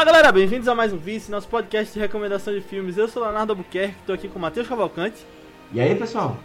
[0.00, 2.96] Fala galera, bem-vindos a mais um Vice, nosso podcast de recomendação de filmes.
[2.96, 5.26] Eu sou Leonardo Albuquerque, estou aqui com o Matheus Cavalcante
[5.74, 6.38] E aí, pessoal?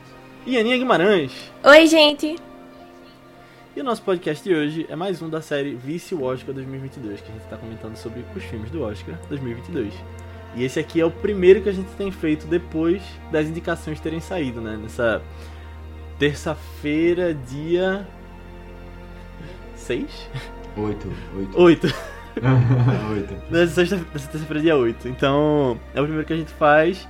[0.46, 1.32] e Aninha Guimarães.
[1.64, 2.36] Oi, gente.
[3.74, 7.30] E o nosso podcast de hoje é mais um da série Vice Oscar 2022, que
[7.30, 9.94] a gente está comentando sobre os filmes do Oscar 2022.
[10.54, 14.20] E esse aqui é o primeiro que a gente tem feito depois das indicações terem
[14.20, 14.76] saído, né?
[14.76, 15.22] Nessa
[16.20, 18.06] terça-feira, dia
[19.78, 20.30] 6?
[20.76, 21.08] Oito.
[21.38, 21.62] Oito.
[21.88, 22.15] 8.
[23.12, 23.36] Oito.
[23.52, 25.08] Nessa sexta- nessa terça-feira, dia 8.
[25.08, 27.08] Então, é o primeiro que a gente faz.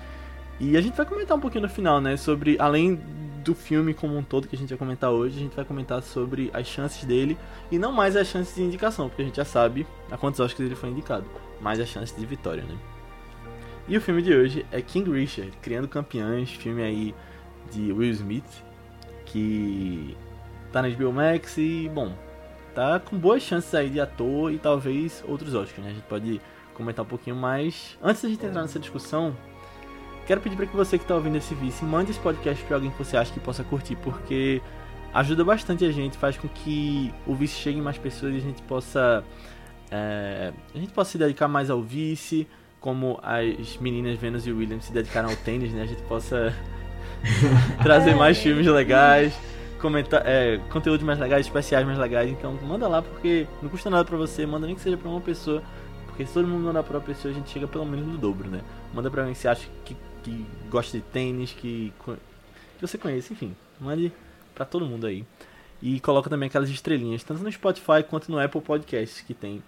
[0.60, 2.16] E a gente vai comentar um pouquinho no final, né?
[2.18, 3.00] Sobre, além
[3.44, 6.02] do filme como um todo que a gente vai comentar hoje, a gente vai comentar
[6.02, 7.38] sobre as chances dele.
[7.72, 10.66] E não mais as chances de indicação, porque a gente já sabe a quantos Oscars
[10.66, 11.26] ele foi indicado.
[11.62, 12.76] Mas as chances de vitória, né?
[13.88, 17.14] E o filme de hoje é King Richard, Criando Campeões, filme aí
[17.72, 18.64] de Will Smith,
[19.26, 20.16] que
[20.72, 22.12] tá na HBO Max e, bom,
[22.76, 25.92] tá com boas chances aí de ator e talvez outros Oscars, né?
[25.92, 26.42] A gente pode
[26.74, 27.98] comentar um pouquinho mais.
[28.04, 29.36] Antes da gente entrar nessa discussão,
[30.28, 32.92] quero pedir para que você que tá ouvindo esse vice, mande esse podcast para alguém
[32.92, 34.62] que você acha que possa curtir, porque
[35.14, 38.42] ajuda bastante a gente, faz com que o vice chegue em mais pessoas e a
[38.42, 39.24] gente possa
[39.90, 42.48] é, a gente possa se dedicar mais ao vice,
[42.80, 45.84] como as meninas Venus e William se dedicaram ao tênis, né?
[45.84, 46.54] A gente possa
[47.82, 49.34] trazer mais filmes legais,
[49.86, 52.32] comentar, é, conteúdos mais legais, especiais mais legais.
[52.32, 55.22] Então manda lá porque não custa nada pra você, manda nem que seja pra uma
[55.22, 55.62] pessoa,
[56.08, 58.50] porque se todo mundo mandar pra uma pessoa a gente chega pelo menos no dobro,
[58.50, 58.62] né?
[58.94, 63.56] Manda pra que você acha que, que gosta de tênis, que, que você conhece, enfim,
[63.80, 64.12] mande
[64.56, 65.24] pra todo mundo aí.
[65.82, 69.62] E coloca também aquelas estrelinhas, tanto no Spotify quanto no Apple Podcasts que tem.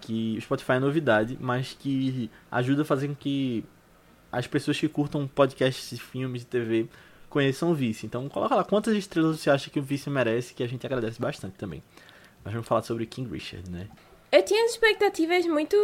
[0.00, 3.64] Que o Spotify é novidade, mas que ajuda a fazer com que
[4.30, 6.88] as pessoas que curtam podcasts de filmes de TV
[7.36, 8.06] conheçam o Vice.
[8.06, 11.20] Então coloca lá quantas estrelas você acha que o Vice merece, que a gente agradece
[11.20, 11.82] bastante também.
[12.42, 13.88] Mas vamos falar sobre King Richard, né?
[14.32, 15.76] Eu tinha expectativas muito,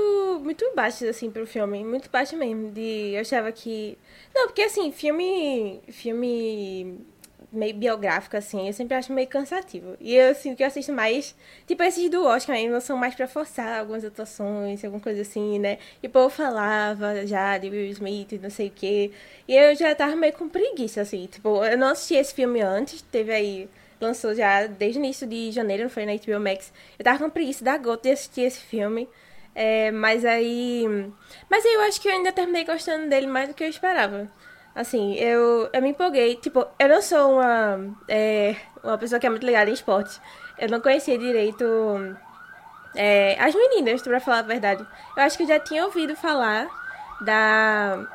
[0.42, 1.84] muito baixas, assim, pro filme.
[1.84, 2.70] Muito baixas mesmo.
[2.70, 3.98] De, eu achava que...
[4.34, 5.80] Não, porque, assim, filme...
[5.88, 6.98] Filme
[7.52, 9.96] meio biográfico, assim, eu sempre acho meio cansativo.
[10.00, 11.34] E eu, assim, o que eu assisto mais...
[11.66, 15.78] Tipo, esses do Oscar mesmo são mais pra forçar algumas atuações, alguma coisa assim, né?
[16.02, 19.12] E o povo falava já de Will Smith, não sei o quê.
[19.46, 21.26] E eu já tava meio com preguiça, assim.
[21.26, 23.02] Tipo, eu não assisti esse filme antes.
[23.02, 23.68] Teve aí...
[24.00, 26.72] Lançou já desde o início de janeiro, não foi na HBO Max.
[26.98, 29.08] Eu tava com preguiça da gota de assistir esse filme.
[29.54, 30.84] É, mas aí.
[31.48, 34.28] Mas aí eu acho que eu ainda terminei gostando dele mais do que eu esperava.
[34.74, 36.36] Assim, eu, eu me empolguei.
[36.36, 40.20] Tipo, eu não sou uma, é, uma pessoa que é muito ligada em esporte.
[40.58, 41.64] Eu não conhecia direito
[42.94, 44.86] é, as meninas, pra falar a verdade.
[45.16, 46.66] Eu acho que eu já tinha ouvido falar
[47.20, 48.06] da.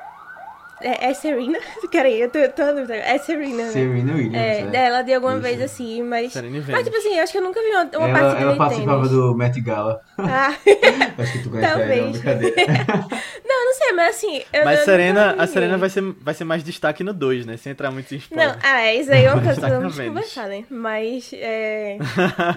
[0.79, 1.57] É, é Serena?
[1.91, 2.63] Peraí, eu tô, tô.
[2.93, 3.71] É Serena, né?
[3.71, 4.35] Serena Williams.
[4.35, 4.65] É, é.
[4.67, 5.41] dela de alguma Isso.
[5.41, 6.33] vez assim, mas.
[6.33, 8.41] Serena e Mas, tipo assim, eu acho que eu nunca vi uma, uma ela partida
[8.41, 10.01] ela participava do Met Gala.
[10.17, 10.53] Ah,
[11.17, 12.03] Acho que tu conhece ela, Talvez.
[12.03, 12.55] não, brincadeira.
[13.45, 14.41] não, não sei, mas assim.
[14.53, 15.47] Eu Mas não- Serena, nunca a.
[15.47, 17.57] Serena vai ser, vai ser mais destaque no 2, né?
[17.57, 18.49] Sem entrar muito em spoiler.
[18.49, 20.63] Não, ah, é, isso aí é uma coisa que vamos conversar, né?
[20.69, 21.97] Mas, é...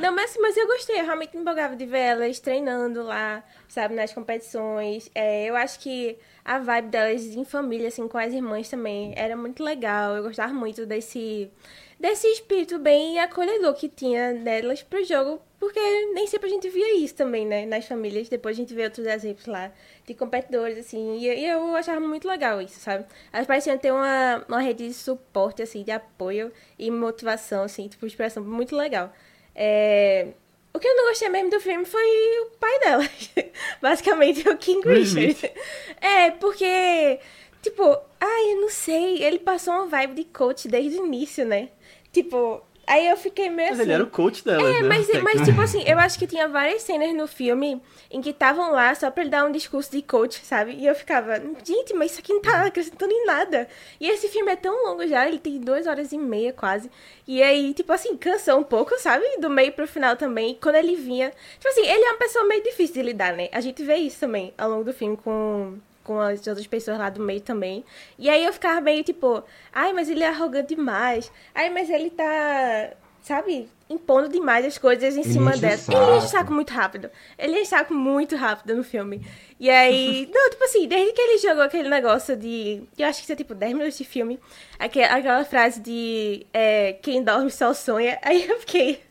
[0.00, 3.94] Não, mas, mas eu gostei, eu realmente me empolgava de ver elas treinando lá, sabe,
[3.94, 5.10] nas competições.
[5.14, 9.36] É, eu acho que a vibe delas em família, assim, com as irmãs também, era
[9.36, 10.16] muito legal.
[10.16, 11.50] Eu gostava muito desse,
[11.98, 15.78] desse espírito bem acolhedor que tinha delas pro jogo, porque
[16.14, 18.28] nem sempre a gente via isso também, né, nas famílias.
[18.28, 19.70] Depois a gente vê outros exemplos lá
[20.06, 23.04] de competidores, assim, e, e eu achava muito legal isso, sabe?
[23.32, 28.06] Elas pareciam ter uma, uma rede de suporte, assim, de apoio e motivação, assim, tipo,
[28.06, 29.12] inspiração muito legal.
[29.54, 30.28] É...
[30.72, 32.02] O que eu não gostei mesmo do filme foi
[32.42, 33.08] o pai dela.
[33.82, 35.52] Basicamente, o King Richard.
[36.00, 37.18] É, porque,
[37.60, 37.82] tipo,
[38.20, 41.68] ai, eu não sei, ele passou uma vibe de coach desde o início, né?
[42.12, 43.82] Tipo, aí eu fiquei meio Mas assim.
[43.88, 44.88] ele era o coach delas, É, né?
[44.88, 47.80] mas, mas tipo assim, eu acho que tinha várias cenas no filme
[48.10, 50.72] em que estavam lá só pra ele dar um discurso de coach, sabe?
[50.72, 53.68] E eu ficava, gente, mas isso aqui não tá acrescentando em nada.
[54.00, 56.90] E esse filme é tão longo já, ele tem duas horas e meia quase.
[57.26, 59.24] E aí, tipo assim, cansou um pouco, sabe?
[59.38, 60.50] Do meio pro final também.
[60.50, 61.30] E quando ele vinha.
[61.58, 63.48] Tipo assim, ele é uma pessoa meio difícil de lidar, né?
[63.52, 65.78] A gente vê isso também ao longo do filme com.
[66.02, 67.84] Com as outras pessoas lá do meio também.
[68.18, 69.42] E aí eu ficava meio tipo,
[69.72, 71.30] ai, mas ele é arrogante demais.
[71.54, 72.90] Ai, mas ele tá
[73.22, 75.74] sabe, impondo demais as coisas em Ele cima dela.
[75.88, 77.10] Ele enche o saco muito rápido.
[77.38, 79.24] Ele enche o saco muito rápido no filme.
[79.60, 82.82] E aí, não, tipo assim, desde que ele jogou aquele negócio de.
[82.98, 84.40] Eu acho que isso é tipo 10 minutos de filme.
[84.78, 88.18] aque- Aquela frase de é, quem dorme só sonha.
[88.24, 89.02] Aí eu fiquei.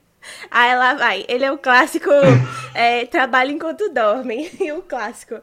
[0.49, 1.23] Aí lá vai.
[1.29, 2.09] Ele é o clássico
[2.73, 4.49] é, trabalha enquanto dorme.
[4.75, 5.39] o clássico.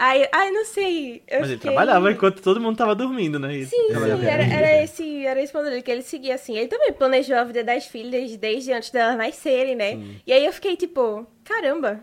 [0.00, 1.24] Aí, ai, não sei.
[1.26, 3.56] eu Mas ele fiquei- trabalhava enquanto todo mundo tava dormindo, né?
[3.56, 6.56] E Sim, sim, era, era esse, era esse modelo que ele seguia, assim.
[6.56, 9.98] Ele também planejou a vida das filhas desde antes delas nascerem, né?
[10.24, 11.98] E aí eu fiquei tipo, caramba,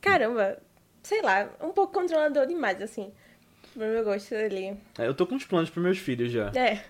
[0.00, 0.58] caramba,
[1.02, 3.12] sei lá, um pouco controlador demais, assim.
[3.72, 4.76] Pro meu gosto dele.
[4.98, 6.50] É, eu tô com uns planos pros meus filhos já.
[6.56, 6.80] É.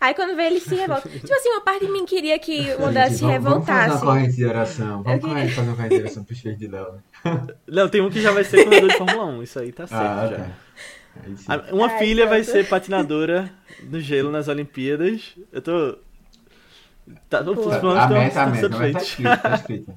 [0.00, 1.08] Aí quando vê ele se revolta.
[1.08, 3.90] tipo assim, uma parte de mim queria que o André se vamos- Vamos fazer revoltasse.
[4.04, 5.02] uma corrente de oração.
[5.02, 7.02] Vamos queria- fazer uma corrente de oração pros filhos de Léo.
[7.66, 10.02] Não, tem um que já vai ser corredor de Fórmula 1, isso aí tá certo
[10.02, 10.36] Ah, já.
[10.38, 10.50] tá.
[11.70, 13.50] A- Uma Ai, filha vai ser patinadora
[13.84, 15.34] no gelo nas Olimpíadas.
[15.52, 15.98] Eu tô.
[17.28, 17.62] Tá, os Pô.
[17.80, 19.92] planos A estão meta, a estão meta, tá escrito, tá escrito.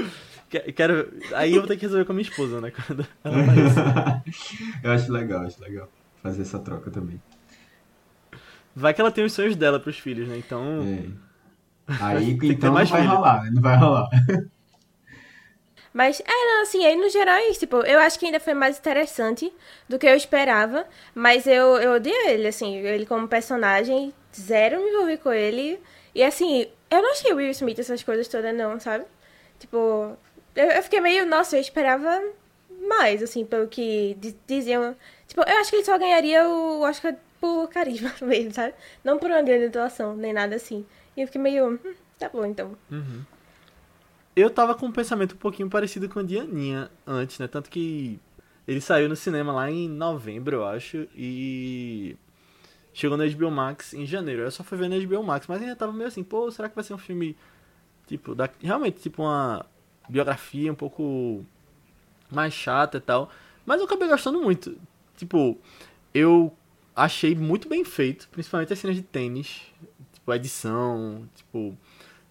[0.75, 1.13] Quero.
[1.35, 2.71] Aí eu vou ter que resolver com a minha esposa, né?
[2.71, 4.23] Quando ela aparecer.
[4.83, 5.89] Eu acho legal, acho legal.
[6.21, 7.21] Fazer essa troca também.
[8.75, 10.37] Vai que ela tem os sonhos dela pros filhos, né?
[10.37, 10.81] Então.
[11.87, 11.95] É.
[12.01, 13.09] Aí, então, não vai filho.
[13.09, 13.51] rolar, né?
[13.53, 14.09] Não vai rolar.
[15.93, 17.59] Mas, é, não, assim, aí no geral é isso.
[17.59, 19.53] Tipo, eu acho que ainda foi mais interessante
[19.87, 20.85] do que eu esperava.
[21.13, 25.79] Mas eu, eu odiei ele, assim, ele como personagem, zero me envolvi com ele.
[26.15, 29.05] E assim, eu não achei o Will Smith essas coisas todas, não, sabe?
[29.59, 30.17] Tipo,
[30.55, 32.21] eu, eu fiquei meio, nossa, eu esperava
[32.87, 34.95] mais, assim, pelo que di- diziam.
[35.27, 38.73] Tipo, eu acho que ele só ganharia o Oscar por carisma mesmo, sabe?
[39.03, 40.85] Não por uma grande atuação, nem nada assim.
[41.15, 42.75] E eu fiquei meio, hum, tá bom então.
[42.91, 43.21] Uhum.
[44.35, 47.47] Eu tava com um pensamento um pouquinho parecido com o de Aninha antes, né?
[47.47, 48.19] Tanto que
[48.67, 52.15] ele saiu no cinema lá em novembro, eu acho, e
[52.93, 54.41] chegou no HBO Max em janeiro.
[54.41, 56.75] Eu só fui ver no HBO Max, mas ainda tava meio assim, pô, será que
[56.75, 57.35] vai ser um filme
[58.07, 58.49] tipo, da...
[58.61, 59.65] realmente tipo uma
[60.09, 61.45] biografia um pouco
[62.31, 63.29] mais chata e tal.
[63.65, 64.77] Mas eu acabei gostando muito.
[65.15, 65.57] Tipo,
[66.13, 66.51] eu
[66.95, 69.61] achei muito bem feito, principalmente as cenas de tênis,
[70.13, 71.77] tipo, a edição, tipo,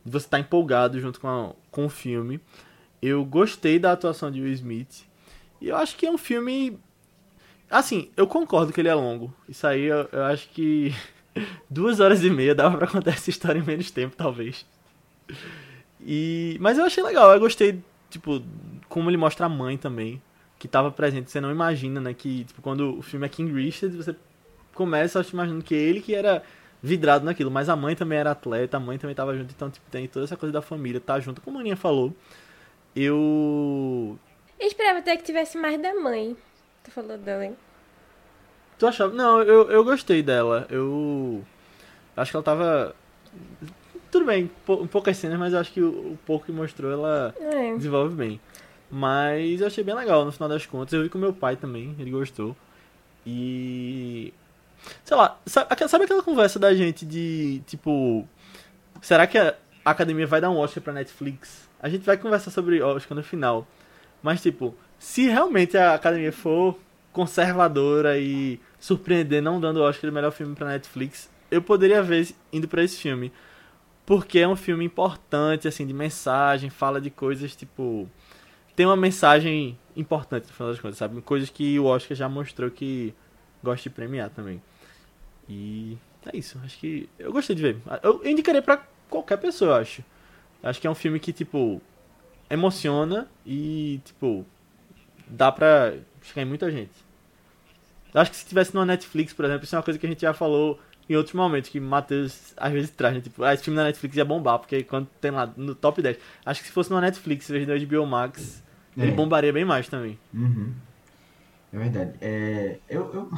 [0.05, 2.41] você estar empolgado junto com, a- com o filme.
[3.01, 5.05] Eu gostei da atuação de Will Smith.
[5.61, 6.79] E eu acho que é um filme.
[7.71, 9.33] Assim, eu concordo que ele é longo.
[9.49, 10.95] Isso aí eu, eu acho que
[11.71, 14.65] duas horas e meia dava pra contar essa história em menos tempo, talvez.
[16.01, 18.43] E, mas eu achei legal, eu gostei, tipo,
[18.89, 20.21] como ele mostra a mãe também,
[20.59, 21.31] que tava presente.
[21.31, 22.13] Você não imagina, né?
[22.15, 24.15] Que, tipo, quando o filme é King Richard, você
[24.75, 26.43] começa imaginando que ele que era
[26.83, 29.89] vidrado naquilo, mas a mãe também era atleta, a mãe também tava junto, então, tipo,
[29.91, 32.13] tem toda essa coisa da família, tá junto, como a Aninha falou.
[32.95, 34.19] Eu.
[34.59, 36.37] Eu esperava até que tivesse mais da mãe.
[36.85, 37.57] Tu falou dela, hein?
[38.79, 39.13] Tu achava.
[39.15, 40.67] Não, eu, eu gostei dela.
[40.71, 41.43] Eu.
[42.17, 42.95] Acho que ela tava.
[44.11, 47.35] Tudo bem, pou- poucas cenas, mas eu acho que o, o pouco que mostrou ela
[47.41, 47.75] É.
[47.77, 48.41] desenvolve bem.
[48.91, 50.93] Mas eu achei bem legal no final das contas.
[50.93, 52.55] Eu vi com meu pai também, ele gostou.
[53.27, 54.35] E.
[55.05, 58.27] Sei lá, sabe, sabe aquela conversa da gente de tipo.
[59.01, 61.69] Será que a academia vai dar um Oscar pra Netflix?
[61.81, 63.67] A gente vai conversar sobre Oscar no final.
[64.23, 66.79] Mas, tipo, se realmente a academia for
[67.13, 72.29] conservadora e surpreender não dando o Oscar de melhor filme pra Netflix, eu poderia ver
[72.53, 73.33] indo pra esse filme.
[74.07, 78.09] Porque é um filme importante, assim, de mensagem, fala de coisas, tipo.
[78.75, 81.21] Tem uma mensagem importante no final das contas, sabe?
[81.21, 83.15] Coisas que o Oscar já mostrou que
[83.63, 84.63] gosta de premiar também.
[85.53, 85.99] E
[86.33, 87.09] é isso, acho que.
[87.19, 87.77] Eu gostei de ver.
[88.03, 90.03] Eu indicaria pra qualquer pessoa, eu acho.
[90.63, 91.81] Acho que é um filme que, tipo,
[92.49, 94.47] emociona e, tipo,
[95.27, 96.93] dá pra chegar em muita gente.
[98.15, 100.09] Eu acho que se tivesse no Netflix, por exemplo, isso é uma coisa que a
[100.09, 100.79] gente já falou
[101.09, 103.21] em outros momentos, que Matheus às vezes traz, né?
[103.21, 106.17] Tipo, ah, esse filme na Netflix ia bombar, porque quando tem lá no top 10.
[106.47, 108.63] Acho que se fosse no Netflix, em vez do HBO Max,
[108.97, 109.15] ele É.
[109.15, 110.19] bombaria bem mais também.
[110.33, 110.73] Uhum.
[111.73, 112.13] É verdade.
[112.21, 113.31] É, eu, eu,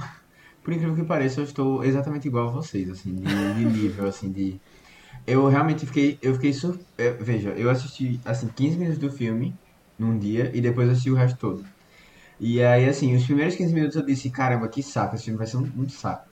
[0.64, 4.32] por incrível que pareça, eu estou exatamente igual a vocês, assim, de, de nível, assim,
[4.32, 4.60] de...
[5.26, 6.78] Eu realmente fiquei, eu fiquei sur...
[6.98, 9.58] é, Veja, eu assisti, assim, 15 minutos do filme
[9.98, 11.68] num dia e depois assisti o resto todo.
[12.40, 15.46] E aí, assim, os primeiros 15 minutos eu disse, caramba, que saco, esse filme vai
[15.46, 16.24] ser um, um saco.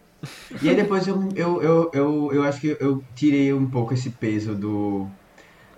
[0.60, 4.16] E aí depois eu, eu, eu, eu, eu acho que eu tirei um pouco esse
[4.18, 5.14] peso do...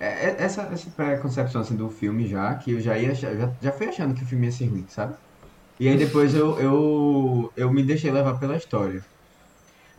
[0.01, 3.31] é- é- Essa, essa preconcepção, assim, do filme já, que eu já ia já,
[3.63, 5.17] já fui achando que o filme ia ser ruim, sabe?
[5.79, 9.05] E aí depois eu, eu, eu me deixei levar pela história.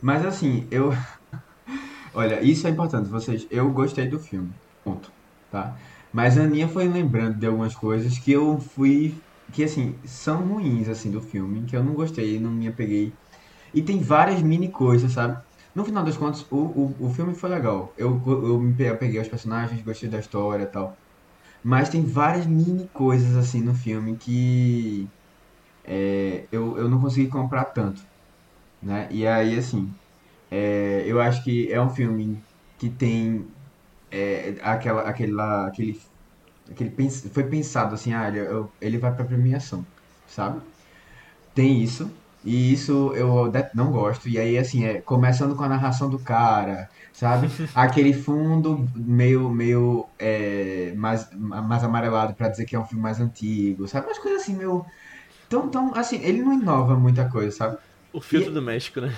[0.02, 0.92] Mas assim, eu.
[2.14, 3.46] Olha, isso é importante, vocês.
[3.50, 4.54] Eu gostei do filme.
[4.84, 5.12] Ponto.
[5.52, 5.76] Tá?
[6.14, 9.22] Mas a Aninha foi lembrando de algumas coisas que eu fui.
[9.52, 13.14] Que assim, são ruins assim do filme, que eu não gostei, não me apeguei.
[13.74, 15.38] E tem várias mini coisas, sabe?
[15.76, 17.94] No final das contas, o, o, o filme foi legal.
[17.98, 20.98] Eu, eu me apeguei aos personagens, gostei da história e tal.
[21.64, 25.12] Mas tem várias mini coisas assim no filme que
[25.88, 28.02] é, eu, eu não consegui comprar tanto,
[28.82, 29.08] né?
[29.12, 29.94] E aí, assim,
[30.52, 32.42] é, eu acho que é um filme
[32.78, 33.46] que tem
[34.12, 36.02] é, aquela, aquela, aquele,
[36.70, 36.94] aquele
[37.34, 38.40] foi pensado assim, ah, ele,
[38.82, 39.86] ele vai pra premiação,
[40.28, 40.62] sabe?
[41.54, 42.12] Tem isso,
[42.44, 46.90] e isso eu não gosto, e aí, assim, é, começando com a narração do cara,
[47.14, 47.48] sabe?
[47.74, 53.20] Aquele fundo meio, meio é, mais, mais amarelado pra dizer que é um filme mais
[53.20, 54.08] antigo, sabe?
[54.08, 54.86] Umas coisas assim, meio
[55.48, 57.78] Então, então, assim, ele não inova muita coisa, sabe?
[58.12, 59.10] O filtro E- do México, né?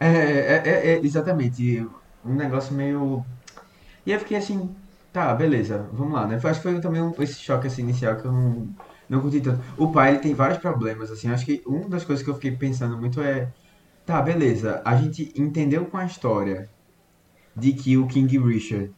[0.00, 1.80] É, é, é, é, exatamente.
[2.24, 3.24] Um negócio meio.
[4.06, 4.76] E eu fiquei assim,
[5.12, 6.36] tá, beleza, vamos lá, né?
[6.36, 8.68] Acho que foi também um- esse choque assim, inicial que eu não,
[9.08, 9.62] não curti tanto.
[9.78, 11.28] O pai, ele tem vários problemas, assim.
[11.30, 13.52] Acho que uma das coisas que eu fiquei pensando muito é.
[14.06, 16.68] Tá, beleza, a gente entendeu com a história
[17.54, 18.92] de que o King Richard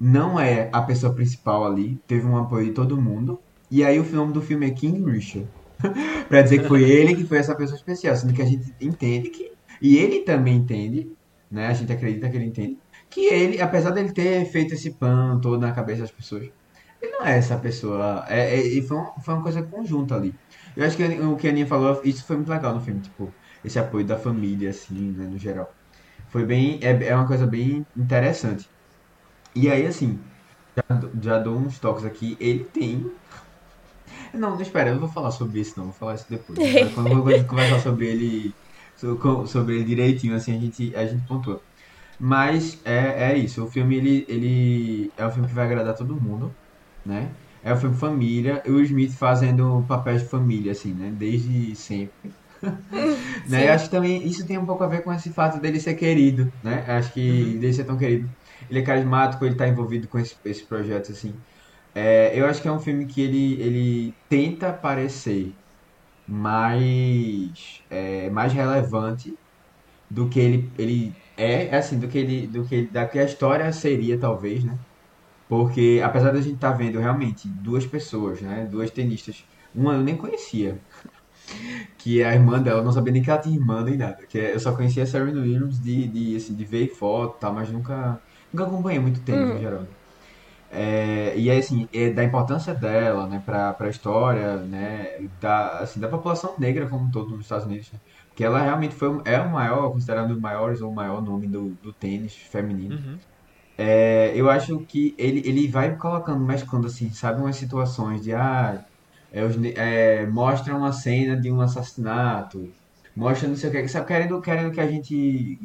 [0.00, 3.40] não é a pessoa principal ali, teve um apoio de todo mundo.
[3.70, 5.50] E aí o nome do filme é King Richard.
[6.28, 9.30] pra dizer que foi ele que foi essa pessoa especial, sendo que a gente entende
[9.30, 9.50] que.
[9.80, 11.06] E ele também entende,
[11.50, 11.66] né?
[11.68, 12.78] A gente acredita que ele entende.
[13.10, 16.42] Que ele, apesar dele ter feito esse pano todo na cabeça das pessoas,
[17.00, 18.24] ele não é essa pessoa.
[18.28, 20.32] É, é- foi, uma, foi uma coisa conjunta ali.
[20.76, 23.36] Eu acho que o que a Aninha falou, isso foi muito legal no filme, tipo,
[23.64, 25.68] esse apoio da família, assim, né, no geral.
[26.30, 26.80] Foi bem.
[26.82, 28.70] É, é uma coisa bem interessante.
[29.54, 30.24] E aí, assim,
[30.76, 32.36] já, já dou uns toques aqui.
[32.40, 33.12] Ele tem.
[34.34, 35.86] Não, espera, eu não vou falar sobre isso, não.
[35.86, 36.64] Vou falar isso depois.
[36.94, 38.56] Quando eu vou conversar sobre ele,
[38.96, 41.62] so- sobre ele direitinho, assim, a gente, a gente pontua.
[42.18, 43.64] Mas é, é isso.
[43.64, 46.56] O filme, ele, ele é um filme que vai agradar todo mundo,
[47.04, 47.38] né?
[47.62, 48.62] É um filme família.
[48.66, 51.12] E o Smith fazendo papéis de família, assim, né?
[51.12, 52.36] Desde sempre.
[53.46, 53.68] né?
[53.68, 55.94] Eu acho que também isso tem um pouco a ver com esse fato dele ser
[55.94, 56.84] querido, né?
[56.88, 58.28] Acho que dele ser tão querido.
[58.68, 61.40] Ele é carismático, ele tá envolvido com esse, esse projeto, assim.
[62.00, 65.56] É, eu acho que é um filme que ele, ele tenta parecer
[66.26, 67.52] mais,
[67.90, 69.38] é, mais relevante
[70.10, 73.72] do que ele, ele é, assim, do que ele, do que, da que a história
[73.72, 74.78] seria, talvez, né?
[75.48, 78.66] Porque, apesar da gente estar vendo realmente duas pessoas, né?
[78.66, 79.36] Duas tenistas.
[79.74, 80.82] Uma eu nem conhecia.
[81.98, 84.16] Que é a irmã dela, eu não sabia nem que ela tinha irmã nem nada.
[84.30, 87.40] Que é- eu só conhecia a Serena Williams de, de, assim, de ver foto e
[87.40, 88.20] tal, mas nunca,
[88.52, 89.97] nunca acompanhei muito tênis no geral.
[90.70, 95.06] É, e aí, assim, é da importância dela, né, pra, pra história, né,
[95.40, 97.98] da, assim, da população negra como um todo nos Estados Unidos, né?
[98.28, 101.22] Porque ela realmente foi, o- é o maior, considerado um dos maiores ou o maior
[101.22, 102.96] nome do, do tênis feminino.
[102.96, 103.20] Uhum.
[103.76, 108.80] É, eu acho que ele, ele vai colocando, mesclando assim, sabe, umas situações de, ah,
[109.32, 109.42] é,
[110.22, 112.74] é, mostra uma cena de um assassinato,
[113.16, 115.58] mostra não sei o que, sabe, querendo, querendo que a gente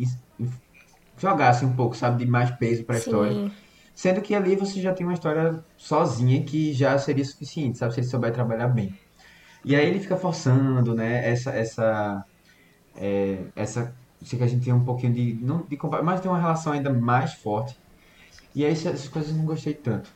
[1.17, 3.41] jogasse um pouco, sabe, de mais peso pra história.
[3.95, 7.99] Sendo que ali você já tem uma história sozinha que já seria suficiente, sabe, se
[8.01, 8.97] ele souber trabalhar bem.
[9.65, 12.23] E aí ele fica forçando, né, essa, essa,
[12.95, 16.39] é, essa, sei que a gente tem um pouquinho de, não de mas tem uma
[16.41, 17.73] relação ainda mais forte.
[18.55, 20.09] E aí essas coisas eu não gostei tanto.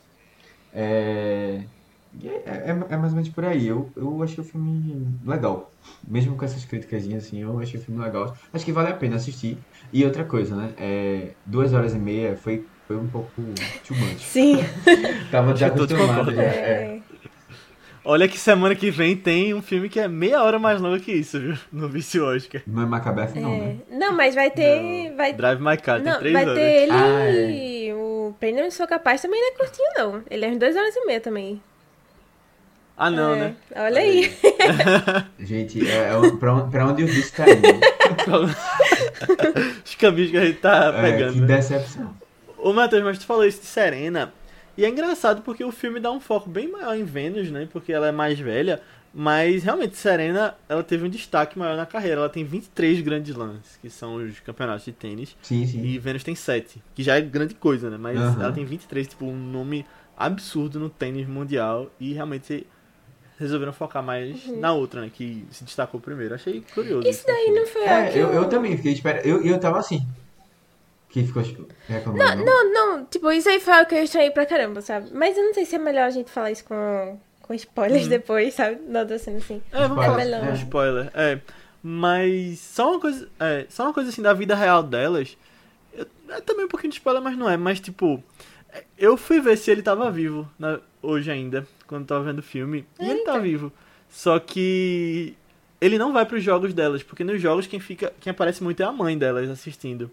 [0.71, 1.67] É,
[2.13, 3.67] e é, é- é mais ou menos por aí.
[3.67, 5.71] Eu, eu achei o filme legal.
[6.03, 8.33] Mesmo com essas críticas assim, eu achei o filme legal.
[8.53, 9.65] Acho que vale a pena assistir.
[9.91, 10.73] E outra coisa, né?
[10.77, 13.31] É, duas horas e meia foi, foi um pouco
[13.87, 14.19] too much.
[14.25, 14.57] Sim.
[15.31, 16.33] Tava já acostumado.
[16.33, 16.45] Já, é.
[16.45, 16.99] É.
[18.05, 21.11] Olha que semana que vem tem um filme que é meia hora mais longo que
[21.11, 21.57] isso, viu?
[21.73, 22.61] No Vício Oscar.
[22.65, 23.57] Não é Macabeth, não, É.
[23.57, 23.75] né?
[23.91, 25.13] Não, mas vai ter.
[25.17, 26.55] Vai, Drive My Car, tem não, três vai horas.
[26.57, 26.91] ter ele.
[27.91, 30.23] Ah, O Prêmio Eu Sou Capaz também não é curtinho, não.
[30.29, 31.61] Ele é uns duas horas e meia também.
[32.95, 33.55] Ah, não, É, né?
[33.75, 34.33] Olha aí.
[35.39, 37.79] Gente, é, é pra, onde- pra onde o vício tá indo?
[39.85, 41.33] Os caminhos que a gente tá É, pegando.
[41.33, 41.47] que né?
[41.57, 42.15] decepção.
[42.57, 44.33] Ô, Matheus, mas tu falou isso de Serena.
[44.77, 47.67] E é engraçado porque o filme dá um foco bem maior em Vênus, né?
[47.71, 48.81] Porque ela é mais velha.
[49.13, 52.17] Mas realmente, Serena, ela teve um destaque maior na carreira.
[52.17, 55.35] Ela tem 23 grandes lances, que são os campeonatos de tênis.
[55.41, 55.81] Sim, sim.
[55.83, 57.97] E Vênus tem 7, que já é grande coisa, né?
[57.97, 58.43] Mas Aham.
[58.43, 59.85] ela tem 23, tipo, um nome
[60.15, 61.89] absurdo no tênis mundial.
[61.99, 62.67] E realmente
[63.39, 65.11] resolveram focar mais na outra, né?
[65.11, 66.35] Que se destacou primeiro.
[66.35, 67.07] Achei curioso.
[67.07, 69.25] Isso daí não foi É, eu, eu também fiquei esperando.
[69.25, 70.05] Eu, eu tava assim.
[71.21, 71.43] Que ficou
[71.87, 72.45] reclamando.
[72.45, 75.09] Não, não, tipo, isso aí foi o que eu estranhei pra caramba, sabe?
[75.13, 78.09] Mas eu não sei se é melhor a gente falar isso com, com spoilers Uhum.
[78.09, 78.79] depois, sabe?
[78.87, 79.61] Não tô sendo assim.
[79.71, 80.39] É, vamos Spoiler.
[80.39, 80.55] falar É.
[80.55, 81.11] spoiler.
[81.15, 81.39] É.
[81.81, 83.27] Mas só uma coisa.
[83.39, 85.37] É, só uma coisa assim da vida real delas.
[85.93, 87.57] eu- é também um pouquinho de spoiler, mas não é.
[87.57, 88.23] Mas tipo.
[88.97, 92.85] Eu fui ver se ele tava vivo na- hoje ainda, quando tava vendo o filme.
[92.99, 93.39] E ele tá Eita.
[93.39, 93.71] vivo.
[94.09, 95.35] Só que.
[95.79, 98.13] Ele não vai pros jogos delas, porque nos jogos quem fica.
[98.19, 100.11] Quem aparece muito é a mãe delas assistindo.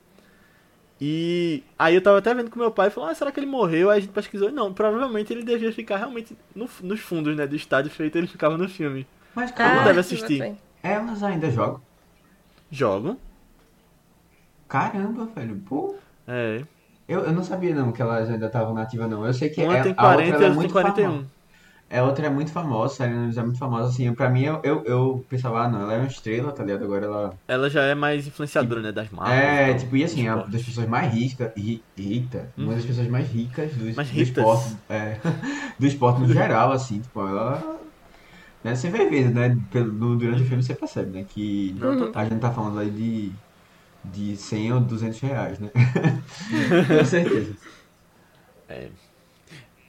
[1.01, 3.47] E aí eu tava até vendo com meu pai e falou, ah, será que ele
[3.47, 3.91] morreu?
[3.91, 7.47] Aí a gente pesquisou, e não, provavelmente ele devia ficar realmente no- nos fundos, né,
[7.47, 9.07] do estádio feito ele ficava no filme.
[9.35, 10.57] Mas Ah, calma, deve assistir.
[10.83, 11.81] elas ainda jogam.
[12.71, 13.19] Jogam.
[14.69, 15.57] Caramba, velho.
[15.69, 15.97] Pô.
[16.27, 16.63] É.
[17.07, 19.27] Eu, eu não sabia não que elas ainda estavam nativas, não.
[19.27, 21.11] Eu sei que Uma é, tem a outra 40 e ela é tem muito 41.
[21.11, 21.27] famosa.
[21.89, 24.13] É, a outra é muito famosa, Serena Williams é muito famosa, assim.
[24.15, 26.85] Pra mim, eu, eu, eu pensava, ah, não, ela é uma estrela, tá ligado?
[26.85, 27.31] Agora ela.
[27.47, 29.35] Ela já é mais influenciadora, né, das marcas.
[29.35, 32.85] É, então, tipo, e assim, é uma das pessoas mais ricas, ri, rica, uma das
[32.85, 35.21] pessoas mais ricas do, Mais do esporte, é,
[35.79, 37.63] do esporte no geral, assim, tipo, ela
[38.63, 38.75] Né?
[38.75, 39.55] Você vai vendo, né?
[39.71, 41.25] Pelo, no- durante o filme você percebe, né?
[41.29, 43.33] Que Não, tô- a gente tá falando aí de,
[44.05, 45.71] de 100 ou 200 reais, né?
[46.99, 47.55] Com certeza.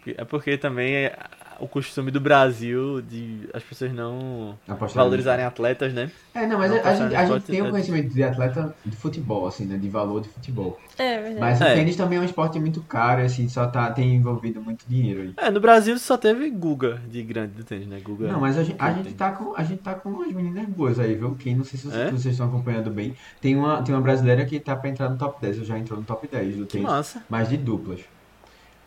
[0.06, 1.18] É porque também é
[1.60, 6.12] o costume do Brasil de as pessoas não Apostar valorizarem atletas, né?
[6.34, 8.76] É, não, mas Não a, a gente, a gente tem um é- conhecimento de atleta
[8.86, 9.78] de futebol, assim, né?
[9.78, 10.80] De valor de futebol.
[10.98, 11.40] É verdade.
[11.40, 11.76] Mas o É.
[11.76, 15.34] tênis também é um esporte muito caro, assim, só tá, tem envolvido muito dinheiro aí.
[15.38, 18.00] É, no Brasil só teve Guga de grande do tênis, né?
[18.04, 18.28] Guga.
[18.32, 21.00] Não, mas a gente, a gente, tá com, a gente tá com umas meninas boas
[21.00, 21.36] aí, viu?
[21.40, 22.12] Quem não sei se vocês, É?
[22.12, 23.16] vocês estão acompanhando bem.
[23.42, 26.00] Tem uma, tem uma brasileira que tá pra entrar no top 10, ou já entrou
[26.00, 27.24] no top 10 do Que tênis, massa.
[27.30, 28.02] mas de duplas.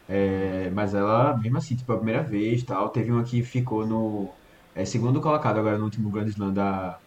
[0.09, 4.31] É, mas ela, mesmo assim, tipo, a primeira vez tal, teve uma que ficou no
[4.75, 6.99] é, segundo colocado agora no último Grand Slam da,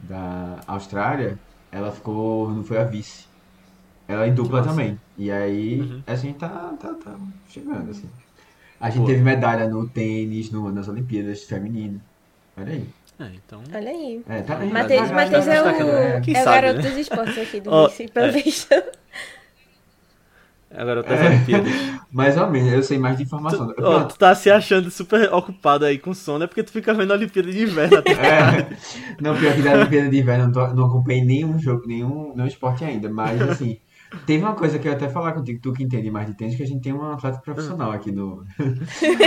[0.00, 1.38] da Austrália,
[1.70, 3.26] ela ficou, não foi a vice.
[4.08, 4.70] Ela em dupla massa.
[4.70, 5.00] também.
[5.16, 6.02] E aí, Uhum.
[6.06, 7.16] a gente tá, tá, tá
[7.48, 8.08] chegando, assim.
[8.80, 9.06] A gente Pô.
[9.06, 12.00] teve medalha no tênis, no, nas Olimpíadas feminino.
[12.56, 12.88] Olha aí.
[13.20, 13.62] É, então.
[13.74, 14.22] Olha aí.
[14.28, 16.22] É, tá, Matheus, tá- tá- Matheus é o?
[16.22, 16.90] Quem é o sabe, garoto né?
[16.90, 18.30] dos esportes aqui do Ó, Vice, pelo é.
[18.30, 18.68] visto.
[20.74, 21.72] Agora outras Olimpíadas.
[22.12, 23.68] Mais ou menos, eu sei mais de informação.
[23.72, 26.92] Tu, ó, tu tá se achando super ocupado aí com sono, é porque tu fica
[26.92, 28.76] vendo a Olimpíada de Inverno até É,
[29.18, 32.46] não, pior que da Olimpíada de Inverno, não, tô- não acompanhei nenhum jogo, nenhum, nenhum
[32.46, 33.78] esporte ainda, mas assim,
[34.26, 36.54] teve uma coisa que eu ia até falar contigo, tu que entende mais de tênis,
[36.54, 38.44] que a gente tem um atleta profissional aqui no,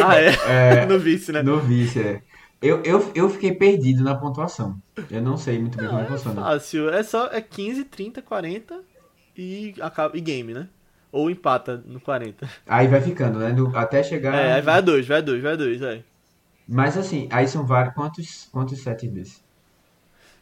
[0.03, 0.81] Ah, é?
[0.81, 1.41] é, No vice, né?
[1.41, 1.99] no vice.
[1.99, 2.21] É.
[2.61, 4.77] Eu, eu, eu fiquei perdido na pontuação.
[5.11, 6.41] Eu não sei muito bem como é que funciona.
[6.41, 6.89] Fácil.
[6.89, 8.79] É só é 15, 30, 40
[9.37, 10.67] e, acaba, e game, né?
[11.15, 12.49] Ou empata no 40.
[12.67, 13.51] Aí vai ficando, né?
[13.53, 14.35] do- até chegar.
[14.35, 16.03] É, aí vai a 2, vai a 2, vai a 2, vai.
[16.67, 17.93] Mas assim, aí são vários.
[17.93, 19.43] Quantos, quantos sets desses?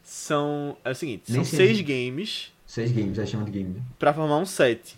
[0.02, 0.76] São.
[0.84, 1.68] É o seguinte, Nem são sei.
[1.74, 3.80] 6 games Seis games, aí chama de game, né?
[3.98, 4.96] pra formar um set.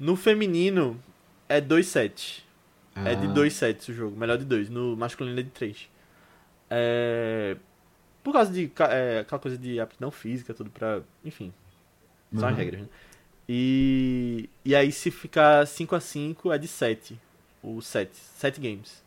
[0.00, 1.00] No feminino
[1.48, 2.42] é 2 sets.
[2.96, 4.68] É de Ah, 2 sets o jogo, melhor de 2.
[4.68, 5.88] No masculino é de 3.
[6.68, 7.56] É.
[8.22, 11.02] Por causa de é, aquela coisa de aptidão física, tudo pra.
[11.24, 11.52] Enfim,
[12.34, 12.58] são as Uhum.
[12.58, 12.88] regras, né?
[13.54, 14.48] E.
[14.64, 17.20] E aí se ficar 5 a 5 é de 7.
[17.62, 18.10] O set.
[18.38, 19.02] 7 games.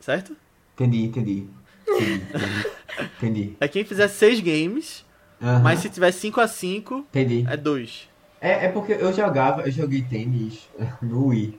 [0.00, 0.36] Certo?
[0.74, 1.46] Entendi, entendi.
[1.86, 2.22] Entendi.
[3.16, 3.56] entendi.
[3.60, 5.04] É quem fizer 6 games,
[5.40, 7.46] Aham, mas se tiver 5 a 5 Entendi.
[7.48, 8.08] é 2.
[8.40, 10.68] É, é porque eu jogava, eu joguei tênis
[11.00, 11.56] no Wii.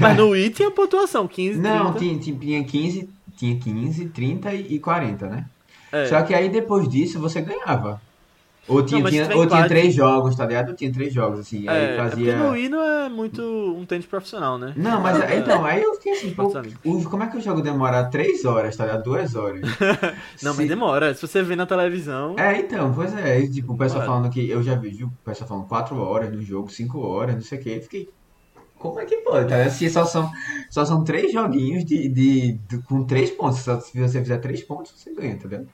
[0.00, 1.98] Mas no Wii tinha pontuação, 15, Não, 30.
[1.98, 5.46] tinha, tinha, tinha 15, tinha 15, 30 e e 40, né?
[5.90, 6.06] É.
[6.06, 8.00] Só que aí depois disso você ganhava.
[8.68, 10.70] Ou tinha, se tinha- ou tinha três jogos, tá ligado?
[10.70, 11.68] Ou tinha três jogos, assim.
[11.68, 12.36] aí É, é porque fazia.
[12.36, 14.72] no Wii não é muito um tênis profissional, né?
[14.76, 15.36] Não, mas É.
[15.38, 16.50] então, aí eu fiquei assim, pô,
[17.08, 19.04] como é que o jogo demora três horas, tá ligado?
[19.04, 19.60] Duas horas.
[20.42, 21.14] Não, Se- mas demora.
[21.14, 22.34] Se você vê na televisão.
[22.38, 24.20] É, então, pois é, e, tipo, o pessoal Demora.
[24.22, 27.42] falando que, eu já vi, o pessoal falando quatro horas no jogo, cinco horas, não
[27.42, 28.08] sei o que, eu fiquei,
[28.78, 29.72] como é que pode, tá ligado?
[29.72, 30.30] Se só são,
[30.68, 34.62] só são três joguinhos de, de, de- com três pontos, só se você fizer três
[34.62, 35.68] pontos, você ganha, tá ligado?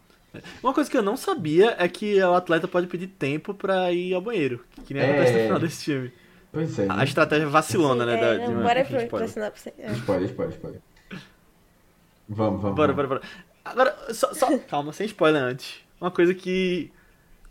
[0.62, 4.14] Uma coisa que eu não sabia é que o atleta pode pedir tempo pra ir
[4.14, 4.64] ao banheiro.
[4.86, 5.10] Que nem É.
[5.10, 6.12] acontece no final desse filme.
[6.52, 7.04] Pois é, A né?
[7.04, 8.18] estratégia vacilona, né?
[8.18, 9.08] É, Da, não, de bora enfim, pro spoiler.
[9.08, 9.72] pra sinopse.
[9.78, 9.92] É.
[9.92, 10.80] Spoiler, spoiler, spoiler.
[12.28, 12.76] Vamos, vamos.
[12.76, 13.08] Bora, vamos.
[13.08, 13.22] bora, bora.
[13.64, 15.80] Agora, só, só- calma, sem spoiler antes.
[16.00, 16.90] Uma coisa que.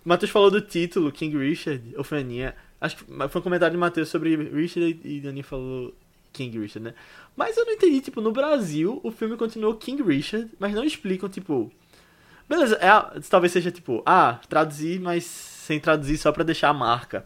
[0.05, 2.55] O Matheus falou do título, King Richard, ou foi a Aninha.
[2.79, 5.93] Acho que foi um comentário de Matheus sobre Richard e Aninha falou
[6.33, 6.93] King Richard, né?
[7.35, 11.29] Mas eu não entendi, tipo, no Brasil o filme continuou King Richard, mas não explicam,
[11.29, 11.71] tipo.
[12.51, 17.25] Beleza, é talvez seja tipo, ah, traduzir, mas sem traduzir só pra deixar a marca.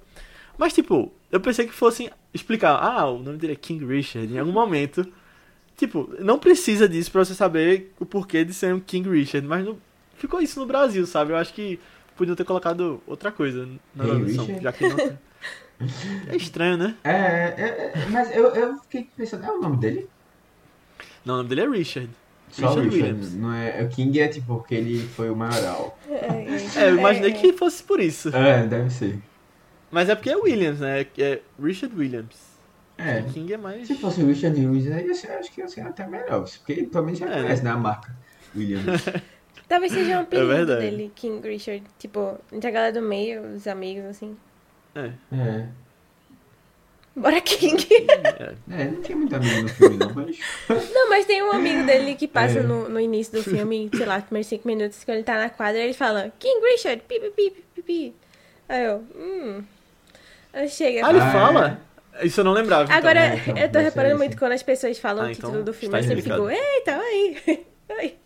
[0.56, 4.38] Mas, tipo, eu pensei que fossem explicar, ah, o nome dele é King Richard, em
[4.38, 5.04] algum momento.
[5.76, 9.66] Tipo, não precisa disso pra você saber o porquê de ser um King Richard, mas
[9.66, 9.80] não,
[10.16, 11.32] ficou isso no Brasil, sabe?
[11.32, 11.80] Eu acho que
[12.16, 15.18] podiam ter colocado outra coisa na tradução, já que não tem.
[16.30, 16.96] É estranho, né?
[17.04, 20.08] É, é, é, mas eu, eu fiquei pensando, é o nome dele?
[21.26, 22.10] Não, o nome dele é Richard.
[22.50, 23.34] Só Richard Richard, Williams.
[23.36, 25.98] não é, o King é tipo porque ele foi o maioral.
[26.76, 28.30] É, eu imaginei É, que fosse por isso.
[28.36, 29.20] É, deve ser.
[29.92, 31.06] Mas é porque é Williams, né?
[31.18, 32.56] É Richard Williams.
[32.98, 33.22] É.
[33.24, 33.88] King é mais.
[33.88, 36.46] Se fosse o Richard Williams, aí eu acho que ia ser até melhor.
[36.46, 38.16] Porque pelo menos já É, conhece, né, a marca
[38.56, 39.02] Williams.
[39.68, 40.82] Talvez seja um apelido verdade.
[40.82, 41.84] dele, King Richard.
[41.98, 44.38] Tipo, entre a galera do meio, os amigos, assim.
[44.96, 45.12] É.
[45.32, 45.68] É.
[47.16, 47.86] Bora, King!
[48.70, 50.38] É, não tinha muito amigo no filme, não, mas.
[50.94, 52.64] Não, mas tem um amigo dele que passa É.
[52.64, 55.50] no, no início do filme, sei lá, os primeiros cinco minutos, quando ele tá na
[55.50, 58.14] quadra, ele fala King Richard, pi, pi, pi, pi, pi.
[58.68, 59.64] Aí eu, hum.
[60.54, 61.06] Aí chega.
[61.06, 61.82] Ah, ele Ah, fala?
[62.24, 62.84] Isso eu não lembrava.
[62.86, 62.96] então.
[62.98, 64.24] Agora, é, então, eu tô reparando isso.
[64.24, 66.50] muito quando as pessoas falam Ah, o então título do filme, está eu sempre fico,
[66.50, 67.38] eita, aí.
[68.00, 68.18] aí.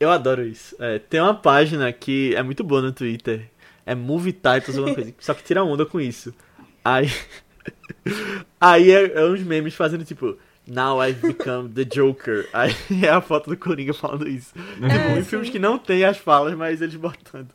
[0.00, 0.76] Eu adoro isso.
[0.78, 3.50] É, tem uma página que é muito boa no Twitter.
[3.84, 5.12] É Movie Titles alguma coisa.
[5.18, 6.32] Só que tira onda com isso.
[6.84, 7.10] Aí.
[8.60, 10.38] Aí é, é uns memes fazendo tipo.
[10.66, 12.48] Now I've become the Joker.
[12.52, 14.52] Aí é a foto do Coringa falando isso.
[14.82, 15.24] É, em sim.
[15.24, 17.50] filmes que não tem as falas, mas eles botando.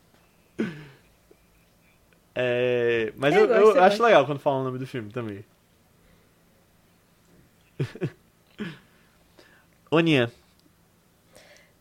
[2.34, 5.44] É, mas Eu eu, eu acho legal quando falam o nome do filme também.
[9.90, 10.30] Oninha.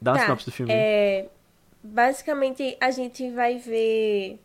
[0.02, 0.72] Dá uma Tá, sinopse do filme.
[0.74, 1.30] É,
[1.84, 4.40] basicamente, a gente vai ver.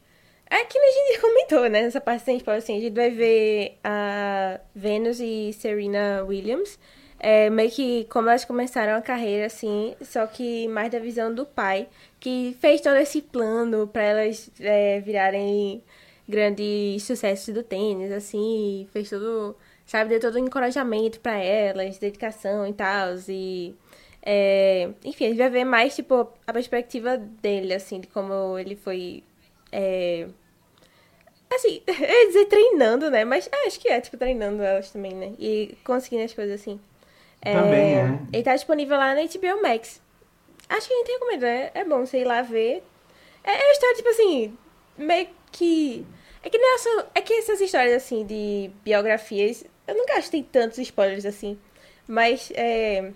[0.51, 1.83] É que a gente comentou, né?
[1.83, 6.79] Nessa parte spoiler, assim, a gente vai ver a Venus e Serena Williams.
[7.21, 11.45] É, meio que como elas começaram a carreira, assim, só que mais da visão do
[11.45, 11.89] pai,
[12.21, 15.83] que fez todo esse plano pra elas é, virarem
[16.29, 22.67] grandes sucessos do tênis, assim, fez todo, sabe, deu todo um encorajamento pra elas, dedicação
[22.69, 23.75] e tal, e
[24.23, 28.77] é, enfim, a gente vai ver mais, tipo, a perspectiva dele, assim, de como ele
[28.77, 29.23] foi.
[29.73, 30.27] É,
[31.55, 33.25] assim, eu ia dizer treinando, né?
[33.25, 35.33] Mas é, acho que é, tipo, treinando elas também, né?
[35.39, 36.81] E conseguindo as coisas assim.
[37.41, 38.19] Também é.
[38.33, 40.01] Ele tá disponível lá na HBO Max.
[40.69, 41.71] Acho que a gente recomenda, né?
[41.75, 42.83] É bom você ir lá ver.
[43.45, 44.59] É, é uma história, tipo assim,
[44.97, 46.05] meio que.
[46.43, 47.09] É que nessa.
[47.15, 51.59] É que essas histórias, assim, de biografias, eu que tem tantos spoilers assim.
[52.07, 53.13] Mas é.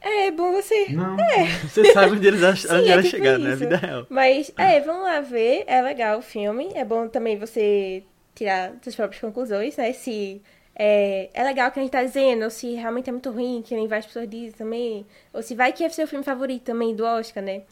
[0.00, 0.86] É bom você.
[0.90, 1.16] Não.
[1.68, 3.48] Você sabe onde eles ach- Sim, onde é ela tipo chegar, né?
[3.48, 3.58] A isso.
[3.58, 4.06] vida real.
[4.08, 5.64] Mas, é, vamos lá ver.
[5.66, 6.70] É legal o filme.
[6.74, 8.02] É bom também você
[8.34, 9.92] tirar suas próprias conclusões, né?
[9.92, 10.40] Se
[10.74, 13.62] é, é legal o que a gente tá dizendo, ou se realmente é muito ruim,
[13.62, 15.04] que nem várias pessoas dizem também.
[15.34, 17.62] Ou se vai que é seu filme favorito também do Oscar, né?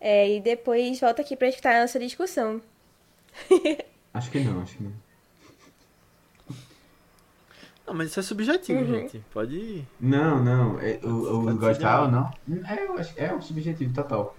[0.00, 2.60] É, e depois volta aqui pra escutar a nossa discussão.
[4.12, 4.92] Acho que não, acho que não.
[7.86, 8.86] Não, mas isso é subjetivo, Uhum.
[8.86, 9.22] gente.
[9.32, 9.84] Pode.
[10.00, 10.78] Não, não.
[10.80, 12.30] É, o o gostar ou não?
[12.68, 14.36] É, eu acho, é um subjetivo total.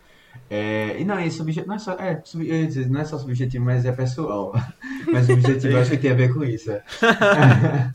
[0.49, 3.05] É, e não, é subjetivo, não é só, é, sub- eu ia dizer, não é
[3.05, 4.53] só subjetivo, mas é pessoal.
[5.11, 6.69] Mas subjetivo eu acho que tem a ver com isso.
[6.71, 6.83] é.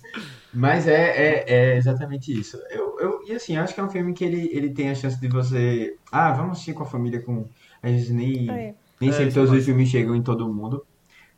[0.55, 2.59] Mas é, é, é exatamente isso.
[2.71, 4.95] Eu, eu, e assim, eu acho que é um filme que ele, ele tem a
[4.95, 5.97] chance de você.
[6.11, 7.47] Ah, vamos assistir com a família com.
[7.83, 8.75] Às vezes nem, É.
[9.01, 10.85] nem É, sempre todos os filmes chegam em todo mundo.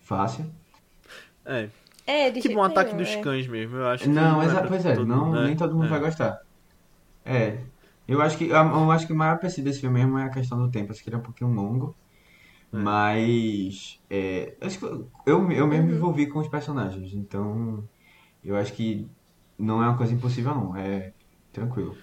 [0.01, 0.47] Fácil.
[1.45, 1.69] É.
[2.07, 3.21] É, de Tipo jeito um ataque nenhum, dos é.
[3.21, 4.11] cães mesmo, eu acho que.
[4.11, 5.47] Não, é pra pois é, todo não, mundo, né?
[5.47, 5.89] nem todo mundo É.
[5.89, 6.41] vai gostar.
[7.25, 7.65] É.
[8.07, 10.59] Eu acho que, eu acho que o maior PC desse filme mesmo é a questão
[10.59, 10.93] do tempo.
[10.93, 11.97] Acho que ele é um pouquinho longo.
[12.73, 12.77] É.
[12.79, 14.01] Mas.
[14.11, 15.97] é, acho que eu, eu, eu mesmo me Uhum.
[15.99, 17.15] envolvi com os personagens.
[17.15, 17.89] Então.
[18.45, 19.09] Eu acho que
[19.59, 20.77] não é uma coisa impossível, não.
[20.77, 21.13] É
[21.53, 21.97] tranquilo.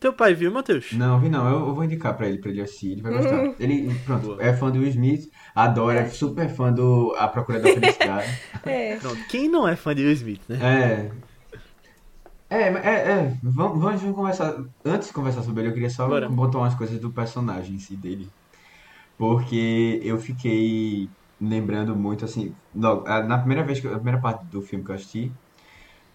[0.00, 0.92] Teu pai viu, Matheus?
[0.94, 1.46] Não, vi não.
[1.46, 2.92] Eu, eu vou indicar pra ele, pra ele assistir.
[2.92, 3.54] Ele vai gostar.
[3.60, 4.42] Ele, pronto, Boa.
[4.42, 8.26] é fã do Will Smith, adora, é super fã do A Procura da Felicidade.
[8.64, 8.96] É.
[8.96, 9.18] Pronto.
[9.28, 10.58] Quem não é fã de Will Smith, né?
[10.62, 11.10] É.
[12.48, 13.38] É, é, é.
[13.42, 14.56] Vamos, vamos conversar.
[14.84, 16.28] Antes de conversar sobre ele, eu queria só Bora.
[16.28, 18.28] botar umas coisas do personagem em si dele.
[19.16, 21.08] Porque eu fiquei
[21.40, 22.54] lembrando muito, assim.
[22.74, 25.32] Logo, na primeira vez que eu- a primeira parte do filme que eu assisti,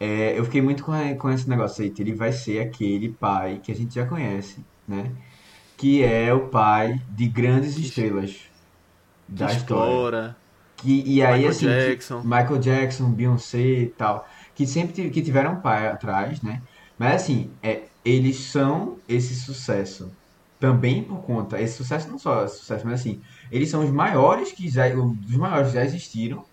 [0.05, 1.91] é, eu fiquei muito com, com esse negócio aí.
[1.91, 5.15] que Ele vai ser aquele pai que a gente já conhece, né?
[5.77, 8.51] Que é o pai de grandes estrelas
[9.27, 10.37] da que história.
[10.77, 12.21] Que, e aí, Michael assim, que- Jackson.
[12.21, 16.63] Michael Jackson, Beyoncé e tal, que sempre que tiveram um pai atrás, né?
[16.97, 20.17] Mas assim, é, eles são esse sucesso
[20.59, 24.69] também por conta, esse sucesso não só sucesso, mas assim, eles são os maiores que
[24.69, 26.45] já, os maiores que já existiram,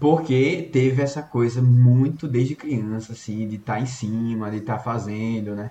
[0.00, 5.54] porque teve essa coisa muito desde criança, assim, de estar em cima, de estar fazendo,
[5.56, 5.70] né?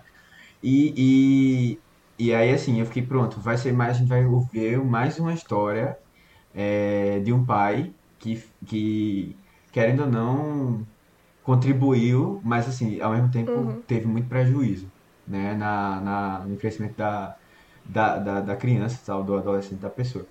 [0.64, 1.76] E,
[2.20, 5.20] e, e aí, assim, eu fiquei pronto, vai ser mais, a gente vai ver mais
[5.20, 5.96] uma história
[6.54, 8.36] é, de um pai que,
[8.68, 9.40] que,
[9.72, 10.88] querendo ou não,
[11.42, 13.84] contribuiu, mas assim, ao mesmo tempo Uhum.
[13.88, 14.92] teve muito prejuízo,
[15.26, 17.36] né, na, na, no crescimento da,
[17.86, 20.28] da, da, da criança, tal, do adolescente, da pessoa.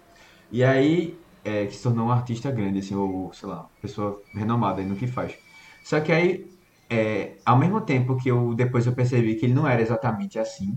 [0.50, 4.82] E aí, é, que se tornou um artista grande, assim, ou, sei lá, pessoa renomada
[4.84, 5.36] no que faz.
[5.84, 6.46] Só que aí,
[6.90, 10.76] é, ao mesmo tempo que eu, depois eu percebi que ele não era exatamente assim,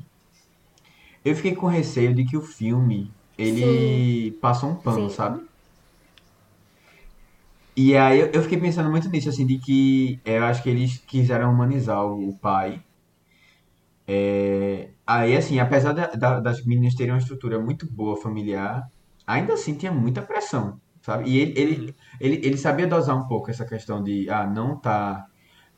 [1.24, 5.10] eu fiquei com receio de que o filme, ele passou um pano, Sim.
[5.10, 5.42] sabe?
[7.76, 10.70] E aí eu, eu fiquei pensando muito nisso, assim, de que é, eu acho que
[10.70, 12.84] eles quiseram humanizar o, o pai.
[14.08, 18.84] É, aí, assim, apesar da- da- das meninas terem uma estrutura muito boa familiar,
[19.34, 21.30] ainda assim tinha muita pressão, sabe?
[21.30, 25.26] E ele, ele, ele, ele sabia dosar um pouco essa questão de, ah, não tá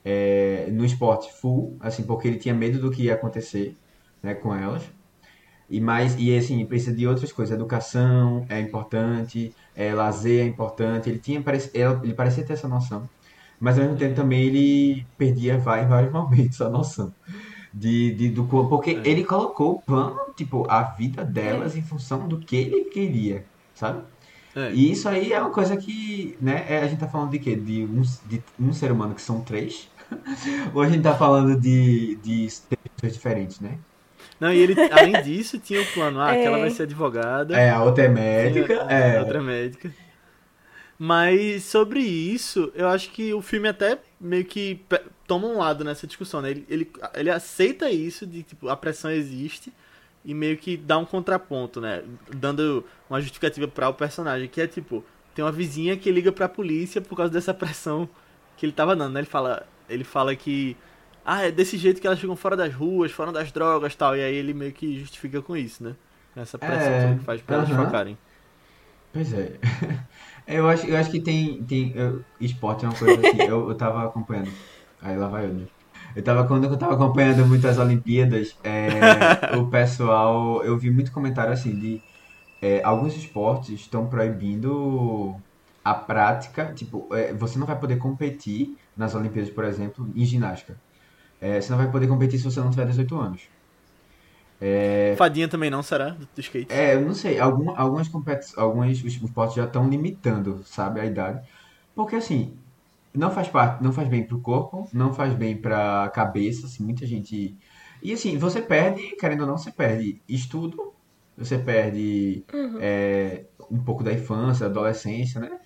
[0.04, 3.78] é, no esporte full, assim, porque ele tinha medo do que ia acontecer,
[4.24, 4.84] né, com elas.
[5.70, 7.56] E mais, e assim, precisa de outras coisas.
[7.56, 11.10] Educação é importante, é, lazer é importante.
[11.10, 11.44] Ele tinha,
[12.04, 13.10] ele parecia ter essa noção.
[13.60, 17.14] Mas ao mesmo tempo também ele perdia vai- em vários momentos a noção.
[17.74, 19.02] De, de, do, porque É.
[19.10, 24.04] ele colocou o plano, tipo, a vida delas em função do que ele queria, sabe?
[24.56, 24.72] É.
[24.74, 27.56] E isso aí é uma coisa que, né, é- a gente tá falando de quê?
[27.56, 29.90] De um, de um ser humano que são três,
[30.76, 32.48] Hoje a gente tá falando de, de
[32.94, 33.78] pessoas diferentes, né?
[34.38, 36.42] Não, e ele, além disso, tinha o plano, ah, É.
[36.42, 37.56] aquela vai ser advogada.
[37.56, 38.66] É, a outra é médica.
[38.76, 39.18] Tinha É.
[39.18, 39.90] a Outra médica.
[40.98, 44.82] Mas sobre isso, eu acho que o filme até meio que
[45.28, 46.52] toma um lado nessa discussão, né?
[46.52, 49.74] Ele, ele, ele aceita isso, de tipo, a pressão existe,
[50.24, 52.04] e meio que dá um contraponto, né?
[52.36, 55.04] Dando uma justificativa para o personagem, que é tipo,
[55.34, 58.08] tem uma vizinha que liga pra polícia por causa dessa pressão
[58.58, 59.20] que ele tava dando, né?
[59.22, 60.78] Ele fala, ele fala que
[61.26, 64.22] ah, é desse jeito que elas ficam fora das ruas, fora das drogas tal, e
[64.24, 65.96] aí ele meio que justifica com isso, né?
[66.36, 67.70] Essa pressão É, que faz pra elas aham.
[67.70, 68.18] focarem.
[69.12, 69.60] Pois é.
[70.48, 71.66] Eu acho, eu acho que tem.
[71.66, 73.44] tem eu- esporte é uma coisa assim.
[73.44, 74.58] Eu, eu tava acompanhando.
[75.02, 75.66] Aí lá vai eu, né?
[76.16, 80.64] Eu tava, quando eu tava acompanhando muito as Olimpíadas, é, o pessoal.
[80.64, 82.02] Eu vi muito comentário assim de.
[82.62, 85.36] é, alguns esportes estão proibindo
[85.84, 86.74] a prática.
[86.74, 90.76] Tipo, é, você não vai poder competir nas Olimpíadas, por exemplo, em ginástica.
[91.40, 93.42] É, você não vai poder competir se você não tiver 18 anos.
[95.18, 96.10] Fadinha também não, será?
[96.10, 96.72] Do, do skate?
[96.72, 101.42] É, eu não sei, algum, algumas competições, alguns esportes já estão limitando, sabe, a idade.
[101.96, 102.54] Porque assim,
[103.14, 107.06] não faz parte, não faz bem pro corpo, não faz bem pra cabeça, assim, muita
[107.06, 107.58] gente.
[108.02, 110.94] E assim, você perde, querendo ou não, você perde estudo,
[111.38, 112.46] você perde
[112.80, 115.60] é, um pouco da infância, da adolescência, né?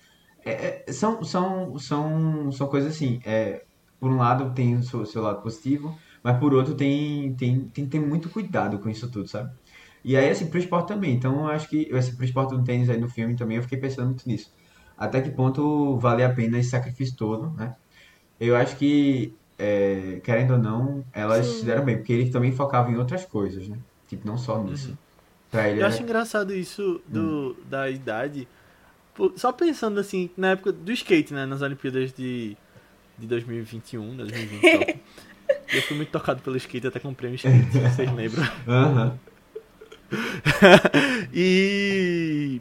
[0.44, 3.64] É, é, são, são, são, são coisas assim, é,
[3.98, 7.84] por um lado tem o seu, seu lado positivo, mas por outro tem, tem, tem
[7.84, 9.52] que ter muito cuidado com isso tudo, sabe?
[10.04, 11.14] E aí, assim, pro esporte também.
[11.14, 13.78] Então, eu acho que, assim, pro esporte do tênis aí no filme também, eu fiquei
[13.78, 14.52] pensando muito nisso.
[14.96, 17.74] Até que ponto vale a pena esse sacrifício todo, né?
[18.40, 21.52] Eu acho que, é, querendo ou não, elas Sim.
[21.60, 23.78] se deram bem, porque ele também focava em outras coisas, né?
[24.08, 24.96] Tipo, não só nisso.
[25.50, 27.56] Pra ele, Eu era- acho engraçado isso do, Hum.
[27.70, 28.48] da idade.
[29.36, 31.46] Só pensando assim, na época do skate, né?
[31.46, 32.56] Nas Olimpíadas de,
[33.18, 34.82] de 2021, 2020 e tal.
[35.72, 38.44] Eu fui muito tocado pelo skate, até comprei um skate, vocês lembram?
[38.68, 39.18] Aham.
[41.34, 42.60] e.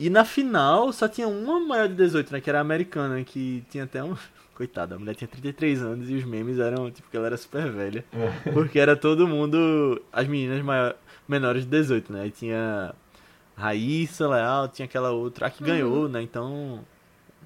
[0.00, 2.40] E na final só tinha uma maior de 18, né?
[2.40, 4.16] Que era a americana, que tinha até um.
[4.54, 7.70] Coitada, a mulher tinha 33 anos e os memes eram tipo que ela era super
[7.70, 8.04] velha.
[8.52, 10.02] Porque era todo mundo.
[10.12, 10.96] As meninas maior,
[11.28, 12.22] menores de 18, né?
[12.22, 12.94] Aí tinha
[13.56, 15.46] Raíssa, Leal, tinha aquela outra.
[15.46, 16.22] A que ganhou, né?
[16.22, 16.84] Então.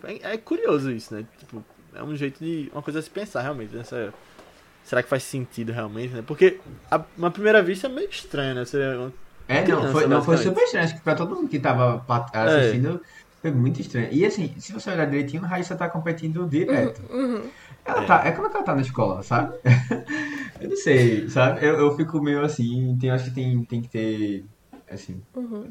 [0.05, 1.25] É, é curioso isso, né?
[1.38, 2.71] Tipo, é um jeito de.
[2.73, 3.75] Uma coisa a se pensar realmente.
[3.75, 4.14] Nessa,
[4.85, 6.23] será que faz sentido realmente, né?
[6.25, 8.64] Porque a, uma primeira vista é meio estranho, né?
[8.64, 8.79] Você,
[9.48, 10.85] É, não, Criança, foi, não, foi super estranho.
[10.85, 13.00] Acho que pra todo mundo que tava pa- assistindo,
[13.40, 14.09] foi muito estranho.
[14.12, 17.02] E assim, se você olhar direitinho, a Raíssa tá competindo direto.
[17.12, 17.50] Uhum.
[17.85, 18.07] Ela É.
[18.07, 19.54] tá, é como é que ela tá na escola, sabe?
[20.61, 21.64] eu não sei, sabe?
[21.66, 24.44] Eu, eu fico meio assim, tem, acho que tem, tem que ter,
[24.90, 25.22] assim,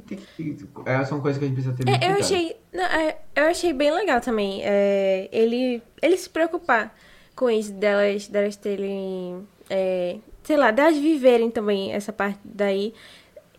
[0.06, 2.20] tem que, é, são coisas que a gente precisa ter muito É, eu cuidado.
[2.20, 4.62] achei, não, é, eu achei bem legal também.
[4.64, 6.96] é, ele, ele se preocupar
[7.36, 12.94] com isso delas, delas terem, é, sei lá, delas viverem também essa parte daí.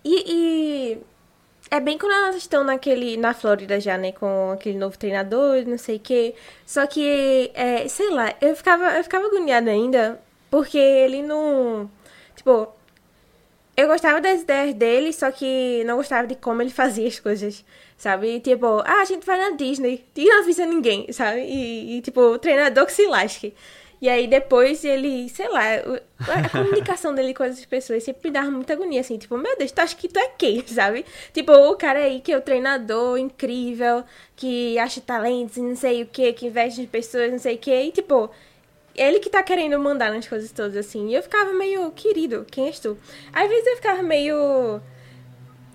[0.04, 0.98] E, e
[1.70, 5.78] é bem quando elas estão naquele, na Flórida já, né, com aquele novo treinador, não
[5.78, 6.34] sei o quê.
[6.66, 11.90] Só que, é, sei lá, eu ficava, eu ficava agoniada ainda, porque ele não,
[12.36, 12.68] tipo,
[13.76, 17.64] eu gostava das ideias dele, só que não gostava de como ele fazia as coisas,
[17.96, 18.36] sabe?
[18.36, 21.40] E, tipo, ah, a gente vai na Disney e não avisa ninguém, sabe?
[21.40, 23.54] E, e, tipo, o treinador que se lasque.
[24.04, 25.62] E aí depois ele, sei lá,
[26.28, 29.72] a comunicação dele com as pessoas sempre me dava muita agonia, assim, tipo, meu Deus,
[29.72, 31.06] tu acha que tu é quem, sabe?
[31.32, 34.04] Tipo, o cara aí que é o treinador incrível,
[34.36, 37.58] que acha talentos e não sei o que, que investe em pessoas, não sei o
[37.58, 38.30] que, e tipo,
[38.94, 41.08] ele que tá querendo mandar nas coisas todas, assim.
[41.08, 42.98] E eu ficava meio, querido, quem és tu?
[43.32, 44.82] Às vezes eu ficava meio.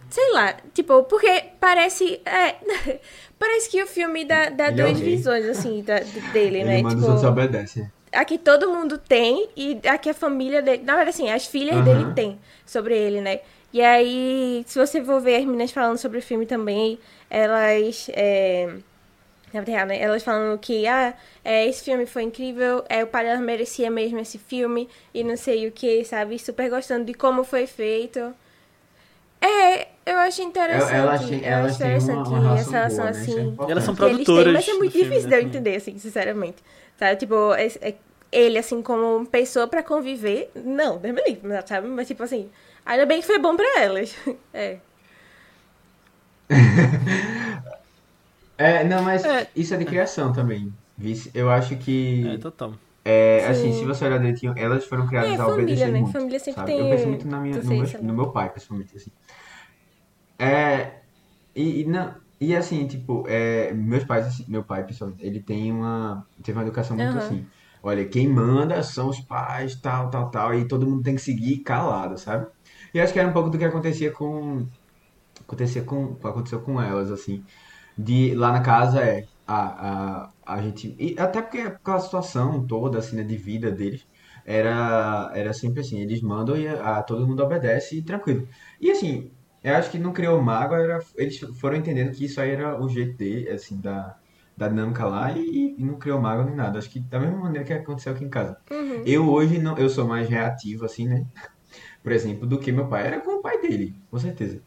[0.07, 2.21] Sei lá, tipo, porque parece.
[2.23, 2.57] É,
[3.39, 5.97] parece que o filme dá, dá é duas visões, assim, da,
[6.31, 6.75] dele, né?
[6.75, 7.91] Ele manda os tipo, outros obedecem.
[8.11, 10.83] Aqui todo mundo tem e aqui a família dele.
[10.83, 11.83] Na verdade, assim, as filhas Aham.
[11.83, 13.39] dele têm sobre ele, né?
[13.71, 18.09] E aí, se você for ver as meninas falando sobre o filme também, elas.
[18.13, 18.73] É,
[19.53, 19.99] na real, né?
[19.99, 24.19] Elas falando que, ah, é, esse filme foi incrível, é, o pai dela merecia mesmo
[24.19, 26.37] esse filme e não sei o que, sabe?
[26.39, 28.33] Super gostando de como foi feito.
[29.41, 30.93] É, eu acho interessante.
[30.93, 33.25] Ela- elas têm- eu elas acho têm uma- interessante uma relação essa relação boa, né?
[33.25, 33.57] Isso é assim.
[33.67, 35.47] Elas são eles têm, produtoras mas é muito filme, difícil né, de eu também.
[35.47, 36.63] entender, assim, sinceramente.
[36.97, 37.15] Sabe?
[37.17, 37.95] Tipo, esse- é-
[38.31, 41.87] ele, assim, como pessoa pra conviver, não, Deus me livre, sabe?
[41.87, 42.49] Mas, tipo assim,
[42.85, 44.15] ainda bem que foi bom pra elas.
[44.53, 44.79] É.
[48.57, 49.47] É, não, mas É.
[49.55, 50.77] isso é de criação também.
[51.33, 52.73] Eu acho que, É, total.
[53.05, 53.79] é, assim, Sim.
[53.79, 55.99] se você olhar direitinho, elas foram criadas É, a família, obedecer né?
[56.01, 56.73] muito, Família sempre sabe?
[56.73, 59.11] tem Eu penso muito na minha, no, meu, no meu pai, principalmente, assim.
[60.39, 61.01] É,
[61.55, 65.71] e, e não, e assim, tipo, é, meus pais, assim, meu pai, pessoalmente, ele tem
[65.73, 67.17] uma, teve uma educação muito Aham.
[67.17, 67.47] assim,
[67.83, 71.63] olha, quem manda são os pais, tal, tal, tal, e todo mundo tem que seguir
[71.63, 72.47] calado, sabe?
[72.93, 74.69] E acho que era um pouco do que acontecia com
[75.41, 77.43] acontecia com aconteceu com elas assim,
[77.97, 82.99] de lá na casa é a, a, a gente e até porque aquela situação toda
[82.99, 84.01] assim, né, de vida deles
[84.45, 88.47] era era sempre assim, eles mandam e a, a todo mundo obedece e tranquilo.
[88.81, 89.31] E assim,
[89.63, 92.87] eu acho que não criou mágoa, era, eles foram entendendo que isso aí era o
[92.87, 94.17] jeito de, assim, da,
[94.55, 96.79] da dinâmica lá e, e não criou mágoa nem nada.
[96.79, 98.57] Acho que da mesma maneira que aconteceu aqui em casa.
[98.71, 99.03] Uhum.
[99.05, 101.25] Eu hoje não, eu sou mais reativo, assim, né?
[102.01, 103.07] Por exemplo, do que meu pai.
[103.07, 104.61] Era com o pai dele, com certeza.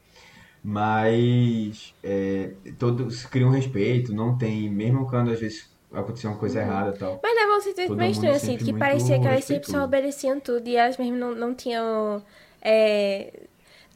[0.62, 6.94] Mas é, todos criam respeito, não tem, mesmo quando às vezes aconteceu uma coisa errada
[6.94, 7.20] e tal.
[7.22, 10.68] Mas dava um sentimento meio estranho, assim, que parecia que elas sempre só obedeciam tudo
[10.68, 12.22] e elas mesmo não, não tinham.
[12.62, 13.46] é,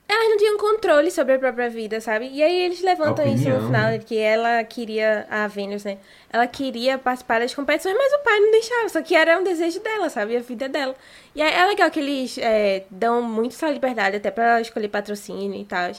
[0.08, 2.30] Elas não tinham controle sobre a própria vida, sabe?
[2.32, 3.98] E aí eles levantam isso no final, né?
[3.98, 5.98] que ela queria, a Venus, né?
[6.30, 9.80] Ela queria participar das competições, mas o pai não deixava, só que era um desejo
[9.80, 10.36] dela, sabe?
[10.36, 10.94] A vida dela.
[11.34, 15.60] E aí é legal que eles é, dão muito essa liberdade, até pra escolher patrocínio
[15.60, 15.90] e tal,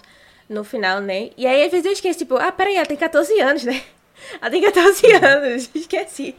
[0.48, 1.32] no final, né?
[1.36, 3.84] E aí às vezes eu esqueço, tipo, ah, peraí, ela tem 14 anos, né?
[4.42, 6.36] Ela tem 14 anos, esqueci.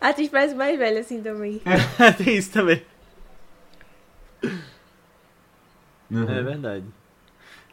[0.00, 1.60] A atriz parece mais velha assim também.
[2.16, 2.82] Tem isso também.
[6.12, 6.30] Uhum.
[6.30, 6.84] É verdade.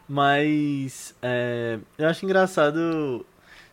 [0.08, 3.24] Mas é, eu acho engraçado.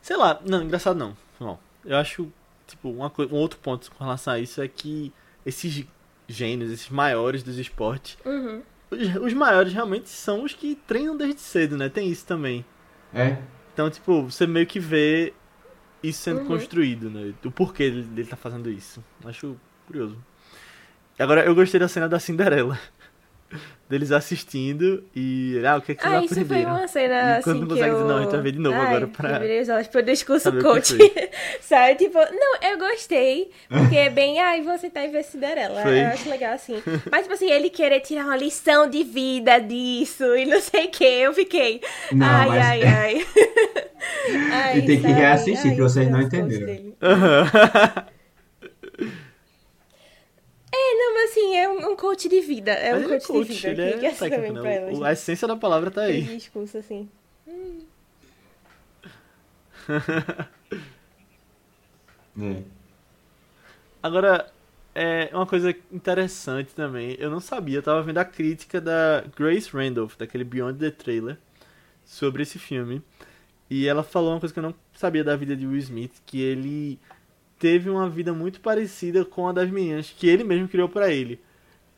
[0.01, 1.17] Sei lá, não, engraçado não.
[1.39, 1.57] não.
[1.83, 2.31] Eu acho,
[2.67, 5.11] tipo, uma um outro ponto com relação a isso é que
[5.45, 5.85] esses
[6.27, 8.61] gênios, esses maiores dos esportes, Uhum.
[8.91, 11.89] os, os maiores realmente são os que treinam desde cedo, né?
[11.89, 12.63] Tem isso também.
[13.13, 13.37] É,
[13.73, 15.33] Então, tipo, você meio que vê
[16.03, 16.47] isso sendo Uhum.
[16.47, 17.33] construído, né?
[17.43, 19.03] O porquê dele, dele tá fazendo isso.
[19.25, 19.55] Acho
[19.87, 20.17] curioso.
[21.17, 22.77] Agora, eu gostei da cena da Cinderela.
[23.89, 25.61] Deles assistindo e.
[25.65, 26.71] Ah, o que é que vocês Ah, isso foi aprenderam?
[26.75, 27.99] uma cena E assim quando não que eu...
[28.05, 30.51] não, a gente vai ver de novo Ai, agora pra- deveria usar tipo, o discurso
[30.61, 30.97] coach.
[31.61, 31.95] Sabe?
[31.95, 35.81] Tipo, não, eu gostei, porque é bem, ai, você tá em ver Cinderela.
[35.83, 36.01] Foi.
[36.01, 36.83] Eu acho legal assim.
[37.09, 40.89] Mas, tipo assim, ele querer tirar uma lição de vida disso e não sei o
[40.89, 41.79] que, eu fiquei.
[42.11, 43.25] Não, ai, mas- ai, ai,
[44.51, 44.77] ai.
[44.79, 46.93] E tem que reassistir, Ai, que vocês não entenderam.
[47.01, 48.05] Aham.
[50.87, 52.71] É, não, mas assim, é um, um coach de vida.
[52.71, 53.89] É um Mas ele é coach, coach, de vida.
[53.89, 54.91] ele é técnico, também pra né?
[55.03, 56.21] A essência da palavra tá aí.
[56.23, 57.09] discurso assim.
[62.39, 62.63] é.
[64.01, 64.51] Agora,
[64.95, 67.15] é uma coisa interessante também.
[67.19, 71.37] Eu não sabia, eu tava vendo a crítica da Grace Randolph, daquele Beyond the Trailer,
[72.05, 73.01] sobre esse filme.
[73.69, 76.41] E ela falou uma coisa que eu não sabia da vida de Will Smith, que
[76.41, 76.97] ele
[77.59, 81.39] teve uma vida muito parecida com a das meninas que ele mesmo criou pra ele.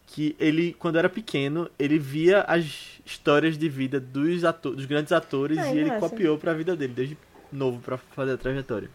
[0.08, 5.12] Que ele, quando era pequeno, ele via as histórias de vida dos, ato dos grandes
[5.12, 7.18] atores Ai, e ele copiou pra vida dele, desde
[7.52, 8.90] novo, pra fazer a trajetória.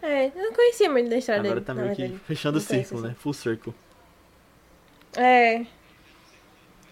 [0.00, 1.66] É, eu não conhecia muito da história Agora dele.
[1.66, 3.08] tá na meio que fechando o círculo, assim.
[3.08, 3.16] né?
[3.18, 3.74] Full circle.
[5.16, 5.66] É,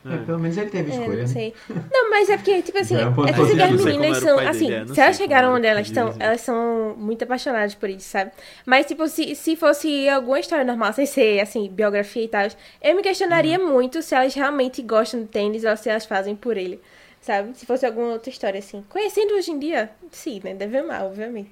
[0.05, 1.27] É, pelo menos ele teve é, escolha, não né?
[1.27, 1.55] sei.
[1.93, 4.85] Não, mas é porque, tipo assim, é é porque as meninas são, assim, dele, é,
[4.85, 8.31] não se elas chegaram onde elas estão, elas são muito apaixonadas por isso, sabe?
[8.65, 12.47] Mas, tipo, se, se fosse alguma história normal, sem ser, assim, biografia e tal,
[12.83, 13.73] eu me questionaria Uhum.
[13.73, 16.81] muito se elas realmente gostam de tênis ou se elas fazem por ele,
[17.21, 17.57] sabe?
[17.59, 18.85] Se fosse alguma outra história, assim.
[18.89, 20.55] Conhecendo hoje em dia, sim, né?
[20.55, 21.51] Deve amar, obviamente.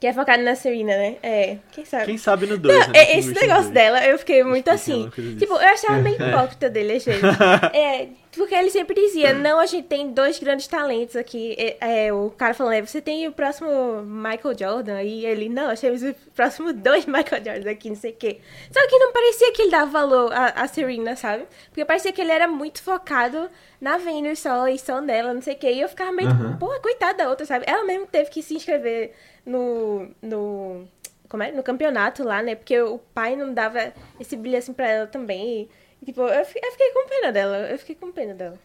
[0.00, 1.16] Que é focado na Serena, né?
[1.22, 2.04] É, quem sabe?
[2.06, 2.92] Quem sabe no 2, Não, né?
[2.98, 5.08] é- esse negócio dela, eu fiquei muito é assim.
[5.38, 7.22] Tipo, eu achava meio hipócrita dele, vezes.
[7.72, 11.54] É, porque ele sempre dizia, não, a gente tem dois grandes talentos aqui.
[11.58, 15.02] É, é, o cara falando, é, você tem o próximo Michael Jordan.
[15.02, 18.40] E ele, não, nós temos o próximo dois Michael Jordan aqui, não sei o quê.
[18.72, 21.46] Só que não parecia que ele dava valor a Serena, sabe?
[21.68, 25.54] Porque parecia que ele era muito focado na Venus só e só nela, não sei
[25.54, 25.72] o quê.
[25.72, 26.56] E eu ficava meio, Aham.
[26.58, 27.64] porra, coitada da outra, sabe?
[27.68, 29.12] Ela mesmo teve que se inscrever
[29.44, 30.08] no...
[30.22, 30.88] no
[31.28, 31.50] como é?
[31.50, 32.54] No campeonato lá, né?
[32.54, 35.62] Porque o pai não dava esse brilho assim pra ela também.
[35.62, 35.70] E,
[36.04, 37.56] tipo, eu eu fiquei com pena dela.
[37.70, 38.58] Eu fiquei com pena dela.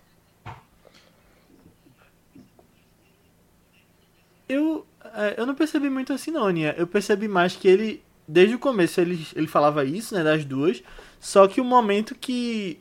[4.47, 4.85] Eu,
[5.15, 6.73] é, eu não percebi muito assim, não, Aninha.
[6.75, 10.81] Eu percebi mais que ele, desde o começo, ele, ele falava isso, né, das duas.
[11.19, 12.79] Só que o momento que,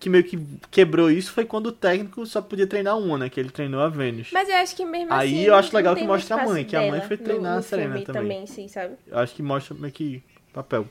[0.00, 0.36] que meio que
[0.68, 3.28] quebrou isso foi quando o técnico só podia treinar uma, né?
[3.28, 4.30] Que ele treinou a Vênus.
[4.32, 5.42] Mas eu acho que mesmo Aí assim.
[5.42, 7.90] eu acho legal que mostra a mãe, que a mãe foi treinar no, a Serena
[7.90, 8.46] filme também.
[8.46, 8.94] sim, sabe?
[9.06, 10.22] Eu acho que mostra meio que
[10.52, 10.88] papel.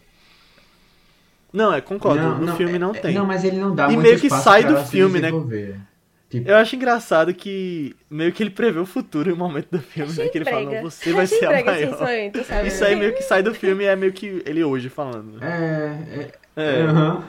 [1.56, 2.22] Não, é, concordo.
[2.45, 3.14] no filme é- não é- tem.
[3.16, 5.32] Não, mas ele não dá E muito meio que sai pra do filme, né?
[6.28, 9.80] Tipo, Eu acho engraçado que meio que ele prevê o futuro em um momento do
[9.80, 10.28] filme, né?
[10.28, 11.97] Que ele fala, não, você vai ser a esse maior.
[12.43, 12.68] sabe?
[12.68, 15.41] Isso aí meio que sai do filme e é meio que ele hoje falando.
[15.41, 15.97] É,
[16.58, 16.82] é, É.
[16.82, 17.24] aham.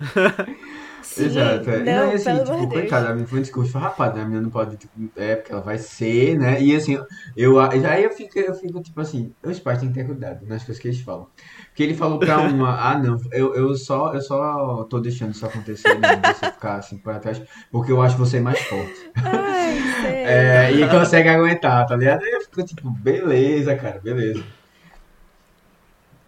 [1.08, 1.70] Sim, Exato.
[1.70, 1.78] é.
[1.78, 4.22] não, e assim, pelo tipo, coitada, a menina foi um discurso farrapado, né?
[4.22, 6.60] A menina não pode, tipo, é, porque ela vai ser, né?
[6.60, 6.98] E assim,
[7.34, 10.62] eu, aí eu fico, eu fico, tipo assim, os pais têm que ter cuidado nas
[10.62, 11.26] coisas que eles falam.
[11.68, 15.46] Porque ele falou pra uma, ah, não, eu, eu só, eu só tô deixando isso
[15.46, 16.20] acontecer, né?
[16.34, 17.40] Você ficar assim por atrás,
[17.72, 19.10] porque eu acho você mais forte.
[19.16, 19.48] Ai.
[20.30, 22.22] É, e consegue aguentar, tá ligado?
[22.22, 24.42] Aí eu fico tipo, beleza, cara, beleza.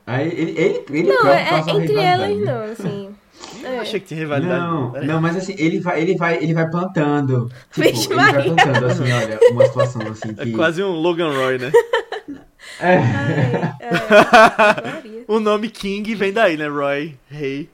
[0.06, 2.44] Aí ele, ele, ele Não, é, entre elas né?
[2.44, 3.09] não, assim.
[3.62, 3.78] Eu É.
[3.80, 4.60] achei que tinha rivalidade.
[4.60, 5.08] Não, Pera aí.
[5.08, 7.50] não, mas assim, ele vai, ele vai, ele vai plantando.
[7.72, 8.54] Tipo, Vixe, ele vai Maria.
[8.54, 10.52] plantando, assim, olha, uma situação assim É que.
[10.52, 11.70] quase um Logan Roy, né?
[12.78, 12.96] É.
[12.98, 15.24] Ai, é.
[15.26, 16.68] O nome King vem daí, né?
[16.68, 17.68] Roy, rei.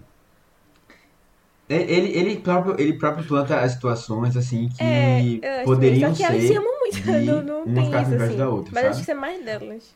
[1.68, 6.16] Ele, ele, próprio, ele próprio planta as situações assim que É, eu acho poderiam Só
[6.16, 6.56] que elas se ser.
[6.58, 7.06] amam muito,
[7.42, 8.36] não, não tem isso assim.
[8.36, 8.86] da outra, Mas sabe?
[8.88, 9.94] acho que isso é mais delas.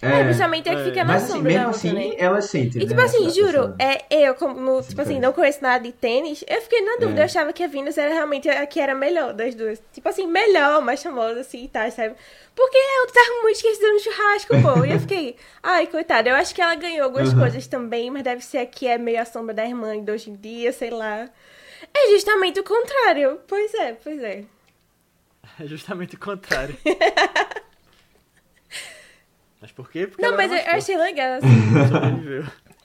[0.00, 0.84] É, É, principalmente é que é.
[0.84, 2.14] fica na mas assim, sombra mesmo outra, assim, né?
[2.18, 2.82] elas sentem.
[2.82, 6.44] E tipo né, assim, juro, é, eu, como, tipo assim, não conheço nada de tênis,
[6.46, 7.22] eu fiquei na dúvida, É.
[7.22, 9.82] eu achava que a Venus era realmente a que era melhor das duas.
[9.92, 12.14] Tipo assim, melhor, mais famosa, assim, e tal, sabe?
[12.54, 14.84] Porque outra tava muito esquecida no churrasco, pô.
[14.84, 17.40] E eu fiquei, ai, coitada, eu acho que ela ganhou algumas Aham.
[17.40, 20.30] coisas também, mas deve ser a que é meio a sombra da irmã de hoje
[20.30, 21.28] em dia, sei lá.
[21.94, 23.40] É justamente o contrário.
[23.46, 24.44] Pois é, pois é.
[25.60, 26.76] É justamente o contrário.
[29.60, 30.06] mas por quê?
[30.06, 31.48] Porque Não, mas eu, achei legal, assim.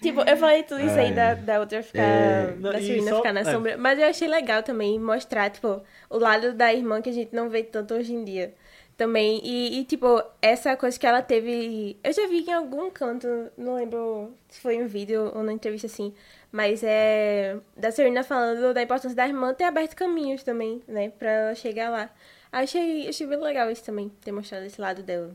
[0.02, 1.14] Tipo, eu falei tudo isso aí É.
[1.14, 2.02] da, da outra ficar.
[2.02, 2.56] É.
[2.60, 3.44] Não, da Serena só- ficar na é.
[3.46, 3.78] sombra.
[3.78, 7.50] Mas eu achei legal também mostrar, tipo, o lado da irmã que a gente não
[7.50, 8.54] vê tanto hoje em dia.
[8.98, 9.40] Também.
[9.44, 11.98] E, e, tipo, essa coisa que ela teve.
[12.04, 15.54] Eu já vi em algum canto, não lembro se foi em um vídeo ou na
[15.54, 16.14] entrevista assim.
[16.52, 17.58] Mas é.
[17.78, 21.10] Da Serena falando da importância da irmã ter aberto caminhos também, né?
[21.18, 22.10] Pra ela chegar lá.
[22.52, 25.32] Achei, achei bem legal isso também, ter mostrado esse lado dela.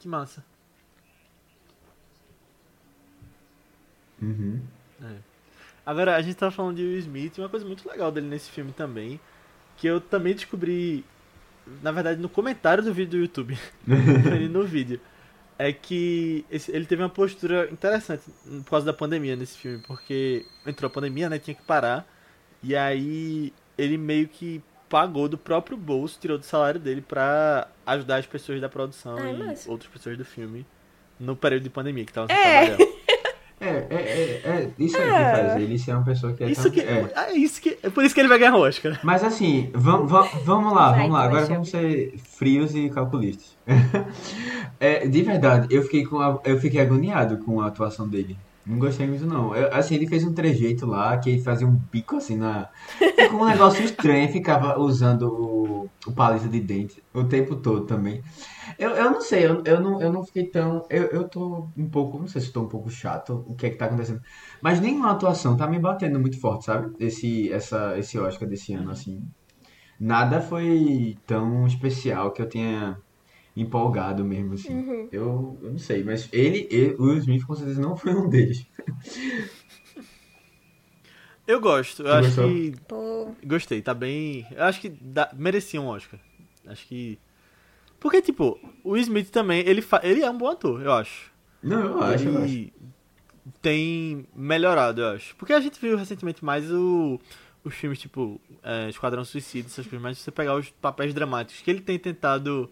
[0.00, 0.44] Que massa.
[4.20, 4.60] Uhum.
[5.84, 8.50] Agora, a gente tava falando de Will Smith, e uma coisa muito legal dele nesse
[8.50, 9.18] filme também,
[9.76, 11.04] que eu também descobri,
[11.82, 13.58] na verdade, no comentário do vídeo do YouTube,
[14.50, 15.00] no vídeo,
[15.58, 18.24] é que esse- ele teve uma postura interessante
[18.64, 22.06] por causa da pandemia nesse filme, porque entrou a pandemia, né, tinha que parar,
[22.62, 28.16] e aí ele meio que pagou do próprio bolso, tirou do salário dele pra ajudar
[28.16, 29.70] as pessoas da produção Ai, e massa.
[29.70, 30.66] outras pessoas do filme
[31.18, 32.66] no período de pandemia que estavam sem É.
[32.66, 32.90] trabalhar.
[33.62, 35.36] É, é, é, é, isso aí que Ah.
[35.36, 37.12] faz ele ser uma pessoa que é Isso tão- que, é.
[37.14, 37.32] é.
[37.36, 38.98] isso que, é por isso que ele vai ganhar o Oscar.
[39.04, 41.24] Mas assim, vamos, lá, Vai, vamos lá.
[41.24, 43.54] Agora vamos ser frios e calculistas.
[44.80, 48.34] É, de verdade, eu fiquei, com a- eu fiquei agoniado com a atuação dele.
[48.64, 49.54] Não gostei muito, não.
[49.56, 52.68] Eu- assim, ele fez um trejeito lá, que ele fazia um bico assim na.
[53.30, 58.22] Com um negócio estranho, ficava usando o, o palito de dente o tempo todo também.
[58.78, 60.84] Eu, eu não sei, eu, eu, não, eu não fiquei tão.
[60.90, 62.18] Eu, eu tô um pouco.
[62.18, 64.20] Não sei se tô um pouco chato o que é que tá acontecendo.
[64.62, 66.92] Mas nenhuma atuação tá me batendo muito forte, sabe?
[67.00, 69.20] Esse, essa, esse Oscar desse ano, assim.
[69.98, 72.96] Nada foi tão especial que eu tenha
[73.56, 74.74] empolgado mesmo, assim.
[74.74, 75.08] Uhum.
[75.10, 78.28] Eu, eu não sei, mas ele, ele, o Will Smith com certeza não foi um
[78.28, 78.66] deles.
[81.46, 82.48] Eu gosto, eu acho gostou?
[82.48, 82.74] que.
[82.86, 83.34] Pô.
[83.44, 84.46] Gostei, tá bem.
[84.52, 85.30] Eu acho que dá...
[85.34, 86.20] merecia um Oscar.
[86.66, 87.18] Acho que.
[87.98, 90.00] Porque, tipo, o Will Smith também, ele, fa...
[90.02, 91.30] ele é um bom ator, eu acho.
[91.62, 92.44] Não, eu acho, eu acho.
[92.44, 92.72] ele
[93.60, 95.34] tem melhorado, eu acho.
[95.36, 97.20] Porque a gente viu recentemente mais o...
[97.64, 101.62] os filmes, tipo, é, Esquadrão Suicida, essas coisas, mas se você pegar os papéis dramáticos
[101.62, 102.70] que ele tem tentado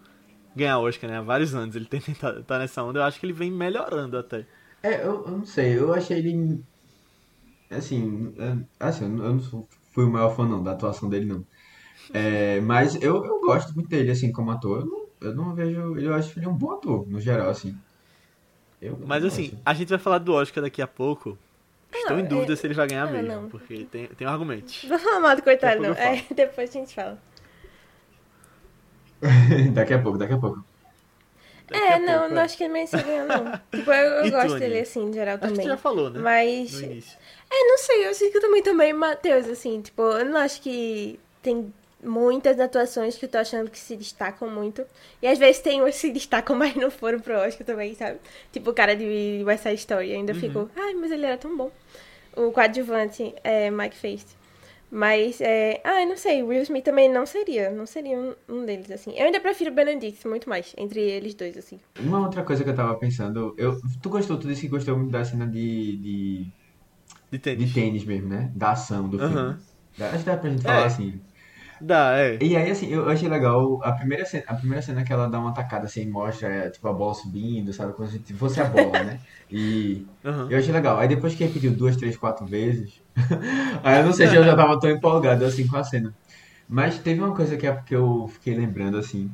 [0.59, 1.19] ganhar Oscar, né?
[1.19, 4.19] Há vários anos ele tem tentado tá nessa onda, eu acho que ele vem melhorando
[4.19, 4.45] até.
[4.83, 6.61] É, eu, eu não sei, eu achei ele.
[7.71, 8.57] Assim, é,
[8.89, 11.45] assim eu não- eu não sou- fui o maior fã não da atuação dele, não.
[12.15, 14.81] É, mas eu, eu gosto muito dele, assim, como ator.
[14.81, 15.99] Eu não, eu não vejo.
[15.99, 17.77] Eu acho ele um bom ator, no geral, assim.
[18.81, 19.59] Eu, Mas assim, gosto.
[19.67, 21.37] a gente vai falar do Oscar daqui a pouco.
[21.93, 23.49] Estou Não, em dúvida é- se ele vai ganhar mesmo, não.
[23.49, 24.85] porque tem, tem argumentos.
[24.89, 25.95] Não vou falar mal do coitado, a não.
[25.95, 27.19] É, depois a gente fala.
[29.75, 30.65] daqui a pouco, daqui a pouco.
[31.69, 33.55] Daqui é, a não, pouco, não acho que ele merecia ganhar, não.
[33.75, 35.67] Tipo, eu, eu tu, gosto dele assim, em geral Acho que também.
[35.67, 36.21] já falou, né?
[36.21, 36.83] Mas.
[37.51, 40.61] É, não sei, eu sinto que eu também tomei Matheus, assim, tipo, eu não acho
[40.61, 44.85] que tem muitas atuações que eu tô achando que se destacam muito.
[45.23, 48.19] E às vezes tem umas que se destacam, mas não foram pro Oscar também, sabe?
[48.53, 50.41] Tipo o cara de West Side Story, ainda Uhum.
[50.41, 51.71] ficou, ai, mas ele era tão bom.
[52.37, 54.37] O coadjuvante é Mike Feist.
[54.91, 55.81] Mas, é...
[55.85, 59.13] ah, eu não sei, Will Smith também não seria, não seria um, um deles, assim.
[59.17, 61.79] Eu ainda prefiro Benedict muito mais, entre eles dois, assim.
[62.01, 65.11] Uma outra coisa que eu tava pensando, eu, tu gostou, tu disse que gostou muito
[65.11, 66.53] da cena de, de,
[67.31, 67.73] De de tênis.
[67.73, 68.51] tênis mesmo, né?
[68.55, 69.57] Da ação do filme.
[70.01, 70.87] Acho que dá pra gente falar É.
[70.87, 71.21] assim.
[71.81, 72.39] Dá, é.
[72.41, 75.41] E aí, assim, eu achei legal a primeira cena, a primeira cena que ela dá
[75.41, 77.95] uma tacada assim, mostra, é, tipo, a bola subindo, sabe?
[77.95, 79.19] Como se fosse a bola, né?
[79.51, 80.49] E Aham.
[80.49, 80.99] eu achei legal.
[80.99, 82.91] Aí depois que repetiu duas, três, quatro vezes,
[83.83, 86.13] aí eu não sei se eu já tava tão empolgado assim com a cena.
[86.69, 89.31] Mas teve uma coisa que, é- que eu fiquei lembrando, assim,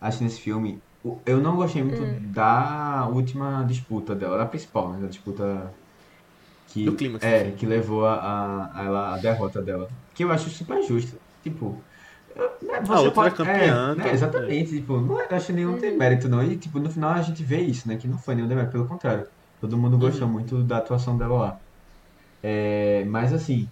[0.00, 0.82] acho nesse filme,
[1.26, 5.00] eu não gostei muito da última disputa dela, da principal, né?
[5.00, 5.74] Da disputa
[6.66, 7.52] que, Do clímax, é, sim.
[7.52, 9.88] que levou a, a, a ela, a derrota dela.
[10.14, 11.21] Que eu acho super justo.
[11.42, 11.84] Tipo,
[12.62, 13.34] né, você outra pode.
[13.36, 14.12] é campeã, é, né, tá?
[14.12, 14.70] exatamente.
[14.78, 16.42] Tipo, não é- acho nenhum demérito, não.
[16.42, 17.96] E, tipo, no final a gente vê isso, né?
[17.98, 19.26] Que não foi nenhum demérito, pelo contrário.
[19.60, 20.32] Todo mundo gostou Uhum.
[20.32, 21.58] muito da atuação dela lá.
[22.42, 23.70] É, mas assim,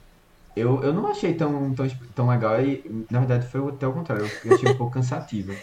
[0.56, 4.32] eu, eu não achei tão, tão, tão legal e, na verdade, foi até o contrário.
[4.44, 5.60] Eu achei um pouco cansativa.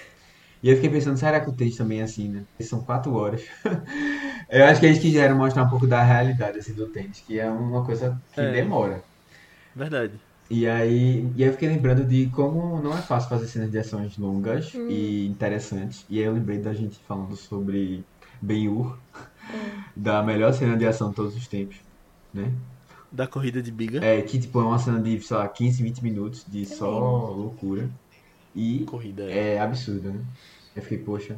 [0.64, 2.46] E eu fiquei pensando, será que o texto também é assim, né?
[2.64, 3.42] São quatro horas.
[4.52, 7.50] Eu acho que eles quiseram mostrar um pouco da realidade, assim, do tênis, que é
[7.50, 8.48] uma coisa que É.
[8.48, 9.04] demora.
[9.74, 10.27] Verdade.
[10.50, 13.78] E aí, e aí eu fiquei lembrando de como não é fácil fazer cenas de
[13.78, 16.06] ações longas e interessantes.
[16.10, 18.04] E aí eu lembrei da gente falando sobre
[18.42, 18.98] Ben-Hur,
[19.96, 21.78] da melhor cena de ação de todos os tempos,
[22.34, 22.52] né?
[23.12, 24.04] Da corrida de biga.
[24.04, 27.90] É, que tipo é uma cena de, sei lá, 15, 20 minutos de só loucura.
[28.56, 29.24] E Corrida.
[29.24, 29.56] É.
[29.56, 30.20] é absurdo, né?
[30.76, 31.38] Eu fiquei, poxa,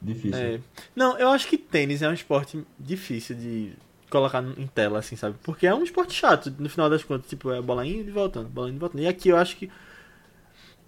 [0.00, 0.38] difícil.
[0.38, 0.60] É.
[0.94, 3.72] Não, eu acho que tênis é um esporte difícil de
[4.18, 5.36] colocar em tela, assim, sabe?
[5.42, 7.28] Porque é um esporte chato, no final das contas.
[7.28, 9.02] Tipo, é bola indo e voltando, bola indo e voltando.
[9.02, 9.70] E aqui eu acho que.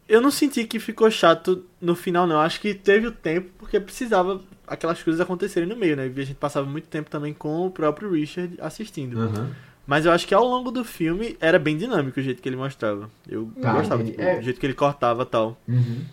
[0.08, 2.36] Eu não senti que ficou chato no final, não.
[2.36, 6.06] Eu acho que teve o tempo porque precisava aquelas coisas acontecerem no meio, né?
[6.14, 9.20] E a gente passava muito tempo também com o próprio Richard assistindo.
[9.20, 9.50] Aham.
[9.84, 12.56] Mas eu acho que ao longo do filme era bem dinâmico o jeito que ele
[12.56, 13.08] mostrava.
[13.28, 14.36] Eu Tá, gostava, tipo, É.
[14.36, 15.56] do jeito que ele cortava e tal.
[15.68, 16.04] Uhum.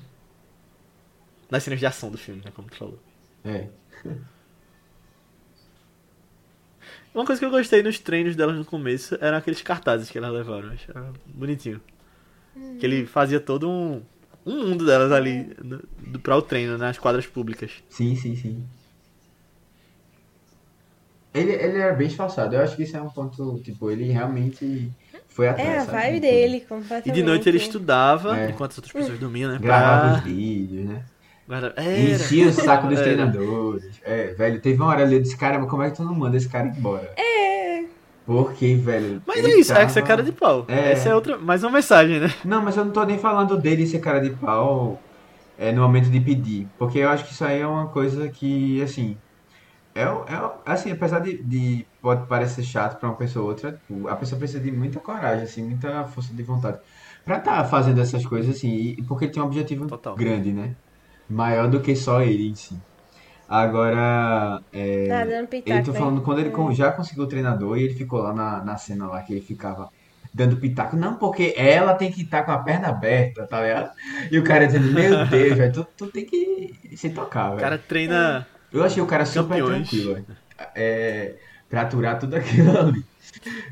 [1.49, 2.51] Nas cenas de ação do filme, né?
[2.55, 2.99] Como tu falou.
[3.45, 3.67] É.
[7.13, 10.31] Uma coisa que eu gostei nos treinos delas no começo eram aqueles cartazes que elas
[10.33, 10.67] levaram.
[10.69, 11.79] Eu achava bonitinho.
[12.79, 14.01] Que ele fazia todo um,
[14.45, 17.71] um mundo delas ali no, do, pra o treino, nas quadras públicas.
[17.89, 18.63] Sim, sim, sim.
[21.33, 22.55] Ele, ele era bem esforçado.
[22.55, 24.91] Eu acho que isso é um ponto, tipo, ele realmente
[25.27, 27.11] foi atrás, É a vibe de dele, E completamente.
[27.11, 28.49] de noite ele estudava, É.
[28.51, 29.57] enquanto as outras pessoas dormiam, né?
[29.59, 30.17] Gravava Pra...
[30.19, 31.03] os vídeos, né?
[31.47, 31.73] Guarda...
[31.77, 31.99] E Era.
[32.15, 33.03] enchia o saco dos Era.
[33.03, 33.99] treinadores.
[34.03, 36.37] É, velho, teve uma hora ali, eu disse, caramba, como é que tu não manda
[36.37, 37.11] esse cara embora?
[37.17, 37.83] É.
[38.25, 39.21] Porque, velho.
[39.27, 40.65] Mas é isso, é tava- que você é cara de pau.
[40.69, 40.93] É.
[40.93, 42.33] Essa é outra, mais uma mensagem, né?
[42.45, 45.01] Não, mas eu não tô nem falando dele ser cara de pau
[45.57, 46.67] é, no momento de pedir.
[46.79, 49.17] Porque eu acho que isso aí é uma coisa que, assim.
[49.93, 53.79] É, é, assim, apesar de, de pode parecer chato pra uma pessoa ou outra,
[54.09, 56.79] a pessoa precisa de muita coragem, assim, muita força de vontade.
[57.23, 60.15] Pra estar fazendo essas coisas, assim, e, porque ele tem um objetivo Total.
[60.15, 60.71] grande, né?
[61.29, 62.75] Maior do que só ele em si.
[63.47, 65.85] Agora, é, Tá dando pitaco.
[65.85, 65.99] tô né?
[65.99, 69.07] falando quando ele con- já conseguiu o treinador e ele ficou lá na, na cena
[69.07, 69.89] lá que ele ficava
[70.33, 70.95] dando pitaco.
[70.95, 73.91] Não, porque ela tem que estar com a perna aberta, tá ligado?
[74.31, 77.59] E o cara dizendo, meu Deus, velho, tu, tu tem que se tocar, O velho.
[77.61, 78.47] cara treina.
[78.71, 79.87] Eu achei o cara super Campeões.
[79.89, 80.25] tranquilo, velho.
[80.75, 81.35] É,
[81.69, 83.03] pra aturar tudo aquilo ali.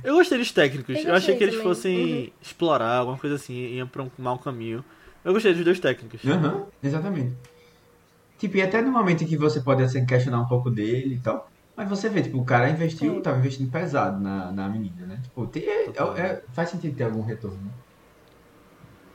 [0.03, 0.95] Eu gostei dos técnicos.
[0.97, 1.67] Eu Eu achei que eles também.
[1.67, 4.83] fossem explorar alguma coisa assim, iam pra um mau caminho.
[5.23, 6.23] Eu gostei dos dois técnicos.
[6.25, 7.33] Aham, exatamente.
[8.39, 11.19] Tipo, e até no momento em que você pode assim, questionar um pouco dele e
[11.19, 11.49] tal.
[11.77, 13.21] Mas você vê, tipo, o cara investiu, Sim.
[13.21, 15.19] tava investindo pesado na, na menina, né?
[15.23, 16.17] Tipo, tem- é- Total.
[16.17, 17.71] é- faz sentido ter algum retorno, né?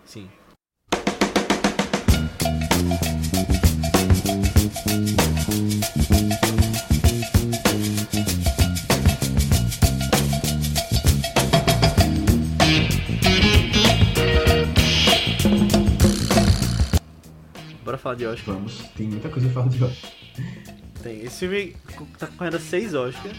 [0.04, 0.28] Sim.
[17.96, 18.54] Bora falar de Oscar.
[18.54, 20.02] Vamos, tem muita coisa pra falar de hoje.
[21.02, 21.20] Tem.
[21.24, 21.76] Esse filme
[22.18, 23.36] tá correndo a 6 Oscars.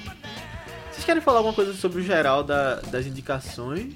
[0.91, 3.93] Vocês querem falar alguma coisa sobre o geral da- das indicações?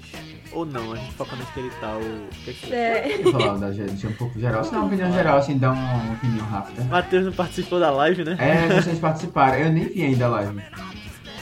[0.52, 0.92] Ou não?
[0.92, 1.96] A gente foca nesse que ele tá.
[1.96, 2.28] O...
[2.44, 2.72] que é que.
[2.74, 3.18] É.
[3.22, 6.12] Vou falar da gente um pouco geral, se não uma opinião geral, assim, dar uma
[6.12, 6.84] opinião rápida.
[6.84, 8.36] Matheus não participou da live, né?
[8.38, 9.58] É, vocês participaram.
[9.58, 10.62] Eu nem vi ainda a live.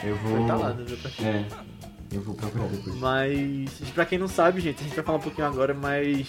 [0.04, 0.46] Eu vou.
[0.46, 0.82] Tá lá no.
[1.26, 1.44] É,
[2.12, 2.96] eu vou procurar depois.
[2.96, 6.28] Mas, pra quem não sabe, gente, a gente vai falar um pouquinho agora, mas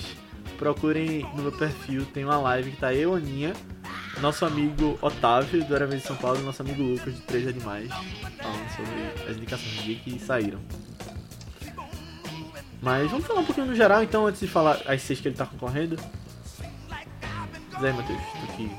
[0.62, 3.51] procurem no meu perfil, tem uma live que tá eu, Aninha,
[4.22, 7.89] nosso amigo Otávio, do Vez de São Paulo, e nosso amigo Lucas, de Três Animais,
[7.89, 10.59] falando sobre as indicações do dia que saíram.
[12.80, 15.36] Mas vamos falar um pouquinho no geral, então, antes de falar as seis que ele
[15.36, 15.97] tá concorrendo.
[17.80, 18.70] Zé, Matheus, tu que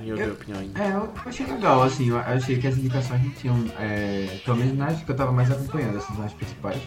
[0.00, 0.82] me ouviu a opinião ainda.
[0.82, 4.78] É, eu achei legal, assim, eu achei que as indicações não tinham, é, pelo menos
[4.78, 6.80] nas que eu tava mais acompanhando, assim, nas principais.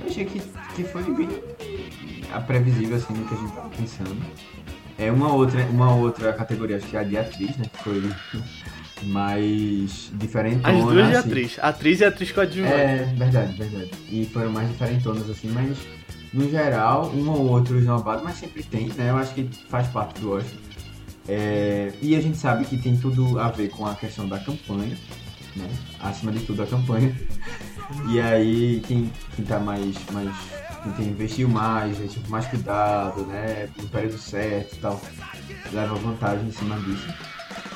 [0.00, 0.40] Eu achei que,
[0.74, 1.28] que foi bem
[2.32, 4.16] a previsível, assim, do que a gente tava pensando.
[4.98, 8.02] É uma outra, uma outra categoria, acho que é a de atriz, né, que foi
[9.04, 10.60] mais diferente.
[10.62, 11.28] As duas de assim.
[11.28, 12.74] atriz, atriz e atriz coadjuvante.
[12.74, 13.90] É, verdade, verdade.
[14.10, 15.78] E foram mais diferentonas, assim, mas
[16.32, 19.10] no geral, um ou outro esnobado, mas sempre tem, né?
[19.10, 20.58] Eu acho que faz parte do Oscar.
[21.28, 24.96] É, e a gente sabe que tem tudo a ver com a questão da campanha,
[25.56, 25.68] né?
[26.00, 27.14] Acima de tudo a campanha.
[28.08, 30.34] E aí quem, quem tá mais, mais.
[30.82, 33.68] Quem tem investiu mais, é, tipo, mais cuidado, né?
[33.76, 35.00] No período certo e tal,
[35.72, 37.08] leva vantagem em cima disso.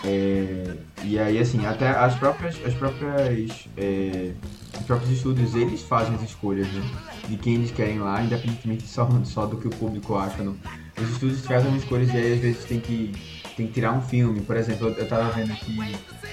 [0.05, 2.57] É, e aí assim, até as próprias.
[2.65, 3.69] As próprias.
[3.77, 4.33] É,
[4.79, 6.83] os próprios estúdios eles fazem as escolhas, né?
[7.29, 10.43] De quem eles querem lá, independentemente só, só do que o público acha.
[10.43, 10.57] Não.
[11.01, 13.13] Os estúdios fazem escolhas e aí às vezes tem que,
[13.57, 14.41] tem que tirar um filme.
[14.41, 15.77] Por exemplo, eu, eu tava vendo aqui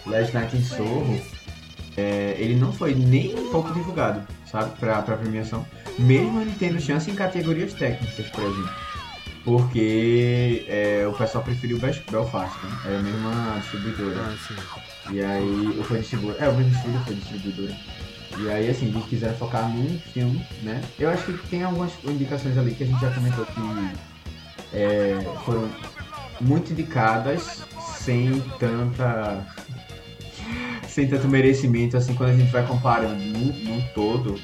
[0.05, 1.21] Last Night in Soho,
[2.01, 5.65] é, ele não foi nem um pouco divulgado, sabe, pra, pra premiação.
[5.99, 8.71] Mesmo ele tendo chance em categorias técnicas, por exemplo.
[9.43, 12.79] Porque é, o pessoal preferiu Belfast, né?
[12.85, 14.19] É a mesma distribuidora.
[14.19, 15.13] Ah, sim.
[15.13, 16.45] E aí, ou foi distribuidora.
[16.45, 17.77] É, o mesmo estúdio foi distribuidora.
[18.37, 20.81] E aí, assim, eles quiseram focar num filme, né?
[20.99, 23.61] Eu acho que tem algumas indicações ali que a gente já comentou que
[24.73, 25.69] é, foram
[26.39, 27.63] muito indicadas
[27.97, 29.45] sem tanta.
[30.91, 34.39] Sem tanto merecimento, assim, quando a gente vai comparando num, num todo,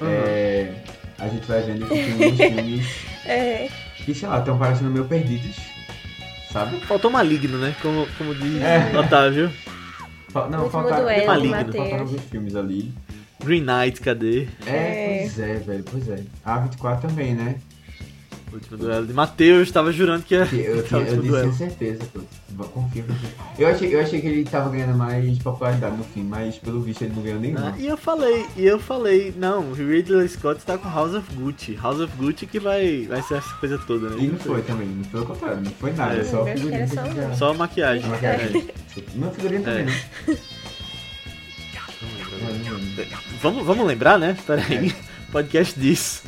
[0.00, 0.72] é,
[1.18, 2.86] a gente vai vendo que tem uns filmes
[3.24, 3.68] É,
[4.04, 5.54] que, sei lá, estão parecendo meio perdidos,
[6.52, 6.76] sabe?
[6.80, 7.72] Faltou maligno, né?
[7.80, 8.98] Como, como diz É.
[8.98, 9.48] Otávio.
[10.30, 11.72] Fa- Não, faltaram, duelo, Maligno.
[11.72, 12.92] Faltaram alguns filmes ali.
[13.44, 14.48] Green Knight, cadê?
[14.66, 15.18] É, É.
[15.20, 16.18] pois é, velho, pois é.
[16.44, 17.56] A 24 também, né?
[18.52, 20.40] O último duelo de Matheus, tava jurando que ia.
[20.52, 22.20] Eu, o eu último disse certeza, pô.
[22.64, 23.02] Confia.
[23.58, 27.02] Eu achei, eu achei que ele tava ganhando mais popularidade no fim, mas pelo visto
[27.02, 27.70] ele não ganhou nenhuma.
[27.70, 31.34] Ah, e eu falei, e eu falei, não, o Ridley Scott tá com House of
[31.34, 31.74] Gucci.
[31.82, 34.16] House of Gucci que vai, vai ser essa coisa toda, né?
[34.18, 36.24] E não foi também, não foi o contrário, não foi nada, É.
[36.24, 37.14] só Eu figurinha só um.
[37.14, 37.34] já...
[37.34, 38.08] Só maquiagem.
[38.10, 38.68] Maquiagem.
[39.14, 39.84] Não, figurinha também, É.
[40.26, 40.34] não.
[40.34, 40.36] É.
[43.10, 43.18] Não.
[43.40, 44.36] Vamos, vamos lembrar, né?
[44.46, 44.94] Pera aí.
[45.30, 46.22] Podcast disso.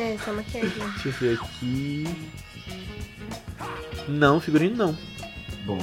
[0.00, 0.70] É, só maquiagem.
[0.70, 2.04] Deixa eu ver aqui.
[4.08, 4.98] Não, figurino não.
[5.64, 5.78] Bom,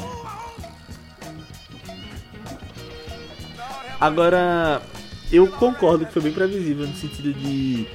[4.00, 4.82] Agora,
[5.32, 7.88] eu concordo que foi bem previsível no sentido de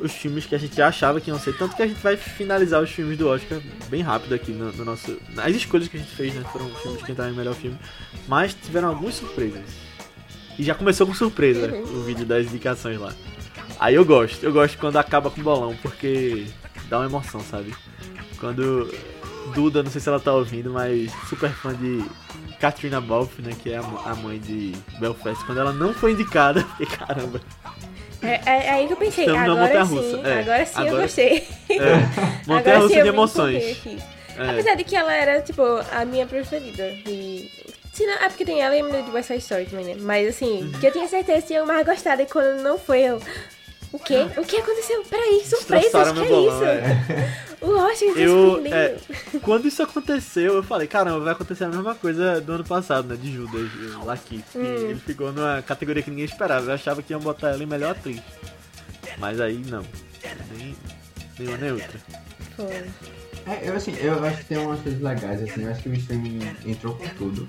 [0.00, 1.56] os filmes que a gente já achava que iam ser.
[1.56, 4.84] Tanto que a gente vai finalizar os filmes do Oscar bem rápido aqui no, no
[4.84, 5.16] nosso.
[5.36, 6.44] As escolhas que a gente fez, né?
[6.52, 7.78] Foram filmes que entraram em melhor filme.
[8.26, 9.62] Mas tiveram algumas surpresas.
[10.58, 13.14] E já começou com surpresa o vídeo das indicações lá.
[13.78, 16.46] Aí eu gosto, eu gosto quando acaba com bolão, porque
[16.88, 17.74] dá uma emoção, sabe?
[18.40, 18.92] Quando
[19.54, 22.04] Duda, não sei se ela tá ouvindo, mas super fã de
[22.60, 26.86] Katrina Balfe, né, que é a mãe de Belfast, quando ela não foi indicada, eu
[26.86, 27.40] fiquei caramba.
[28.20, 30.40] É, é, é aí que eu pensei, Estamos agora sim, é.
[30.40, 31.48] agora sim eu Agora- gostei.
[31.70, 31.76] É,
[32.48, 33.86] Montanha russa eu de emoções.
[34.36, 34.50] É.
[34.50, 35.62] Apesar de que ela era, tipo,
[35.92, 36.90] a minha preferida.
[37.04, 37.48] De...
[37.92, 39.96] Se não, é porque tem ela e a menina de West Side Story também, né?
[40.00, 40.72] Mas assim, Uhum.
[40.80, 43.20] que eu tinha certeza que eu mais gostado e quando não foi eu.
[43.92, 44.26] O quê?
[44.36, 45.02] O que aconteceu?
[45.08, 46.64] Peraí, surpresa, Destroçaram que meu é bolão, isso?
[46.64, 47.48] é.
[47.60, 48.96] O tá Eu, é,
[49.42, 53.16] quando isso aconteceu, eu falei, caramba, vai acontecer a mesma coisa do ano passado, né?
[53.20, 53.68] De Judas,
[54.00, 54.44] o Laki.
[54.52, 54.90] que Hum.
[54.90, 56.66] Ele ficou numa categoria que ninguém esperava.
[56.66, 58.20] Eu achava que iam botar ela em melhor atriz.
[59.18, 59.84] Mas aí não.
[61.38, 61.98] Nem, outra.
[62.54, 62.66] Foi.
[63.46, 65.94] é, eu assim, eu acho que tem umas coisas legais, assim, eu acho que o
[65.94, 67.48] streaming entrou com tudo.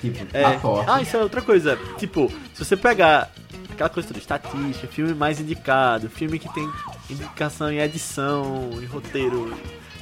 [0.00, 0.42] Tipo, É.
[0.42, 0.90] tá forte.
[0.90, 1.78] Ah, isso é outra coisa.
[1.98, 3.30] Tipo, se você pegar
[3.76, 6.68] aquela coisa toda, estatística, filme mais indicado, filme que tem
[7.08, 9.54] indicação em edição, em roteiro.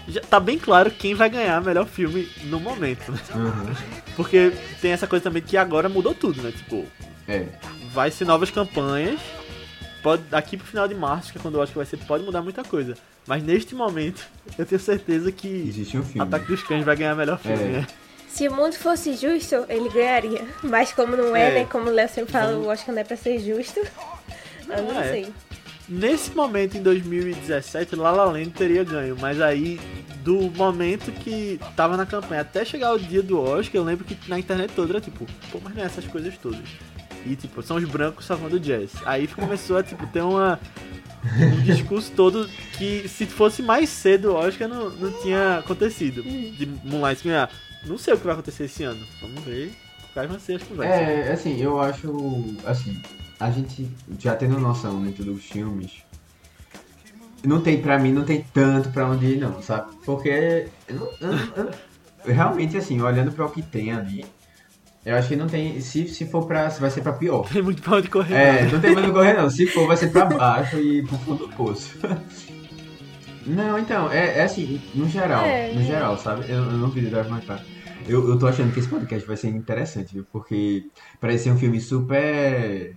[0.09, 3.19] Já tá bem claro quem vai ganhar melhor filme no momento, né?
[3.35, 3.75] Uhum.
[4.17, 6.53] Porque tem essa coisa também que agora mudou tudo, né?
[6.53, 6.85] Tipo,
[7.27, 7.47] É.
[7.93, 9.19] vai ser novas campanhas.
[10.03, 12.23] Pode, daqui pro final de março, que é quando eu acho que vai ser, pode
[12.23, 12.95] mudar muita coisa.
[13.27, 14.23] Mas neste momento,
[14.59, 16.21] eu tenho certeza que Existe um filme.
[16.21, 17.67] Ataque dos Cães vai ganhar melhor filme, É.
[17.69, 17.87] né?
[18.35, 20.45] Se o mundo fosse justo, ele ganharia.
[20.61, 21.55] Mas como não é, É.
[21.61, 21.69] né?
[21.71, 23.79] Como o Léo sempre fala, o Oscar não é pra ser justo.
[24.69, 25.09] Eu não é.
[25.09, 25.27] sei.
[25.89, 29.79] Nesse momento, em 2017, La La Land teria ganho, mas aí,
[30.25, 34.17] do momento que tava na campanha até chegar o dia do Oscar, eu lembro que
[34.29, 36.59] na internet toda era tipo, pô, mas não é essas coisas todas.
[37.27, 38.91] E tipo, são os brancos salvando o jazz.
[39.05, 40.59] Aí começou a tipo, ter uma,
[41.39, 46.23] um discurso todo que se fosse mais cedo o Oscar não, não tinha acontecido.
[46.23, 47.51] De Moonlight ganhar.
[47.87, 49.05] Não sei o que vai acontecer esse ano.
[49.21, 49.73] Vamos ver
[50.13, 51.01] quais vão ser as conversas.
[51.01, 53.01] É, assim, eu acho, assim,
[53.41, 55.91] a gente já tendo noção muito dos filmes,
[57.45, 59.93] não tem, pra mim, não tem tanto pra onde ir, não, sabe?
[60.05, 61.73] Porque, eu não- eu não- eu não-
[62.35, 64.25] realmente, assim, olhando pra o que tem ali,
[65.05, 67.47] eu acho que não tem, se, se for pra, se vai ser pra pior.
[67.53, 68.35] Tem muito pra onde correr.
[68.35, 68.73] É, não.
[68.73, 69.51] não tem mais o correr, não.
[69.51, 71.99] Se for, vai ser pra baixo e pro fundo do poço.
[73.47, 75.85] Não, então, é, é assim, no geral, É, no é.
[75.85, 76.47] geral, sabe?
[76.49, 77.61] Eu, eu não vi Drive My Car.
[78.09, 80.27] Eu, eu tô achando que esse podcast vai ser interessante, viu?
[80.31, 80.85] Porque
[81.21, 82.97] parece ser um filme super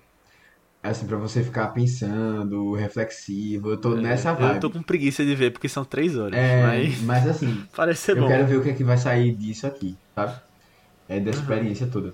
[0.84, 3.72] Assim, pra você ficar pensando, reflexivo.
[3.72, 4.56] Eu tô nessa vibe.
[4.56, 6.38] Eu tô com preguiça de ver porque são três horas.
[6.38, 8.28] É, mas mas assim, parece ser eu bom.
[8.28, 10.40] quero ver o que é que vai sair disso aqui, sabe?
[11.10, 12.14] É dessa experiência toda.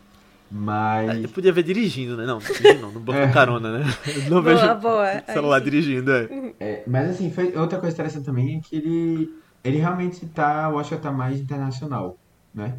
[0.50, 1.24] Mas.
[1.24, 2.26] Eu podia ver dirigindo, né?
[2.26, 3.32] Não, dirigindo não, no banco É.
[3.32, 3.86] carona, né?
[4.08, 5.24] Eu não Boa, vejo boa.
[5.28, 6.30] celular Aí dirigindo, é.
[6.60, 9.30] É, mas assim, foi outra coisa interessante também é que ele,
[9.64, 12.23] ele realmente tá, eu acho que tá mais internacional,
[12.54, 12.74] né?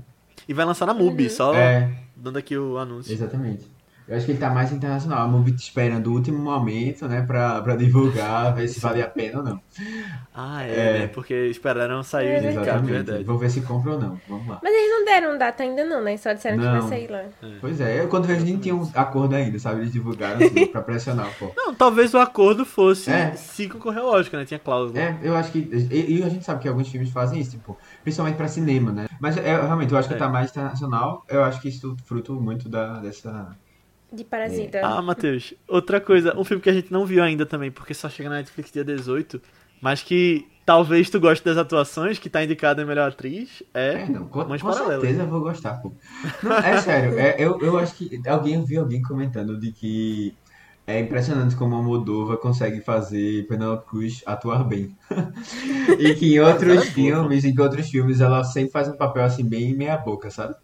[0.48, 3.12] E vai lançar na MUBI, só É, dando aqui o anúncio.
[3.12, 3.72] exatamente.
[4.06, 5.20] Eu acho que ele tá mais internacional.
[5.22, 9.08] A Movie te espera do último momento, né, pra, pra divulgar, ver se vale a
[9.08, 9.58] pena ou não.
[10.34, 10.98] Ah, é, É.
[10.98, 11.06] né?
[11.06, 12.90] Porque esperaram sair É de Exatamente.
[12.92, 13.24] verdade.
[13.24, 14.20] Vou ver se compra ou não.
[14.28, 14.58] Vamos lá.
[14.62, 16.18] Mas eles não deram data ainda não, né?
[16.18, 16.80] Só disseram que Não.
[16.82, 17.22] vai sair lá.
[17.62, 19.80] Pois é, eu quando vejo nem tinha um acordo ainda, sabe?
[19.80, 21.50] Eles divulgaram assim, pra pressionar, pô.
[21.56, 23.32] Não, talvez o acordo fosse É.
[23.34, 24.44] se concorrer Oscar, né?
[24.44, 25.00] Tinha cláusula.
[25.00, 25.60] É, eu acho que.
[25.60, 27.74] E, e a gente sabe que alguns filmes fazem isso, tipo,
[28.04, 29.06] principalmente pra cinema, né?
[29.20, 30.18] Mas é, realmente, eu acho que É.
[30.18, 31.24] tá mais internacional.
[31.28, 33.56] Eu acho que isso fruto muito da, dessa.
[34.12, 34.80] De Parasita.
[34.84, 38.08] Ah, Matheus, outra coisa, um filme que a gente não viu ainda também, porque só
[38.08, 39.42] chega na Netflix dia 18,
[39.80, 44.08] mas que talvez tu goste das atuações, que tá indicada em melhor atriz, é, É,
[44.08, 45.00] não, com, Mães com Paralelas.
[45.00, 45.90] certeza eu vou gostar, pô.
[46.44, 50.32] Não, é sério, é, eu, eu acho que alguém eu vi alguém comentando de que
[50.86, 54.94] é impressionante como a Moldova consegue fazer Penelope Cruz atuar bem.
[55.98, 58.96] e que em Ela é outros boa, filmes, em outros filmes, ela sempre faz um
[58.96, 60.54] papel assim bem meia boca, sabe?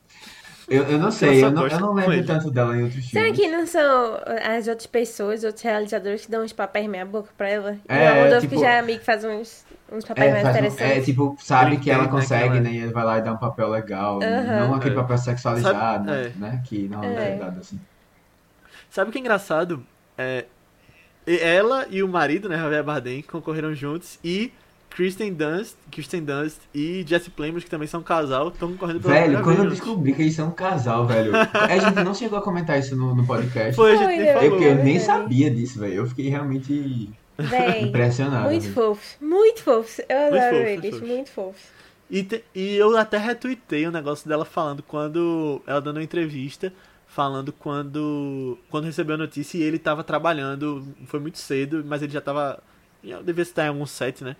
[0.68, 3.40] Eu, eu não sei, eu não, eu não lembro tanto dela em outros Será filmes.
[3.40, 4.18] que não são
[4.56, 7.72] as outras pessoas, outros realizadores que dão uns papéis meia boca pra ela?
[7.72, 10.42] E É, a Rodolfo tipo- que já é amigo faz uns, uns papéis É, mais
[10.44, 10.96] faz um- interessantes.
[10.98, 12.72] é, tipo, sabe que ela né, consegue, que ela- né?
[12.72, 14.20] E vai lá e dá um papel legal.
[14.22, 14.68] Aham.
[14.68, 14.98] Não aquele É.
[14.98, 16.32] papel sexualizado, Sabe- é.
[16.36, 16.62] né?
[16.64, 17.34] Que normalmente É.
[17.34, 17.80] é dado assim.
[18.88, 19.84] Sabe o que é engraçado?
[20.20, 20.44] É,
[21.26, 24.52] e- ela e o marido, né, Javier Bardem, concorreram juntos e
[24.90, 29.14] Kristen Dunst, Kristen Dunst e Jesse Plemons, que também são um casal, estão concorrendo pela
[29.14, 29.78] Velho, quando eu vez juntos.
[29.78, 31.32] descobri que eles são um casal, velho.
[31.36, 33.76] A gente não chegou a comentar isso no, no podcast.
[33.76, 34.28] Foi, a Foi, gente nem né?
[34.28, 34.50] É falou.
[34.50, 35.94] porque eu nem sabia disso, velho.
[35.94, 37.08] Eu fiquei realmente
[37.38, 38.48] Véi, impressionado.
[38.50, 38.74] muito velho.
[38.74, 39.16] fofos.
[39.20, 40.00] Muito fofos.
[40.08, 41.08] Eu adoro fofos, eles, fofos.
[41.08, 41.62] muito fofos.
[42.10, 45.62] E, te- e eu até retuitei o negócio dela falando quando.
[45.68, 46.72] Ela dando uma entrevista,
[47.10, 48.58] falando quando.
[48.70, 52.62] Quando recebeu a notícia e ele tava trabalhando, foi muito cedo, mas ele já tava.
[53.04, 54.36] já devia estar em algum set, né?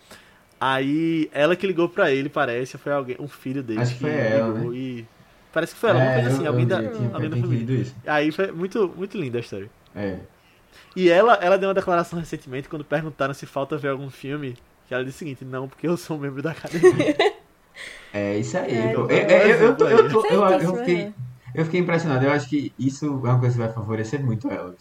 [0.59, 3.81] Aí ela que ligou pra ele, parece, foi alguém, um filho dele.
[3.81, 5.07] Acho que foi ela, ligou E.
[5.53, 6.83] Parece que foi ela, uma É, coisa assim, eu- alguém eu da.
[6.83, 7.87] eu tinha- alguém eu da família.
[8.07, 9.71] Aí foi muito, muito linda a história.
[9.97, 10.19] É.
[10.95, 14.57] E ela, ela deu uma declaração recentemente quando perguntaram se falta ver algum filme.
[14.87, 17.17] Que ela disse o seguinte, não, porque eu sou um membro da academia.
[18.13, 20.97] É isso aí, É, então, Eu, eu, eu, tô- eu, tô- eu, eu Certíssimo, fiquei,
[20.97, 21.07] é.
[21.07, 21.15] eu
[21.65, 22.25] fiquei impressionado.
[22.25, 24.75] Eu acho que isso é uma coisa que vai favorecer muito ela.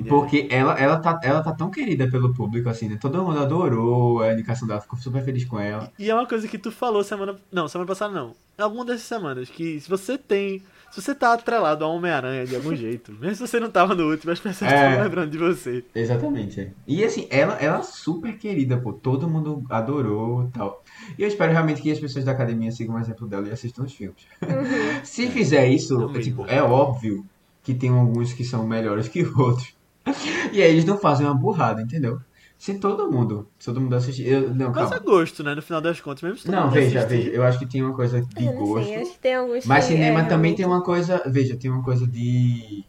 [0.00, 0.08] Né?
[0.08, 2.98] Porque ela, ela, tá, ela tá tão querida pelo público, assim, né?
[3.00, 5.92] Todo mundo adorou a indicação dela, ficou super feliz com ela.
[5.96, 7.36] E é uma coisa que tu falou semana.
[7.52, 8.34] Não, semana passada não.
[8.58, 10.62] Alguma dessas semanas, que se você tem.
[10.94, 14.08] Se você tá atrelado a Homem-Aranha de algum jeito, mesmo se você não tava no
[14.08, 14.90] último, as pessoas É.
[14.90, 15.84] estão lembrando de você.
[15.92, 16.70] Exatamente, é.
[16.86, 18.92] E assim, ela, ela é super querida, pô.
[18.92, 20.84] Todo mundo adorou e tal.
[21.18, 23.82] E eu espero realmente que as pessoas da academia sigam o exemplo dela e assistam
[23.82, 24.22] os filmes.
[25.02, 27.26] Se fizer isso, é, tipo, é óbvio
[27.64, 29.74] que tem alguns que são melhores que outros.
[30.52, 32.20] E aí eles não fazem uma burrada, entendeu?
[32.64, 34.26] Se todo mundo, se todo mundo assistir.
[34.26, 34.96] Eu, não, Mas calma.
[34.96, 35.54] é gosto, né?
[35.54, 37.24] No final das contas, mesmo se Não, veja, assistir.
[37.24, 37.36] veja.
[37.36, 38.86] Eu acho que tem uma coisa de gosto.
[38.86, 41.22] sei, acho que tem alguns Mas que, cinema é, também realmente- tem uma coisa.
[41.26, 42.82] Veja, tem uma coisa de.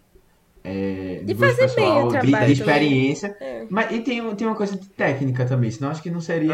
[0.64, 2.52] É, De gosto fazer bem o pessoal, de, trabalho de também.
[2.54, 3.38] experiência.
[3.42, 3.66] É.
[3.70, 6.54] Mas e tem, tem uma coisa de técnica também, senão acho que não seria.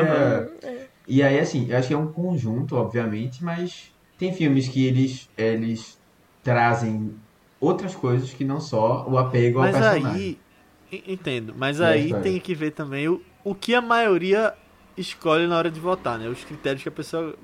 [0.63, 0.87] É.
[1.07, 5.29] E aí, assim, eu acho que é um conjunto, obviamente, mas tem filmes que eles,
[5.37, 5.99] eles
[6.43, 7.13] trazem
[7.59, 10.07] outras coisas que não só o apego ao Mas personagem.
[10.11, 10.39] aí.
[10.91, 12.23] En- Entendo, mas aí história?
[12.23, 14.53] tem que ver também o, o que a maioria
[14.97, 16.27] escolhe na hora de votar, né?
[16.29, 17.35] Os critérios que a pessoa.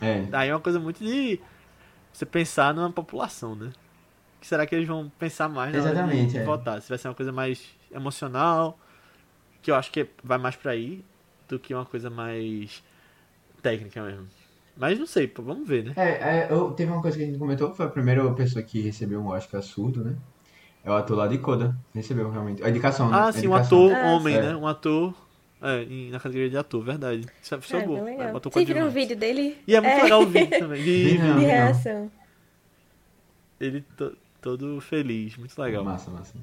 [0.00, 1.38] É, Aí é uma coisa muito de
[2.12, 3.66] você pensar numa população, né?
[3.68, 6.44] O que será que eles vão pensar mais na hora de- Exatamente, de, é.
[6.44, 6.82] votar?
[6.82, 8.78] Se vai ser uma coisa mais emocional,
[9.62, 11.04] que eu acho que vai mais pra aí,
[11.48, 12.82] do que uma coisa mais
[13.62, 14.26] técnica mesmo.
[14.76, 15.94] Mas não sei, pô, vamos ver, né?
[15.96, 18.80] é, é, eu, teve uma coisa que a gente comentou, foi a primeira pessoa que
[18.80, 20.16] recebeu um Oscar surdo, né?
[20.84, 21.74] É o ator lá de Coda.
[21.94, 22.62] Recebeu realmente.
[22.62, 23.16] A indicação, né?
[23.18, 24.40] Ah, sim, um ator Ah, homem, sim.
[24.42, 24.54] né?
[24.56, 25.14] Um ator.
[25.62, 27.26] É, na categoria de ator, verdade.
[27.42, 28.06] Isso é, isso é É, bom.
[28.06, 29.56] É, botou Vocês viram o vídeo dele?
[29.66, 30.82] E é muito legal o vídeo também.
[30.84, 31.16] De.
[31.16, 32.10] De reação.
[33.60, 35.82] ele to- todo feliz, muito legal.
[35.82, 36.34] Massa, massa.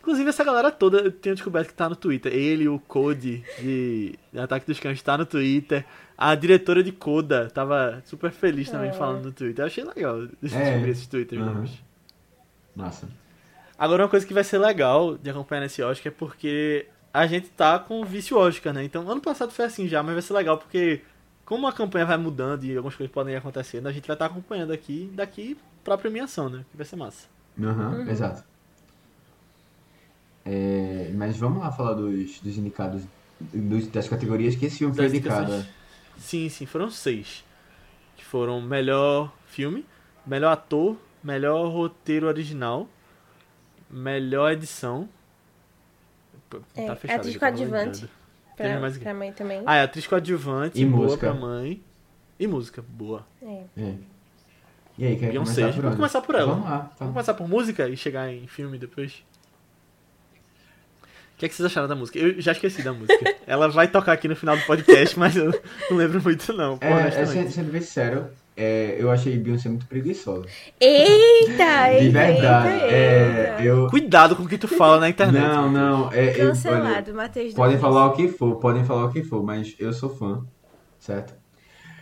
[0.00, 2.30] Inclusive, essa galera toda, eu tenho descoberto que tá no Twitter.
[2.34, 5.86] Ele, o Code de, Ataque dos Cães, tá no Twitter.
[6.18, 8.94] A diretora de Coda tava super feliz também Ah.
[8.94, 9.62] falando no Twitter.
[9.62, 10.88] Eu achei legal descobrir É.
[10.88, 11.54] esses Twitters Aham.
[11.54, 11.70] novos.
[12.74, 13.08] Massa.
[13.82, 17.48] Agora, uma coisa que vai ser legal de acompanhar nesse Oscar é porque a gente
[17.48, 18.84] tá com o vício Oscar, né?
[18.84, 21.00] Então, ano passado foi assim já, mas vai ser legal porque,
[21.44, 24.26] como a campanha vai mudando e algumas coisas podem ir acontecendo, a gente vai estar
[24.26, 26.64] acompanhando aqui, daqui pra premiação, né?
[26.70, 27.26] Que vai ser massa.
[27.60, 28.08] Aham, Uhum.
[28.08, 28.44] exato.
[30.44, 33.02] É, mas vamos lá falar dos, dos indicados,
[33.40, 35.64] dos- das categorias que esse filme foi indicado.
[36.18, 37.42] Sim, sim, foram seis.
[38.16, 39.84] Que foram melhor filme,
[40.24, 42.88] melhor ator, melhor roteiro original,
[43.92, 45.08] melhor edição.
[46.50, 48.08] P- É, tá fechado atriz coadjuvante.
[48.56, 49.62] Pra, mais pra mãe também.
[49.66, 51.30] Ah, é atriz coadjuvante, E boa música.
[51.30, 51.82] pra mãe.
[52.38, 53.26] E música, boa.
[53.42, 53.62] É.
[53.76, 53.94] É.
[54.98, 56.46] E aí, quer Beyoncé, começar por vamos começar por ela.
[56.54, 56.76] Vamos lá.
[56.78, 57.06] Vamos Tá.
[57.06, 59.22] começar por música e chegar em filme depois?
[61.34, 62.18] O que, é que vocês acharam da música?
[62.18, 63.18] Eu já esqueci da música.
[63.46, 65.50] Ela vai tocar aqui no final do podcast, mas eu
[65.90, 69.86] não lembro muito não, É, é, sendo, sendo bem sincero, é, eu achei Beyoncé muito
[69.86, 70.46] preguiçosa.
[70.78, 72.68] Eita, eita, De verdade.
[72.74, 73.62] eita, É, eita.
[73.64, 73.86] eu...
[73.88, 75.42] Cuidado com o que tu fala na internet.
[75.42, 76.12] Não, não.
[76.12, 79.42] É, eu, olha, Cancelado, Matheus podem falar o que for, podem falar o que for,
[79.42, 80.44] mas eu sou fã,
[80.98, 81.34] certo?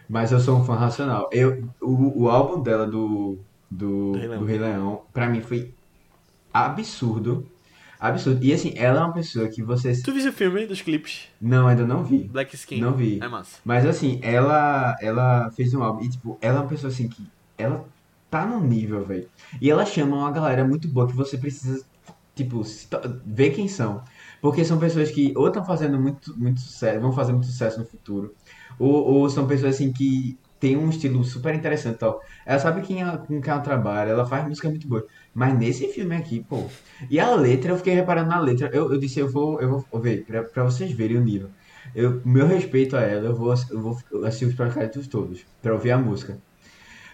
[0.09, 1.28] Mas eu sou um fã racional.
[1.32, 3.38] Eu, o, o álbum dela do,
[3.70, 4.38] do, Do Rei Leão.
[4.40, 5.72] do Rei Leão, pra mim foi
[6.53, 7.46] absurdo.
[8.01, 8.42] Absurdo.
[8.42, 9.92] E assim, ela é uma pessoa que você.
[10.01, 11.28] Tu viu o filme dos clipes?
[11.38, 12.24] Não, ainda não vi.
[12.24, 12.80] Black Skin?
[12.80, 13.18] Não vi.
[13.22, 13.59] É massa.
[13.62, 17.26] Mas assim, ela ela fez um álbum e tipo, ela é uma pessoa assim que
[17.59, 17.84] ela
[18.30, 19.28] tá num nível, velho.
[19.61, 21.84] E ela chama uma galera muito boa que você precisa
[22.34, 22.62] tipo
[23.26, 24.03] ver quem são.
[24.40, 27.84] Porque são pessoas que ou estão fazendo muito muito sucesso, vão fazer muito sucesso no
[27.84, 28.34] futuro,
[28.78, 32.22] ou, ou são pessoas assim que tem um estilo super interessante tal.
[32.46, 35.07] Ela sabe quem ela, com quem ela trabalha, ela faz música muito boa.
[35.35, 36.76] Mas nesse filme aqui, pô.
[37.09, 38.70] E a letra, eu fiquei reparando na letra.
[38.74, 41.51] Eu, eu disse, eu vou, eu vou ver, pra, pra vocês verem o nível.
[41.95, 45.93] Eu, meu respeito a ela, eu vou, eu vou assistir os pós-créditos todos, pra ouvir
[45.93, 46.41] a música.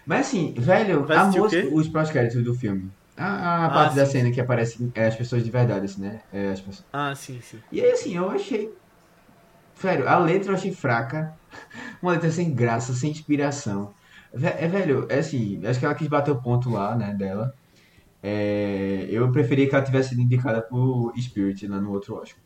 [0.05, 2.91] Mas assim, velho, Vai a música, os pós-créditos do filme.
[3.17, 6.01] A, a Ah, parte da sim, cena que aparece é, as pessoas de verdade, assim,
[6.01, 6.21] né?
[6.31, 6.87] É, as pessoas.
[6.91, 7.63] Ah, sim, sim.
[7.71, 8.69] E aí, assim, eu achei.
[9.75, 11.29] Sério, a letra eu achei fraca.
[12.01, 13.93] Uma letra sem graça, sem inspiração.
[14.33, 17.51] É, velho, é assim, acho que ela quis bater o ponto lá, né, dela.
[18.21, 22.39] É, eu preferia que ela tivesse sido indicada por Spirit lá no outro Oscar.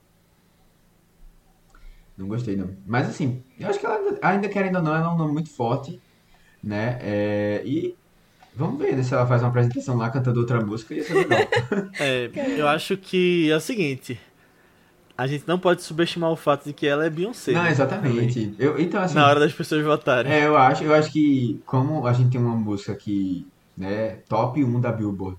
[2.18, 2.70] Não gostei, não.
[2.86, 5.34] Mas assim, eu acho que ela ainda, ainda querendo ou não, ela é um nome
[5.34, 6.00] muito forte,
[6.64, 7.00] né?
[7.02, 7.96] É, e
[8.56, 11.40] vamos ver né, se ela faz uma apresentação lá cantando outra música, ia ser legal.
[12.00, 14.20] É, eu acho que é o seguinte.
[15.18, 17.52] A gente não pode subestimar o fato de que ela é Beyoncé.
[17.52, 17.72] Não, né?
[17.72, 18.56] exatamente.
[18.58, 20.32] Eu, então, assim, Na hora das pessoas votarem.
[20.32, 23.48] É, eu acho, eu acho que como a gente tem uma música que,
[23.78, 25.38] né, top 1 da Billboard,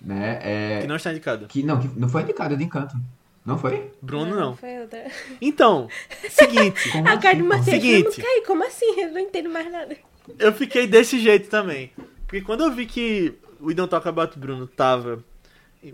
[0.00, 1.46] né, é Que não está indicada.
[1.46, 2.96] que não, que não foi indicada de Encanto.
[3.44, 3.90] Não foi?
[4.02, 4.54] Bruno não.
[4.54, 5.06] Foi outra.
[5.40, 5.88] Então,
[6.28, 6.90] seguinte.
[6.92, 7.44] Como A assim, pô?
[7.44, 8.20] Matheus Seguinte.
[8.20, 8.42] Caiu.
[8.46, 9.00] Como assim?
[9.00, 9.96] Eu não entendo mais nada.
[10.38, 11.90] Eu fiquei desse jeito também.
[12.26, 15.24] Porque quando eu vi que o We Don't Talk About Bruno tava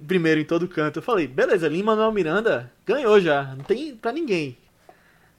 [0.06, 4.12] primeiro em todo canto, eu falei, beleza, Lin Manuel Miranda ganhou já, não tem pra
[4.12, 4.56] ninguém.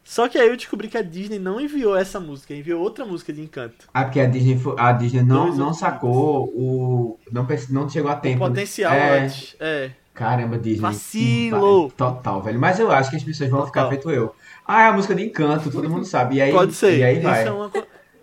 [0.10, 3.34] Só que aí eu descobri que a Disney não enviou essa música, enviou outra música
[3.34, 3.90] de Encanto.
[3.94, 8.22] Ah, porque a Disney, a Disney não, não sacou o não, não chegou a O
[8.22, 8.40] tempo.
[8.40, 9.56] potencial é, antes.
[9.60, 9.92] É.
[10.14, 10.80] Caramba, Disney.
[10.80, 11.90] Vacilo!
[11.90, 12.58] que Total, velho.
[12.58, 13.90] Mas eu acho que as pessoas vão ficar Total.
[14.02, 14.34] feito eu.
[14.66, 16.38] Ah, é a música de Encanto, todo mundo sabe.
[16.38, 17.00] E aí, Pode ser.
[17.00, 17.46] E aí Isso vai.
[17.46, 17.72] é uma,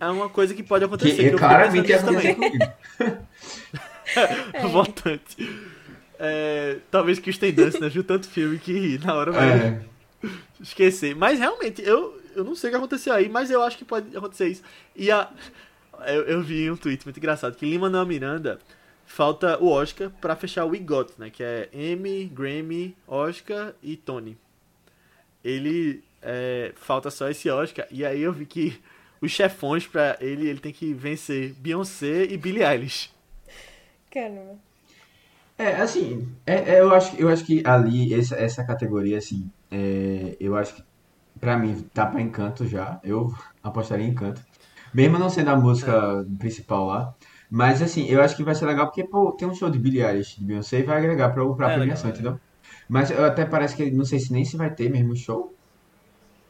[0.01, 1.14] é uma coisa que pode Que, acontecer.
[1.16, 2.35] que eu fiquei claramente acontecer também.
[2.35, 2.64] comigo.
[4.72, 5.37] Votante.
[6.18, 7.89] É, talvez Kristen Dunst, né?
[7.91, 9.80] Viu tanto filme que na hora vai É.
[10.61, 11.14] esquecer.
[11.14, 14.16] Mas realmente, eu, eu não sei o que aconteceu aí, mas eu acho que pode
[14.16, 14.62] acontecer isso.
[14.95, 15.31] E a,
[16.07, 18.59] eu, eu vi um tweet muito engraçado, que Lima Manuel Miranda
[19.07, 21.31] falta o Oscar pra fechar o We Got, né?
[21.31, 24.37] Que é Emmy, Grammy, Oscar e Tony.
[25.45, 28.81] Ele é, falta só esse Oscar, e aí eu vi que
[29.20, 33.11] os chefões pra ele, ele tem que vencer Beyoncé e Billie Eilish.
[34.11, 34.59] Caramba.
[35.57, 40.37] É, assim, é, é, eu, acho, eu acho que ali, essa, essa categoria, assim, é,
[40.41, 40.85] eu acho que
[41.41, 43.01] pra mim tá pra Encanto já.
[43.05, 44.43] Eu apostaria em Encanto.
[44.95, 47.15] Mesmo não sendo a música principal lá.
[47.51, 50.03] Mas, assim, eu acho que vai ser legal porque, pô, tem um show de Billie
[50.03, 52.12] Eilish, de Beyoncé, e vai agregar pra, pra É, premiação, legal, é.
[52.12, 52.41] entendeu?
[52.89, 55.54] Mas até parece que, não sei se nem se vai ter mesmo show.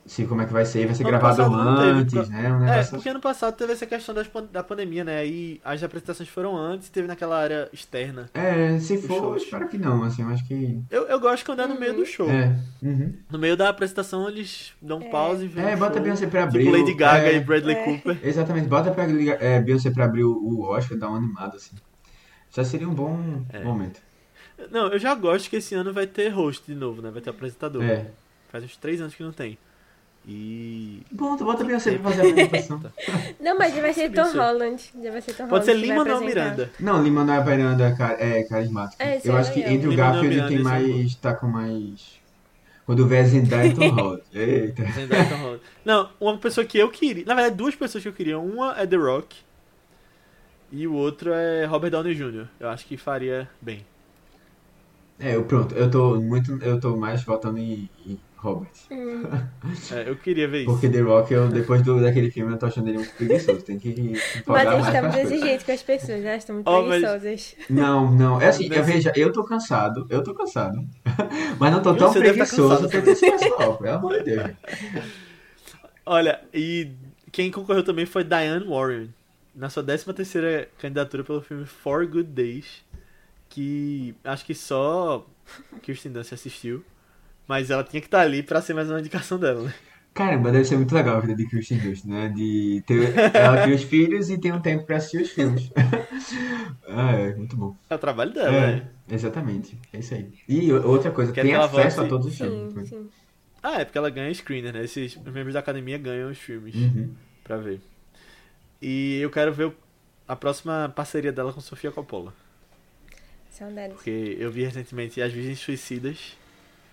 [0.07, 2.53] Se como é que vai ser, vai ser Ano gravado não teve, antes, por- né?
[2.53, 5.27] Um É, negócio porque ano passado teve essa questão das da pandemia, né?
[5.27, 8.29] E as apresentações foram antes, teve naquela área externa.
[8.35, 9.43] É, se for, shows.
[9.45, 10.79] espero que não, assim, eu acho que...
[10.91, 12.29] Eu, eu gosto quando é no meio do show.
[12.31, 13.15] É, uhum.
[13.31, 16.03] No meio da apresentação eles dão pause e vêm É, o bota show.
[16.03, 16.65] Beyoncé pra abrir.
[16.67, 17.85] Tipo Lady Gaga é, e Bradley É.
[17.85, 18.19] Cooper.
[18.29, 21.77] Exatamente, bota pra ligar- é, Beyoncé pra abrir o, Oscar, dar uma animada, assim.
[22.51, 23.65] Já seria um bom É.
[23.65, 24.01] momento.
[24.71, 27.11] Não, eu já gosto que esse ano vai ter host de novo, né?
[27.11, 27.83] Vai ter apresentador.
[27.83, 28.07] É.
[28.51, 29.57] Faz uns três anos que não tem.
[30.27, 31.03] E.
[31.13, 32.83] Bota, bota a Beyoncé pra fazer a apresentação.
[33.41, 34.33] Não, mas já vai ser Tom.
[34.33, 34.83] Holland.
[35.03, 36.45] Já vai ser Tom Pode ser Holland que vai Lima não apresentar.
[36.51, 36.73] Miranda.
[36.81, 39.03] Não, Lima não é Miranda é ca- é carismático.
[39.03, 39.75] É, Eu é acho que legal.
[39.75, 41.15] Andrew Lin-Manuel Garfield tem Miranda, é mais.
[41.17, 42.21] tá com mais.
[42.87, 44.23] Quando vê Zendaya e Tom Holland.
[44.33, 44.85] Eita.
[44.93, 45.61] Zendaya e Tom Holland.
[45.85, 47.25] Não, uma pessoa que eu queria.
[47.27, 48.39] Na verdade, duas pessoas que eu queria.
[48.39, 49.37] Uma é The Rock.
[50.73, 52.47] E o outro é Robert Downey Jr.
[52.59, 53.85] Eu acho que faria bem.
[55.21, 56.53] É, eu pronto, eu tô muito.
[56.63, 58.71] Eu tô mais votando em, em Robert.
[59.91, 60.71] É, eu queria ver isso.
[60.71, 63.63] Porque The Rock, eu, depois do, daquele filme, eu tô achando ele muito preguiçoso.
[63.63, 65.41] Tem que Mas empolgar eles mais estão coisas.
[65.41, 67.57] jeito com as pessoas, elas estão muito Oh, mas- preguiçosas.
[67.71, 68.41] Não, não.
[68.41, 70.79] É assim, Mas- eu, veja, eu tô cansado, eu tô cansado.
[71.59, 74.51] Mas não tô tão tá preguiçoso quanto esse pessoal, pelo amor de Deus.
[76.05, 76.91] Olha, e
[77.33, 79.09] quem concorreu também foi Diane Warren,
[79.55, 82.85] na sua 13 terceira candidatura pelo filme Four Good Days,
[83.49, 85.25] que acho que só
[85.83, 86.85] Kirsten Dunst assistiu,
[87.47, 89.75] mas ela tinha que estar ali pra ser mais uma indicação dela, né?
[90.13, 92.29] Caramba, deve ser muito legal a vida de Kristen Dunst, né?
[92.29, 95.73] De ter, ela tem os filhos e tem um tempo pra assistir os filmes.
[96.89, 97.77] ah, é, muito bom.
[97.91, 98.89] É o trabalho dela, É, né?
[99.11, 99.77] exatamente.
[99.93, 100.33] É isso aí.
[100.49, 102.59] E outra coisa, Quer tem que ela acesso volte- a todos os filmes.
[102.61, 102.87] Sim, também.
[102.87, 103.11] sim.
[103.61, 104.85] Ah, é porque ela ganha screener, né?
[104.85, 107.11] Esses os membros da academia ganham os filmes Uhum.
[107.43, 107.81] pra ver.
[108.81, 109.73] E eu quero ver
[110.29, 112.33] a próxima parceria dela com Sofia Coppola.
[113.51, 113.95] Saudades.
[113.97, 116.37] Porque eu vi recentemente As Virgens Suicidas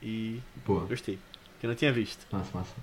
[0.01, 0.85] e Boa.
[0.85, 1.19] gostei.
[1.59, 2.25] Que eu não tinha visto.
[2.31, 2.73] Massa, massa.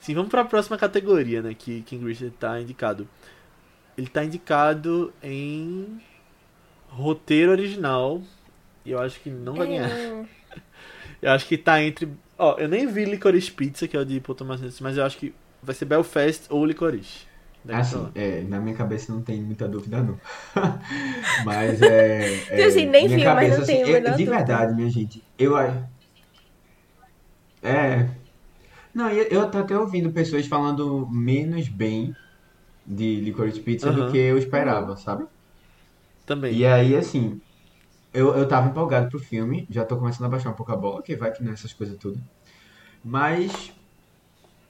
[0.00, 1.54] Sim, vamos para a próxima categoria, né?
[1.54, 3.08] Que King Richard tá indicado.
[3.96, 6.00] Ele tá indicado em
[6.88, 8.22] roteiro original.
[8.84, 9.90] E eu acho que não vai ganhar.
[9.90, 10.26] Hum,
[11.20, 12.08] Eu acho que tá entre.
[12.38, 15.04] Ó, eu nem vi Licorice Pizza, que é o de Paul Thomas Anderson, mas eu
[15.04, 17.26] acho que vai ser Belfast ou Licorice.
[17.66, 20.18] Assim, é, na minha cabeça não tem muita dúvida, não.
[21.44, 22.40] mas é.
[22.48, 24.34] é assim, nem minha vi, mas cabeça, não assim, tenho menor De dúvida.
[24.36, 25.86] verdade, minha gente, eu acho.
[27.62, 28.08] É.
[28.94, 32.14] Não, eu, eu tô até ouvindo pessoas falando menos bem
[32.86, 34.12] de Licorice Pizza do Aham.
[34.12, 35.26] que eu esperava, sabe?
[36.26, 36.58] Também.
[36.58, 37.40] E aí, assim,
[38.14, 41.02] eu, eu tava empolgado pro filme, já tô começando a baixar um pouco a bola,
[41.02, 42.20] que vai que nessas coisas tudo.
[43.04, 43.72] Mas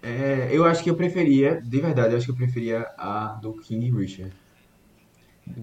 [0.09, 3.54] é, eu acho que eu preferia, de verdade, eu acho que eu preferia a do
[3.59, 4.32] King Richard.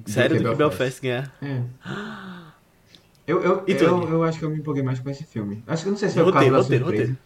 [0.06, 1.32] Sério do do que que Belfast ganhar.
[1.42, 1.64] É.
[3.28, 4.06] Eu, eu, E eu, Tony?
[4.10, 5.64] eu acho que eu me empolguei mais com esse filme.
[5.68, 7.12] Acho que eu não sei se E foi o caso roteiro, da roteiro, surpresa.
[7.12, 7.18] roteiro.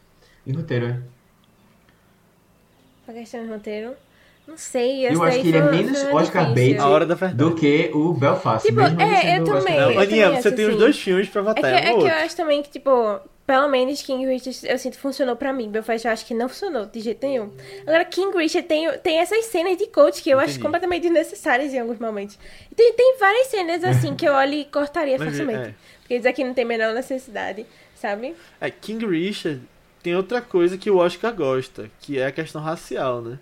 [0.45, 1.01] E roteiro, é.
[3.07, 3.95] a questão do roteiro.
[4.49, 6.53] Não sei, Eu acho que ele é menos Oscar difícil.
[6.73, 7.37] bait A hora da verdade.
[7.37, 8.65] do que o Belfast.
[8.67, 9.75] Tipo, é, eu também.
[9.75, 10.79] Eu Aninha, também você acho tem os assim.
[10.79, 11.61] dois filmes pra É votar.
[11.63, 14.77] que, é um é que eu acho também que, tipo, pelo menos King Richard, eu
[14.77, 15.69] sinto, funcionou pra mim.
[15.69, 17.51] Belfast eu acho que não funcionou de jeito nenhum.
[17.81, 20.63] Agora, King Richard tem, tem essas cenas de coach que eu acho Entendi.
[20.63, 22.37] completamente desnecessárias em alguns momentos.
[22.71, 25.69] E tem, tem várias cenas, assim, que eu olho e cortaria Mas, facilmente.
[25.69, 25.73] é.
[26.01, 28.35] Porque eles aqui não tem a menor necessidade, sabe?
[28.59, 29.61] É, King Richard
[30.01, 33.37] tem outra coisa que o Oscar gosta, que é a questão racial, né?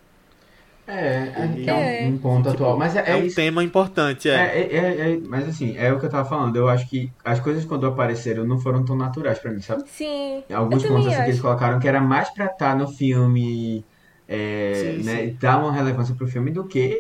[0.88, 2.04] É, é, que é É.
[2.04, 2.78] um, um ponto Tipo, atual.
[2.78, 3.36] Mas é, É, é um isso.
[3.36, 4.34] tema importante, é.
[4.36, 6.56] É, é, é, é- mas assim, é o que eu tava falando.
[6.56, 9.84] Eu acho que as coisas quando apareceram não foram tão naturais pra mim, sabe?
[9.90, 10.44] Sim.
[10.54, 13.86] Alguns eu pontos assim que eles colocaram que era mais pra estar no filme,
[14.28, 15.28] é, Sim, né, sim.
[15.30, 16.98] e dar uma relevância pro filme do que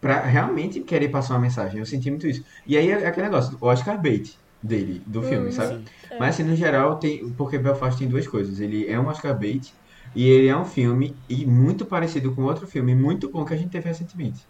[0.00, 1.78] pra realmente querer passar uma mensagem.
[1.78, 2.42] Eu senti muito isso.
[2.66, 4.28] E aí é aquele negócio, o Oscar bait
[4.62, 5.74] dele, do filme, Hum, sabe?
[5.78, 5.84] Sim.
[6.18, 8.60] Mas assim, no geral, tem, porque Belfast tem duas coisas.
[8.60, 9.60] Ele é um Oscar bait
[10.14, 13.56] e ele é um filme e muito parecido com outro filme muito bom que a
[13.56, 14.40] gente teve recentemente.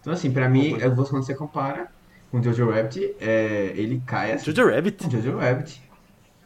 [0.00, 0.94] Então assim, pra mim, quando
[1.24, 1.88] você compara
[2.30, 4.52] com Jojo Rabbit, é, ele cai assim.
[4.52, 5.10] Jojo Rabbit?
[5.10, 5.82] Jojo Rabbit.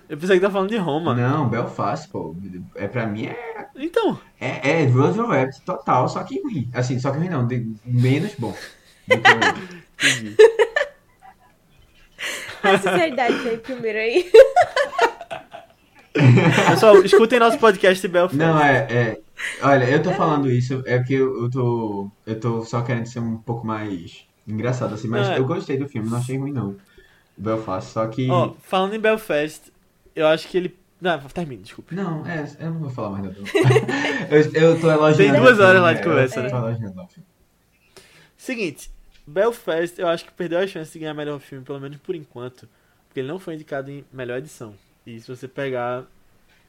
[0.09, 1.15] Eu pensei que tá falando de Roma.
[1.15, 2.35] Não, Belfast, pô.
[2.75, 6.69] É, pra mim é, Então, é, é Jojo Rabbit total, só que ruim.
[6.73, 8.55] Assim, só que ruim não, de- menos bom.
[9.09, 10.37] entendi.
[12.63, 14.31] A sinceridade veio primeiro aí.
[16.71, 18.37] Pessoal, escutem nosso podcast Belfast.
[18.37, 19.21] Não, é, é.
[19.63, 22.11] Olha, eu tô falando isso, é porque eu, eu tô.
[22.27, 25.39] Eu tô só querendo ser um pouco mais engraçado, assim, mas Não, é.
[25.39, 26.77] eu gostei do filme, não achei ruim não.
[27.37, 28.29] Belfast, só que.
[28.29, 29.73] Ó, falando em Belfast,
[30.15, 30.77] eu acho que ele.
[31.01, 31.95] Não, termine, desculpa.
[31.95, 33.39] Não, é, eu não vou falar mais nada.
[34.31, 35.33] eu, eu tô elogiando.
[35.33, 36.51] Tem duas horas filme, lá de é, conversa, eu né?
[36.51, 37.09] tô elogiando.
[38.37, 38.91] Seguinte,
[39.27, 42.69] Belfast eu acho que perdeu a chance de ganhar melhor filme, pelo menos por enquanto.
[43.07, 44.75] Porque ele não foi indicado em melhor edição.
[45.11, 46.05] E se você pegar,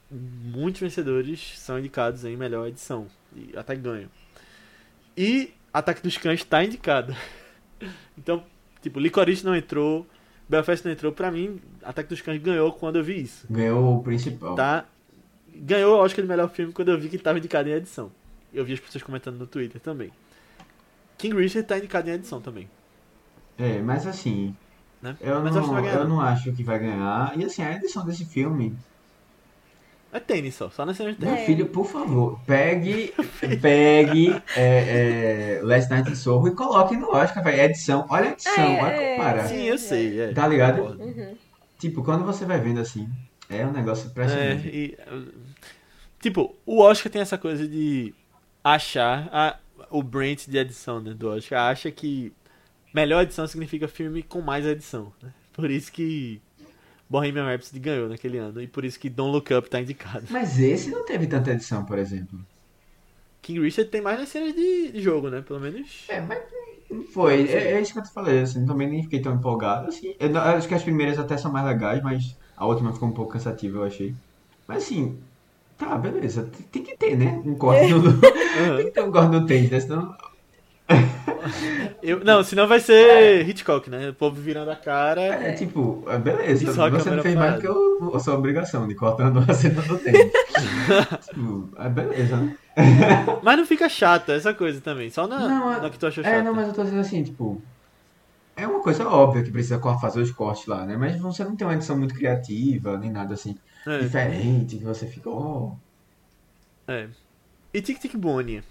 [0.10, 3.08] muitos vencedores são indicados em melhor edição.
[3.36, 4.10] E até ganham.
[5.16, 7.16] E Ataque dos Cães tá indicado.
[8.16, 8.44] Então,
[8.80, 10.06] tipo, Licorice não entrou,
[10.48, 11.12] Belfast não entrou.
[11.12, 13.48] Pra mim, Ataque dos Cães ganhou quando eu vi isso.
[13.50, 14.54] Ganhou o principal.
[14.54, 14.86] Tá?
[15.56, 18.12] Ganhou o Oscar de melhor filme quando eu vi que estava indicado em edição.
[18.54, 20.12] Eu vi as pessoas comentando no Twitter também.
[21.18, 22.70] King Richard tá indicado em edição também.
[23.58, 24.56] É, mas assim.
[25.02, 25.18] Né?
[25.20, 26.00] Eu, Mas eu acho que não, vai ganhar.
[26.00, 27.34] eu não acho que vai ganhar.
[27.38, 28.78] E assim, a edição desse filme.
[30.14, 31.44] É tênis só, só na cena de Meu tênis.
[31.44, 31.46] É.
[31.46, 33.14] filho, por favor, pegue,
[33.62, 37.62] pegue é, é, Last Night in Soho e coloque no Oscar, velho.
[37.62, 39.48] Edição, olha a edição, É, olha como é.
[39.48, 40.20] Sim, eu sei.
[40.20, 40.34] É.
[40.34, 40.82] Tá ligado?
[41.00, 41.36] Uhum.
[41.80, 43.10] Tipo, quando você vai vendo assim,
[43.50, 44.68] é um negócio É, impressionante.
[44.68, 45.32] e, uh,
[46.20, 48.14] tipo, o Oscar tem essa coisa de
[48.64, 49.30] achar.
[49.32, 49.58] A,
[49.90, 52.32] o Brent de edição né, do Oscar acha que
[52.94, 55.12] melhor edição significa filme com mais edição.
[55.22, 55.32] Né?
[55.54, 56.42] Por isso que
[57.10, 60.26] Bohemian Rhapsody ganhou naquele ano, e por isso que Don't Look Up tá indicado.
[60.30, 62.40] Mas esse não teve tanta edição, por exemplo.
[63.42, 65.42] King Richard tem mais nas cenas de, jogo, né?
[65.42, 66.06] Pelo menos.
[66.08, 66.40] É, mas
[67.14, 67.48] foi.
[67.50, 70.16] É, é isso que eu te falei, assim, também nem fiquei tão empolgado, assim.
[70.20, 73.14] Eu, eu acho que as primeiras até são mais legais, mas a última ficou um
[73.14, 74.14] pouco cansativa, eu achei.
[74.68, 75.18] Mas assim,
[75.78, 76.44] tá, beleza.
[76.44, 77.42] Tem, tem que ter, né?
[77.44, 78.08] Um corte no...
[78.62, 78.78] Aham.
[78.78, 79.80] tem que ter um corte no tênis, né?
[79.80, 80.16] Senão...
[82.02, 84.10] Eu, não, senão vai ser Hitchcock, né?
[84.10, 85.22] O povo virando a cara.
[85.22, 86.66] É, tipo, é, beleza.
[86.74, 89.98] Você não fez mais do que eu- a sua obrigação de cortando a cena do
[90.00, 90.32] tênis.
[91.30, 92.56] tipo, é beleza, né?
[93.44, 95.10] Mas não fica chata essa coisa também.
[95.10, 96.36] Só na, Não, é- na que tu achou chata.
[96.36, 97.62] É, não, mas eu tô dizendo assim, tipo.
[98.56, 100.98] É uma coisa óbvia que precisa fazer os cortes lá, né?
[100.98, 105.08] Mas você não tem uma edição muito criativa, nem nada assim É, diferente, que você
[105.08, 105.72] fica, ó.
[106.88, 107.08] é.
[107.74, 108.62] E Tic Tic Bonie?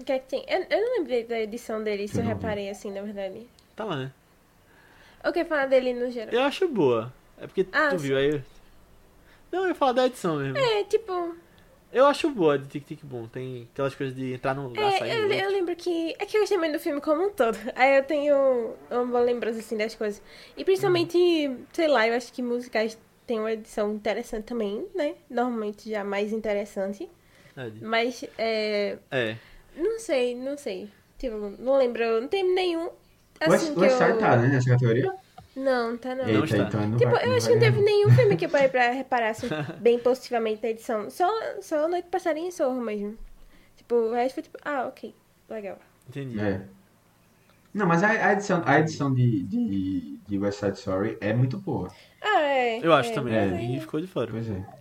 [0.00, 0.44] O que é que tem?
[0.48, 2.34] Eu, eu não lembrei da edição dele, se eu não vi.
[2.34, 3.46] reparei assim, na verdade.
[3.76, 4.12] Tá lá, né?
[5.22, 6.32] Eu quero falar dele no geral.
[6.32, 7.12] Eu acho boa.
[7.38, 8.08] É porque Ah, tu sim.
[8.08, 8.42] viu aí.
[9.52, 10.56] Não, eu ia falar da edição mesmo.
[10.56, 11.36] É, tipo.
[11.92, 13.26] Eu acho boa de Tic Tic Boom.
[13.26, 16.14] Tem aquelas coisas de entrar num lugar, sair É, no eu, eu lembro que.
[16.18, 17.58] É que eu gostei muito do filme como um todo.
[17.74, 20.22] Aí eu tenho uma boa lembrança assim das coisas.
[20.56, 21.18] E principalmente,
[21.72, 22.96] sei lá, eu acho que musicais
[23.26, 25.14] têm uma edição interessante também, né?
[25.28, 27.08] Normalmente já mais interessante.
[27.54, 27.84] Verdade.
[27.84, 28.96] Mas, é.
[29.10, 29.36] É.
[29.76, 30.90] Não sei, não sei.
[31.18, 32.20] Tipo, não lembro.
[32.20, 32.86] Não tem nenhum.
[32.86, 32.92] O
[33.40, 34.06] Assim West que West eu.
[34.06, 34.48] Side tá, né?
[34.48, 35.12] Nessa categoria?
[35.56, 36.24] Não, tá não.
[36.24, 36.68] Não Eita, está.
[36.68, 38.68] então não Tipo, vai, eu não acho que não teve nenhum filme que eu parei
[38.70, 39.48] pra reparar assim,
[39.80, 41.10] bem positivamente na edição.
[41.10, 41.28] Só,
[41.60, 43.18] só Noite Passarinho e Sorro mesmo.
[43.76, 45.14] Tipo, o resto foi tipo, ah, ok,
[45.48, 45.78] legal.
[46.08, 46.40] Entendi.
[46.40, 46.62] É.
[47.72, 51.58] Não, mas a, a edição, a edição de, de, de West Side Story é muito
[51.58, 51.90] boa.
[52.20, 52.78] Ah, é.
[52.84, 53.34] Eu acho é, também.
[53.34, 53.76] É.
[53.76, 54.30] E ficou de fora.
[54.30, 54.79] Pois é.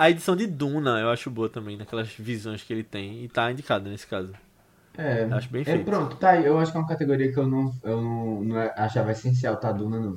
[0.00, 3.22] A edição de Duna eu acho boa também, naquelas visões que ele tem.
[3.22, 4.32] E tá indicada nesse caso.
[4.96, 5.84] É, Acho bem é, feito.
[5.84, 6.46] pronto, tá aí.
[6.46, 9.70] Eu acho que é uma categoria que eu não, eu não, não achava essencial, tá,
[9.70, 10.16] Duna, não.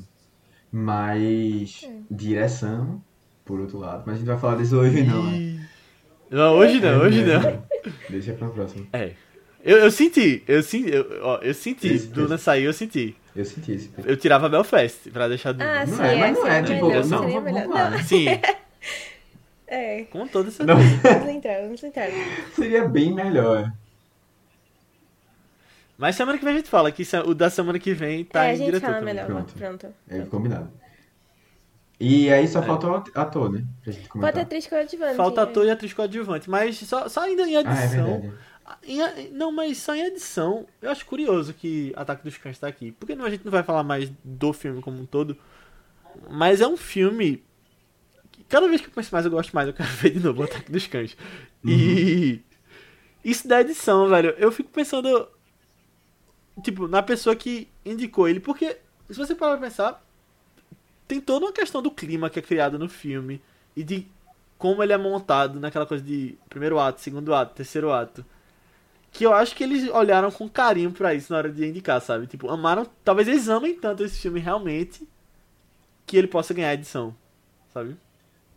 [0.71, 1.91] Mas, É.
[2.09, 3.01] direção,
[3.45, 4.03] por outro lado.
[4.05, 5.67] Mas a gente vai falar disso hoje, não, né?
[6.31, 7.63] Não, hoje não, hoje É, não.
[8.09, 8.87] Deixa pra próxima.
[8.93, 9.11] É.
[9.63, 11.87] Eu, eu senti, eu senti, eu, ó, eu senti.
[11.87, 12.43] Esse- Duna esse.
[12.45, 13.15] saiu, eu senti.
[13.35, 13.91] Eu senti esse.
[14.05, 15.81] Eu tirava Belfast pra deixar Duna.
[15.81, 17.61] Ah, Não sim, é, mas não é, tipo, melhor, não, seria vamos- melhor.
[17.61, 18.03] vamos lá, Não, né?
[18.03, 18.25] Sim,
[19.73, 20.03] é.
[20.05, 21.19] com toda Não, certeza.
[21.19, 22.07] Vamos entrar, vamos entrar.
[22.55, 23.71] seria bem melhor.
[25.97, 28.49] Mas semana que vem a gente fala, que o da semana que vem tá é,
[28.49, 29.13] a em gente diretor fala também.
[29.13, 29.27] melhor.
[29.27, 29.53] Pronto.
[29.53, 29.87] Pronto.
[30.09, 30.69] É combinado.
[31.99, 32.63] E aí só É.
[32.63, 33.63] falta o ator, né?
[33.85, 34.41] Gente comentar.
[34.41, 35.15] atriz coadjuvante.
[35.15, 35.43] Falta é.
[35.43, 37.61] ator e atriz coadjuvante, mas só, só ainda em Ah,
[38.83, 38.91] é.
[38.91, 40.65] Em- não, mas só em edição.
[40.81, 42.91] Eu acho curioso que Ataque dos Cães tá aqui.
[42.93, 45.37] Porque não, a gente não vai falar mais do filme como um todo.
[46.29, 47.43] Mas é um filme.
[48.53, 49.67] Cada vez que eu penso mais, eu gosto mais.
[49.67, 51.17] Eu quero ver de novo o Ataque dos Cães.
[51.65, 52.39] E.
[53.25, 54.29] Isso da edição, velho.
[54.37, 55.27] Eu fico pensando.
[56.61, 58.39] Tipo, na pessoa que indicou ele.
[58.39, 58.77] Porque,
[59.09, 60.03] se você parar pra pensar.
[61.07, 63.41] Tem toda uma questão do clima que é criado no filme.
[63.75, 64.07] E de
[64.57, 68.23] como ele é montado naquela coisa de primeiro ato, segundo ato, terceiro ato.
[69.11, 72.27] Que eu acho que eles olharam com carinho pra isso na hora de indicar, sabe?
[72.27, 72.85] Tipo, amaram.
[73.03, 75.07] Talvez eles amem tanto esse filme realmente
[76.05, 77.15] que ele possa ganhar a edição,
[77.73, 77.97] sabe?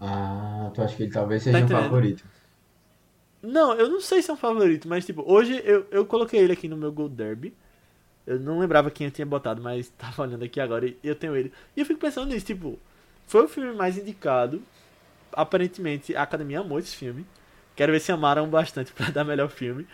[0.01, 1.83] Ah, tu acha que ele talvez Tá seja um entendendo?
[1.83, 2.25] favorito?
[3.43, 6.53] Não, eu não sei se é um favorito, mas tipo, hoje eu, eu coloquei ele
[6.53, 7.55] aqui no meu Gold Derby.
[8.27, 11.37] Eu não lembrava quem eu tinha botado, mas tava olhando aqui agora e eu tenho
[11.37, 11.53] ele.
[11.77, 12.79] E eu fico pensando nisso, tipo,
[13.27, 14.63] foi o filme mais indicado.
[15.33, 17.27] Aparentemente a academia amou esse filme.
[17.77, 19.87] Quero ver se amaram bastante pra dar melhor filme.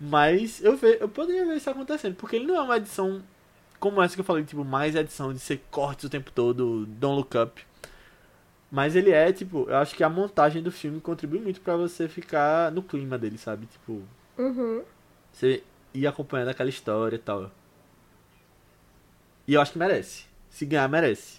[0.00, 3.22] Mas eu, ve, eu poderia ver isso acontecendo, porque ele não é uma edição
[3.80, 7.16] como essa que eu falei, tipo, mais edição de ser cortes o tempo todo, Don't
[7.16, 7.62] Look Up.
[8.70, 12.08] Mas ele é, tipo, eu acho que a montagem do filme contribui muito pra você
[12.08, 13.66] ficar no clima dele, sabe?
[13.66, 14.02] Tipo,
[14.38, 14.84] Uhum.
[15.32, 15.62] você
[15.94, 17.50] ir acompanhando aquela história e tal.
[19.46, 20.24] E eu acho que merece.
[20.50, 21.38] Se ganhar, merece.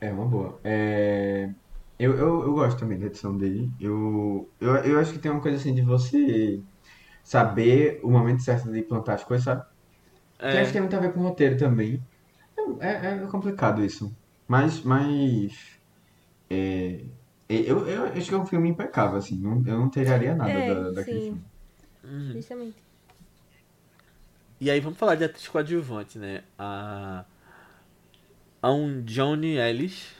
[0.00, 0.60] É uma boa.
[0.64, 1.46] É,
[1.98, 3.72] Eu, eu, eu gosto também da edição dele.
[3.80, 6.62] Eu, eu, eu acho que tem uma coisa assim de você
[7.24, 9.64] saber o momento certo de plantar as coisas, sabe?
[10.48, 12.06] Que eu acho que É, tem muito a ver com o roteiro também.
[12.80, 14.16] É, é, é complicado isso.
[14.48, 15.78] Mas, mas
[16.50, 17.04] é,
[17.48, 19.36] eu, eu acho que é um filme impecável, assim.
[19.40, 21.28] Não, eu não tiraria nada É, da, daquele sim.
[21.28, 21.44] filme.
[22.04, 22.32] uhum.
[22.32, 22.82] Justamente.
[24.60, 26.42] E aí vamos falar de atriz coadjuvante, né?
[26.58, 27.24] A,
[28.62, 30.12] a um Johnny Ellis,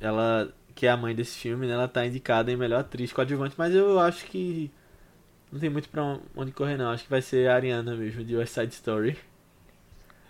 [0.00, 1.74] ela que é a mãe desse filme, né?
[1.74, 4.70] Ela tá indicada em melhor atriz coadjuvante, mas eu acho que
[5.52, 6.90] não tem muito pra onde correr não.
[6.90, 9.18] Acho que vai ser a Ariana mesmo de West Side Story.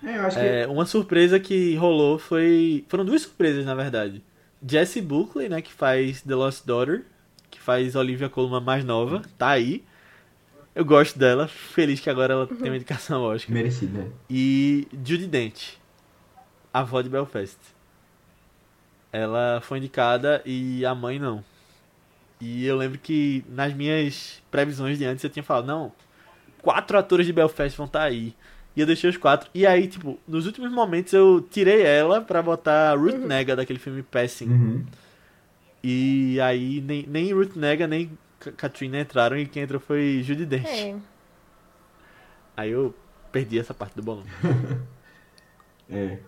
[0.02, 2.84] É, eu acho que É, uma surpresa que rolou foi.
[2.88, 4.22] Foram duas surpresas, na verdade.
[4.66, 7.04] Jessie Buckley, né, que faz The Lost Daughter,
[7.50, 9.84] que faz Olivia Colman mais nova, tá aí.
[10.74, 13.52] Eu gosto dela, feliz que agora ela tem uma indicação Oscar.
[13.52, 14.08] merecido, né?
[14.28, 15.74] E Judy Dent,
[16.72, 17.58] a avó de Belfast.
[19.12, 21.42] Ela foi indicada e a mãe não.
[22.40, 25.92] E eu lembro que nas minhas previsões de antes eu tinha falado, não,
[26.62, 28.34] quatro atores de Belfast vão estar tá aí.
[28.76, 29.50] E eu deixei os quatro.
[29.54, 33.26] E aí, tipo, nos últimos momentos eu tirei ela pra botar Ruth uhum.
[33.26, 34.48] Nega daquele filme Passing.
[34.48, 34.86] Uhum.
[35.82, 38.16] E aí nem, nem Ruth Nega nem
[38.56, 40.68] Katrina entraram e quem entrou foi Judy Dench.
[40.68, 40.96] É.
[42.56, 42.94] Aí eu
[43.32, 44.24] perdi essa parte do bolão.
[45.88, 46.18] é.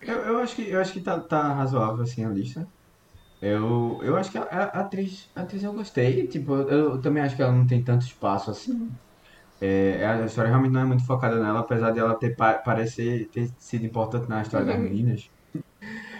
[0.00, 2.66] Eu, eu acho que, eu acho que tá, tá razoável assim a lista.
[3.40, 6.26] Eu, eu acho que a, a, atriz, a atriz eu gostei.
[6.26, 8.90] Tipo, eu, eu, também acho que ela não tem tanto espaço assim.
[9.60, 13.50] É, a história realmente não é muito focada nela, apesar de ela ter parecer ter
[13.58, 14.82] sido importante na história das uhum.
[14.82, 15.30] meninas.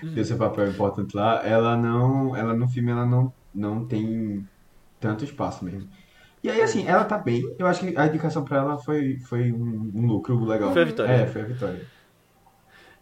[0.03, 0.15] Uhum.
[0.15, 1.47] ter seu papel importante lá.
[1.47, 2.35] Ela não.
[2.37, 4.47] Ela no filme ela não, não tem
[5.01, 5.89] tanto espaço mesmo.
[6.43, 7.43] E aí, assim, ela tá bem.
[7.59, 10.73] Eu acho que a indicação pra ela foi, foi um, um lucro legal.
[10.73, 11.11] Foi a vitória.
[11.11, 11.87] É, foi a vitória.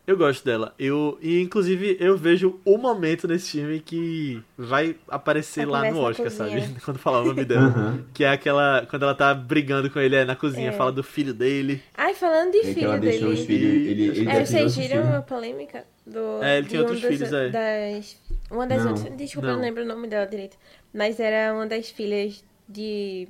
[0.06, 0.74] Eu gosto dela.
[0.78, 6.30] Eu, e inclusive eu vejo o momento nesse filme que vai aparecer lá no Oscar,
[6.30, 6.62] sabe?
[6.84, 7.74] Quando falar o nome dela.
[7.74, 8.04] Uhum.
[8.12, 8.86] Que é aquela.
[8.88, 10.72] Quando ela tá brigando com ele é, na cozinha, é.
[10.72, 11.82] fala do filho dele.
[11.96, 13.12] Ai, falando de é filho ela dele.
[13.12, 16.42] Deixou os filhos, ele, ele é, vocês viram a polêmica do.
[16.42, 17.48] É, ele um outros dos, filhos, é.
[17.48, 18.20] Das,
[18.50, 18.92] uma das não.
[18.92, 19.16] outras.
[19.16, 19.54] Desculpa, não.
[19.54, 20.58] eu não lembro o nome dela direito.
[20.92, 23.26] Mas era uma das filhas de.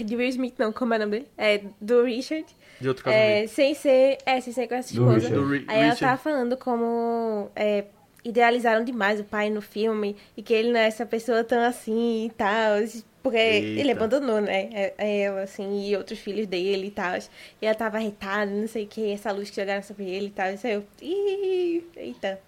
[0.00, 1.28] De Will Smith, não, como é o nome dele?
[1.38, 2.44] É, do Richard.
[2.80, 3.44] De outro casamento.
[3.44, 4.18] É, sem ser.
[4.24, 5.30] É, sem ser com essa esposa.
[5.30, 7.50] Do Aí ela tava falando como.
[7.54, 7.84] É,
[8.24, 12.26] idealizaram demais o pai no filme e que ele não é essa pessoa tão assim
[12.26, 12.78] e tal.
[13.22, 13.80] Porque Eita.
[13.80, 14.68] ele abandonou, né?
[14.72, 17.16] é- é Ela, assim, e outros filhos dele e tal.
[17.60, 20.30] E ela tava irritada, não sei o que, essa luz que jogaram sobre ele e
[20.30, 20.52] tal.
[20.52, 20.84] Isso aí eu.
[21.02, 22.40] Ih, eita.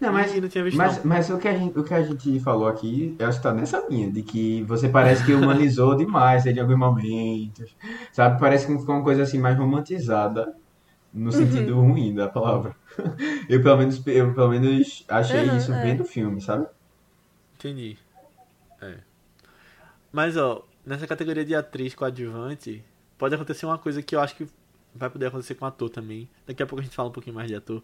[0.00, 1.06] Não, mas, não tinha visto mas, não.
[1.06, 3.52] mas o, que a gente, o que a gente falou aqui, eu acho que tá
[3.52, 7.76] nessa linha, de que você parece que humanizou demais ele em alguns momentos,
[8.12, 8.38] sabe?
[8.38, 10.54] Parece que ficou uma coisa assim mais romantizada,
[11.12, 12.76] no sentido ruim da palavra.
[13.48, 15.82] Eu pelo menos, eu, pelo menos achei Uhum, isso é.
[15.82, 16.66] vendo o filme, sabe?
[17.56, 17.96] Entendi.
[18.80, 18.98] É.
[20.12, 22.84] Mas, ó, nessa categoria de atriz coadjuvante,
[23.16, 24.48] pode acontecer uma coisa que eu acho que
[24.94, 26.28] vai poder acontecer com ator também.
[26.46, 27.82] Daqui a pouco a gente fala um pouquinho mais de ator.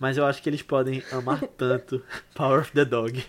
[0.00, 2.02] Mas eu acho que eles podem amar tanto
[2.34, 3.22] Power of the Dog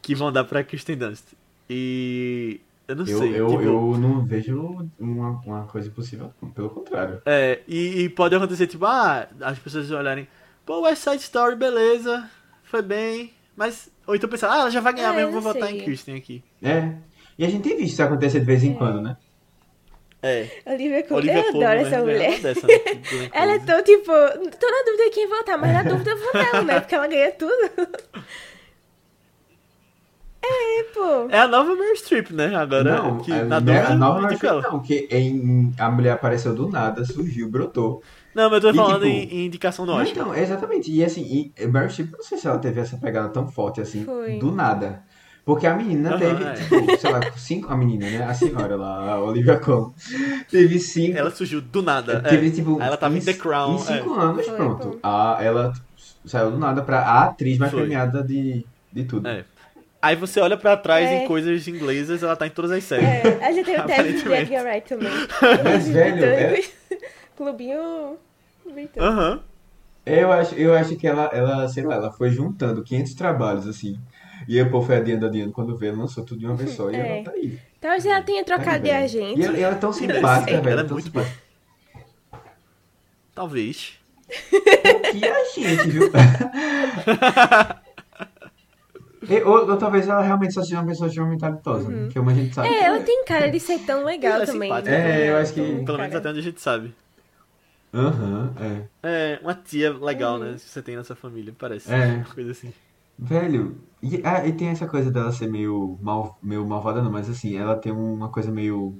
[0.00, 1.24] que vão dar pra Kristen Dunst.
[1.68, 3.40] E eu não Eu, sei.
[3.40, 7.20] eu, tipo, eu não vejo uma, uma coisa impossível, pelo contrário.
[7.26, 10.28] É, e, e pode acontecer, tipo, ah, as pessoas olharem,
[10.64, 12.30] pô, West Side Story, beleza,
[12.62, 13.90] foi bem, mas.
[14.06, 16.44] Ou então pensar, ah, ela já vai ganhar É, mesmo, vou votar em Kristen aqui.
[16.62, 16.92] É.
[17.36, 19.16] E a gente tem visto isso acontecer de vez em quando, né?
[20.22, 20.48] É.
[20.66, 21.24] Olivia Colman.
[21.24, 22.40] Olivia Eu Colman adoro essa ganhou mulher.
[22.40, 22.74] dessa, né?
[23.32, 26.32] Ela é tão, tipo, tô na dúvida de quem votar, mas na dúvida eu vou
[26.34, 26.80] nela, né?
[26.80, 27.52] Porque ela ganha tudo.
[30.48, 31.28] É, pô.
[31.28, 32.54] É a nova Meryl Streep, né?
[32.54, 34.62] Agora, Não, que a, na né, dúvida, a nova indico ela.
[34.62, 38.00] não, que em, a mulher apareceu do nada, surgiu, brotou.
[38.32, 40.10] Não, mas eu tô E, falando tipo, em, em indicação Não, Oscar.
[40.28, 40.92] então, exatamente.
[40.92, 44.04] E assim, e Meryl Streep, não sei se ela teve essa pegada tão forte assim,
[44.04, 44.38] Foi.
[44.38, 45.02] do nada.
[45.46, 46.52] Porque a menina Aham, teve, é.
[46.54, 47.72] tipo, sei lá, cinco.
[47.72, 48.24] A menina, né?
[48.24, 49.94] A senhora lá, a Olivia Colman.
[50.50, 51.16] Teve cinco.
[51.16, 52.20] Ela surgiu do nada.
[52.20, 52.50] teve, é.
[52.50, 52.82] tipo.
[52.82, 53.78] Ela tava em The Em Crown.
[53.78, 54.22] cinco é.
[54.24, 54.98] anos, Foi, pronto.
[55.00, 55.72] A, ela
[56.24, 57.82] saiu do nada pra a atriz mais Foi.
[57.82, 59.28] premiada de, de tudo.
[59.28, 59.44] É.
[60.02, 61.22] Aí você olha pra trás É.
[61.22, 63.06] em coisas inglesas, ela tá em todas as séries.
[63.08, 64.42] É, a gente tem o teste de Aparentemente.
[64.52, 65.12] Edgar Wright também.
[65.64, 66.60] Mas, velho, é-.
[67.36, 68.16] Clubinho.
[68.98, 69.40] Aham.
[70.04, 73.98] Eu acho, eu acho que ela, ela, sei lá, ela foi juntando 500 trabalhos, assim.
[74.48, 75.52] E aí o povo foi adiando, adiando.
[75.52, 76.90] Quando vê, lançou tudo de uma vez só.
[76.90, 77.16] E É.
[77.16, 77.58] ela tá aí.
[77.80, 79.40] Talvez ela tenha Tá aí, trocado de agente.
[79.40, 80.68] E ela, ela é tão simpática, velho.
[80.68, 81.38] ela é tão muito simpática.
[83.34, 83.98] Talvez.
[84.28, 86.10] Que a gente, viu?
[89.28, 92.08] E- ou, ou talvez ela realmente só seja uma pessoa extremamente talentosa, né?
[92.12, 92.68] Que uma gente sabe.
[92.68, 94.70] É, ela tem cara de ser tão legal Ela é também.
[94.86, 96.18] É, eu acho que- Tem Pelo menos cara.
[96.18, 96.94] até onde a gente sabe.
[97.92, 98.82] Aham, é.
[99.34, 100.52] É, uma tia legal, né?
[100.54, 101.92] Que você tem na sua família, parece.
[101.92, 102.06] É.
[102.06, 102.72] Uma coisa assim.
[103.18, 103.76] Velho,
[104.14, 107.56] e, ah, e tem essa coisa dela ser meio, mal, meio malvada, não, mas assim,
[107.56, 108.98] ela tem uma coisa meio.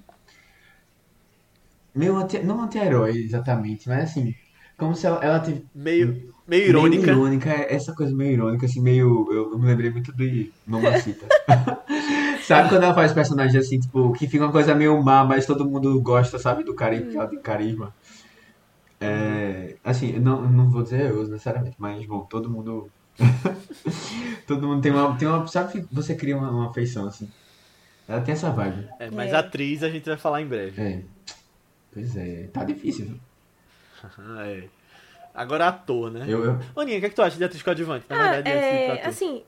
[1.94, 4.32] Meio anti, não anti-herói exatamente, mas assim,
[4.78, 5.64] como se ela, ela tivesse.
[5.74, 7.06] Meio, meio irônica.
[7.06, 9.26] Meio irônica, é- essa coisa meio irônica, assim, meio.
[9.30, 11.26] Eu, eu me lembrei muito de Mamacita.
[12.42, 15.68] sabe quando ela faz personagens assim, tipo, que fica uma coisa meio má, mas todo
[15.68, 17.92] mundo gosta, sabe, do carisma, que ela tem carisma.
[19.00, 22.90] É, assim, eu não, eu não vou dizer eu necessariamente, mas, bom, todo mundo.
[24.46, 25.46] todo mundo tem uma, tem uma.
[25.46, 27.30] Sabe que você cria uma, uma afeição, assim.
[28.08, 28.88] Ela tem essa vibe.
[28.98, 29.36] É, mas É.
[29.36, 30.80] atriz a gente vai falar em breve.
[30.80, 31.02] É.
[31.92, 33.20] Pois é, tá difícil, viu?
[34.40, 34.64] é.
[35.34, 36.24] Agora ator, né?
[36.26, 38.06] Eu, eu, Aninha, o que, é que tu acha de atriz coadjuvante?
[38.08, 38.52] Na Ah, verdade, ir
[38.86, 39.42] pra é, assim,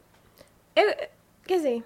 [0.77, 1.09] eu,
[1.47, 1.83] Quer dizer,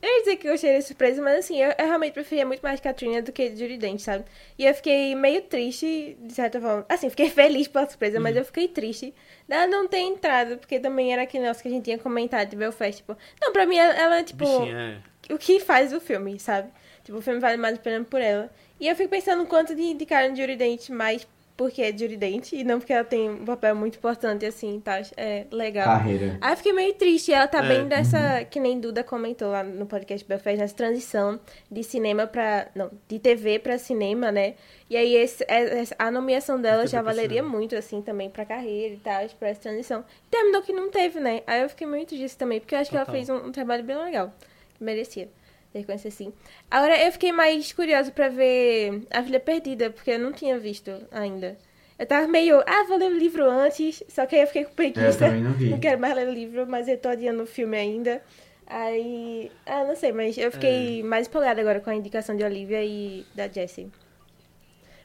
[0.00, 2.60] eu ia dizer que eu gostei da surpresa, mas assim, eu, eu realmente preferia muito
[2.60, 4.24] mais Katrina do que Judy Dent, sabe?
[4.58, 6.86] E eu fiquei meio triste, de certa forma.
[6.88, 9.14] Assim, fiquei feliz pela surpresa, mas eu fiquei triste
[9.48, 12.56] dela não ter entrado, porque também era aquele negócio que a gente tinha comentado de
[12.56, 13.16] Belfast, tipo...
[13.40, 14.44] Não, pra mim, ela, ela tipo...
[14.44, 15.34] Bichinha, é.
[15.34, 16.70] o que faz o filme, sabe?
[17.04, 18.50] Tipo, o filme vale mais a pena por ela.
[18.78, 21.26] E eu fico pensando quanto de indicaram Judy Dent mais
[21.58, 25.00] porque é Judy Dent e não porque ela tem um papel muito importante, assim, tá?
[25.16, 25.84] É legal.
[25.86, 26.38] Carreira.
[26.40, 27.32] Aí eu fiquei meio triste.
[27.32, 27.68] Ela tá É.
[27.68, 31.38] bem dessa, que nem Duda comentou lá no podcast Belfast, nessa transição
[31.70, 32.68] de cinema pra.
[32.76, 34.54] Não, de TV pra cinema, né?
[34.88, 38.94] E aí esse, é- essa- a nomeação dela já valeria muito, assim, também pra carreira
[38.94, 40.04] e tal, pra essa transição.
[40.30, 41.42] Terminou que não teve, né?
[41.44, 43.20] Aí eu fiquei muito disso também, porque eu acho que ela Total.
[43.20, 44.32] fez um, um trabalho bem legal.
[44.76, 45.28] Que merecia.
[45.74, 46.32] Reconhecer assim.
[46.70, 50.90] Agora eu fiquei mais curiosa pra ver A Filha Perdida, porque eu não tinha visto
[51.10, 51.58] ainda.
[51.98, 54.70] Eu tava meio, ah, vou ler o livro antes, só que aí eu fiquei com
[54.70, 55.18] É, eu preguiça.
[55.18, 55.70] também não vi.
[55.70, 58.22] Não quero mais ler o livro, mas eu tô adiando o filme ainda.
[58.66, 59.50] Aí.
[59.66, 63.26] Ah, não sei, mas eu fiquei mais empolgada agora com a indicação de Olivia e
[63.34, 63.90] da Jessie.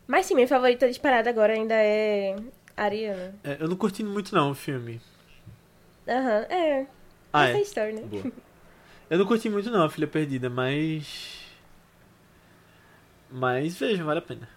[0.07, 2.35] Mas sim, minha favorita disparada agora ainda é
[2.75, 3.33] Ariana.
[3.43, 5.01] É, eu não curti muito não o filme.
[6.07, 6.87] Aham, é.
[7.31, 7.61] Ah, essa é a é.
[7.61, 8.01] história, né?
[8.09, 8.23] Boa.
[9.09, 11.41] Eu não curti muito não a Filha Perdida, mas...
[13.29, 14.49] Mas vejam, vale a pena.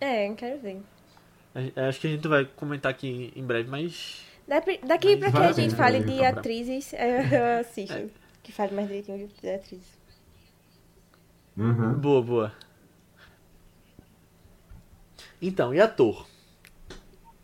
[0.00, 0.82] É, quero ver.
[1.88, 4.24] Acho que a gente vai comentar aqui em breve, mas...
[4.46, 6.38] Da- Daqui Mas pra que vale a gente pena fale ver, de comprar.
[6.38, 6.98] atrizes, eu,
[7.38, 7.92] eu assisto.
[7.94, 8.08] É.
[8.42, 9.98] Que fale mais direitinho de atrizes.
[11.56, 11.94] Uhum.
[11.94, 12.52] Boa, boa.
[15.40, 16.26] Então, e ator?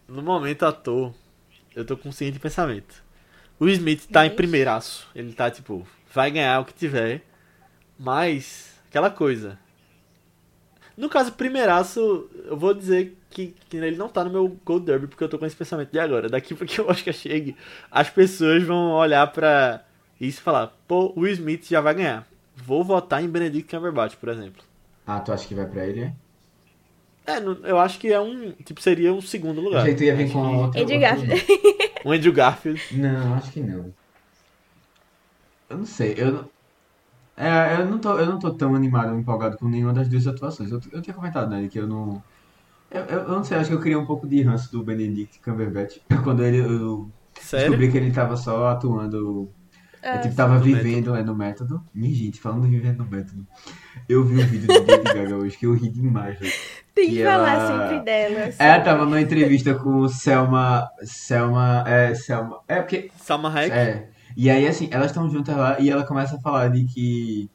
[0.09, 1.15] No momento, ator,
[1.75, 3.03] eu tô com um seguinte pensamento.
[3.59, 5.09] O Smith tá em Mas- primeiraço.
[5.15, 7.23] Ele tá, tipo, vai ganhar o que tiver.
[7.99, 9.59] Mas, aquela coisa.
[10.97, 15.09] No caso, primeiraço, eu vou dizer que, que ele não tá no meu Gold Derby,
[15.09, 16.29] porque eu tô com esse pensamento de agora.
[16.29, 17.57] Daqui porque eu acho que chegue,
[17.91, 19.83] as pessoas vão olhar pra
[20.21, 22.27] isso e falar, pô, o Will Smith já vai ganhar.
[22.57, 24.63] Vou votar em Benedict Cumberbatch, por exemplo.
[25.05, 26.13] Ah, tu acha que vai pra ele, é?
[27.27, 27.39] É,
[27.69, 28.53] eu acho que é um.
[28.53, 29.81] Tipo, seria um segundo Eu lugar.
[29.81, 30.81] achei que tu ia vir com que- outra.
[30.83, 31.47] Andrew Garfield.
[32.05, 32.83] Um Andrew Garfield.
[32.93, 33.93] Não, acho que não.
[35.69, 36.49] Eu não sei, eu não...
[37.37, 40.71] É, eu não tô, eu não tô tão animado, empolgado com nenhuma das duas atuações.
[40.71, 42.23] Eu, eu tinha comentado, né, que eu não...
[42.91, 45.41] Eu, eu, eu não sei, acho que eu queria um pouco de ranço do Benedict
[45.41, 45.99] Cumberbatch.
[46.23, 47.11] Quando ele, eu
[47.41, 47.67] Sério?
[47.71, 49.51] descobri que ele tava só atuando...
[50.01, 51.83] Ah, Eu tipo, tava vivendo é, no método.
[51.95, 53.45] Minha gente, falando de vivendo no método.
[54.07, 56.53] Eu vi um vídeo de Lady Gaga hoje que eu ri demais, velho.
[56.95, 58.45] Tem que que falar ela- sempre dela.
[58.45, 58.57] assim.
[58.63, 60.87] Ela tava numa entrevista com Selma...
[61.05, 61.85] Selma...
[61.89, 62.61] É, Selma...
[62.69, 63.75] É, porque Salma Hayek.
[63.75, 64.11] É.
[64.37, 67.51] E aí, assim, elas estão juntas lá e ela começa a falar de que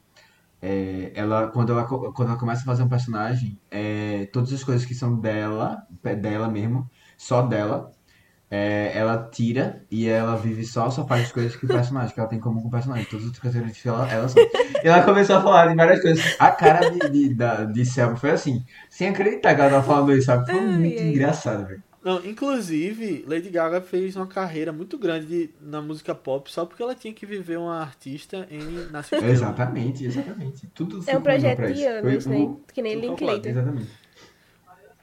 [0.62, 4.84] é, ela, quando ela, quando ela começa a fazer um personagem, é, todas as coisas
[4.84, 5.86] que são dela,
[6.20, 7.92] dela mesmo, só dela,
[8.50, 12.18] é, ela tira e ela vive só, só faz as coisas que o personagem, que
[12.18, 13.04] ela tem em comum com o personagem.
[13.04, 14.40] Todas as outras características ela, ela só.
[14.82, 16.36] E ela começou a falar de várias coisas.
[16.38, 20.12] A cara de, de, da, de Selma foi assim, sem acreditar que ela tava falando
[20.12, 20.50] isso, sabe?
[20.50, 21.89] Foi muito engraçado, velho.
[22.02, 26.82] Não, inclusive, Lady Gaga fez uma carreira muito grande de- na música pop só porque
[26.82, 28.58] ela tinha que viver uma artista em
[29.00, 29.26] Estrela.
[29.28, 30.66] Exatamente, exatamente.
[30.68, 31.88] Tudo É um projeto de isso.
[31.88, 32.42] anos, Foi né?
[32.44, 33.50] o- Que nem tudo Linklater.
[33.52, 33.90] Exatamente.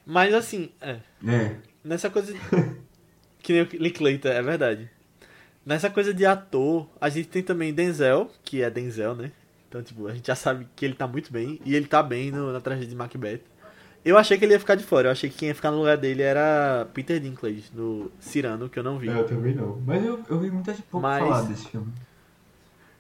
[0.06, 0.98] Mas assim, é.
[1.28, 1.56] É.
[1.84, 2.34] Nessa coisa.
[3.44, 4.90] que nem o Linklater, é verdade.
[5.66, 9.32] Nessa coisa de ator, a gente tem também Denzel, que é Denzel, né?
[9.70, 11.60] Então, tipo, a gente já sabe que ele tá muito bem.
[11.66, 13.42] E ele tá bem no- na tragédia de Macbeth.
[14.04, 15.08] Eu achei que ele ia ficar de fora.
[15.08, 18.80] Eu achei que quem ia ficar no lugar dele era Peter Dinklage, no Cyrano, que
[18.80, 19.08] eu não vi.
[19.08, 19.82] Eu também não.
[19.86, 21.92] Mas eu, eu vi muita gente pouco Mas- falar desse filme.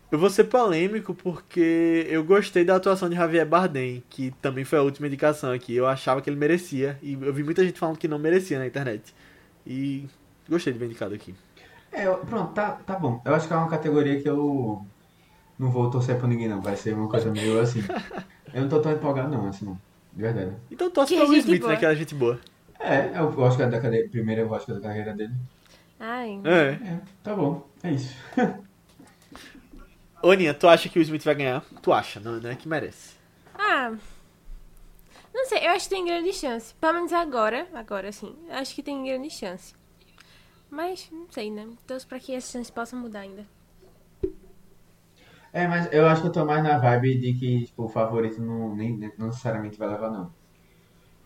[0.09, 4.79] Eu vou ser polêmico porque eu gostei da atuação de Javier Bardem, que também foi
[4.79, 5.75] a última indicação aqui.
[5.75, 6.97] Eu achava que ele merecia.
[7.01, 9.13] E eu vi muita gente falando que não merecia na internet.
[9.65, 10.07] E
[10.49, 11.35] gostei de ver indicado aqui.
[11.91, 13.21] É, pronto, tá, tá bom.
[13.25, 14.85] Eu acho que é uma categoria que eu
[15.59, 16.61] não vou torcer pra ninguém, não.
[16.61, 17.83] Vai ser uma coisa meio assim.
[18.53, 19.77] Eu não tô tão empolgado, não, assim, não.
[20.17, 20.51] De verdade.
[20.71, 21.71] Então torce Que pra Will Smith, boa.
[21.73, 21.77] né?
[21.77, 22.39] Que era gente boa.
[22.79, 25.33] É, eu acho que é da cadeira, primeiro eu acho que é da carreira dele.
[25.99, 26.41] Ai.
[26.43, 26.69] É.
[26.71, 27.67] É, tá bom.
[27.83, 28.15] É isso.
[30.23, 31.63] Ô, Aninha, tu acha que o Smith vai ganhar?
[31.83, 33.13] Tu acha, não, não é que merece.
[33.53, 33.93] Ah.
[35.31, 36.73] Não sei, eu acho que tem grande chance.
[36.81, 38.35] Pelo menos agora, agora sim.
[38.49, 39.75] eu Acho que tem grande chance.
[40.67, 41.67] Mas, não sei, né?
[41.85, 43.45] Torço pra que essa chance possa mudar ainda.
[45.53, 48.41] É, mas eu acho que eu tô mais na vibe de que, tipo, o favorito
[48.41, 50.31] não, nem, não necessariamente vai levar, não.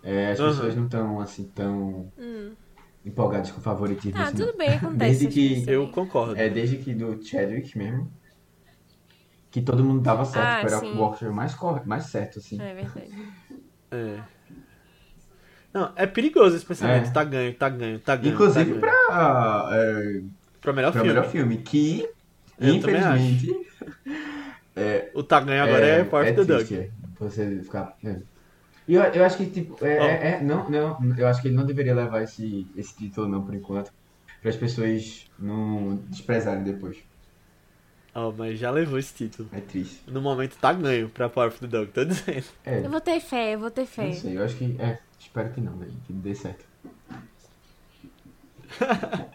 [0.03, 0.41] É, as Aham.
[0.41, 2.55] pessoas não estão, assim, tão Hum.
[3.05, 5.19] empolgadas com o favoritismo, Ah, assim, tudo bem, acontece.
[5.19, 6.35] Desde que coisas Eu concordo.
[6.35, 8.11] É, desde que do Chadwick mesmo.
[9.51, 10.87] Que todo mundo dava certo, Ah, tipo, era sim.
[10.93, 11.85] o Walker mais, cor...
[11.85, 12.67] mais certo, assim.
[12.67, 13.11] É verdade.
[13.91, 14.23] É.
[15.73, 17.11] Não, é perigoso esse pensamento.
[17.11, 17.11] É.
[17.11, 18.43] Tá ganho, tá ganho, tá ganho.
[18.43, 18.91] Inclusive tá ganho.
[19.07, 20.21] pra, é,
[20.61, 21.05] Pra melhor pra filme.
[21.05, 22.07] melhor filme, que,
[22.61, 23.67] Eu também infelizmente,
[24.75, 26.65] É, O Taganho agora é, Power of the Dog.
[26.65, 26.89] triste, é.
[27.19, 27.97] Você ficar.
[28.03, 28.17] é.
[28.87, 31.55] E eu, eu acho que, tipo, é, é- é- não, não, eu acho que ele
[31.55, 33.91] não deveria levar esse, esse título, não, por enquanto.
[34.41, 36.97] Para as pessoas não desprezarem depois.
[38.15, 39.47] Ó, mas já levou esse título.
[39.53, 40.01] É triste.
[40.07, 42.43] No momento tá ganho pra Power of the Dog, tô dizendo.
[42.65, 44.11] É, Eu vou ter fé, eu vou ter não fé.
[44.13, 44.75] sei, eu acho que.
[44.79, 45.87] É, espero que não, né?
[46.07, 46.65] Que dê certo.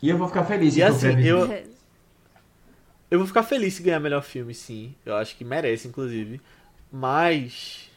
[0.00, 1.48] E eu vou ficar feliz E assim, eu-
[3.10, 4.94] Eu vou ficar feliz se ganhar melhor filme, sim.
[5.04, 6.40] Eu acho que merece, inclusive.
[6.92, 7.90] Mas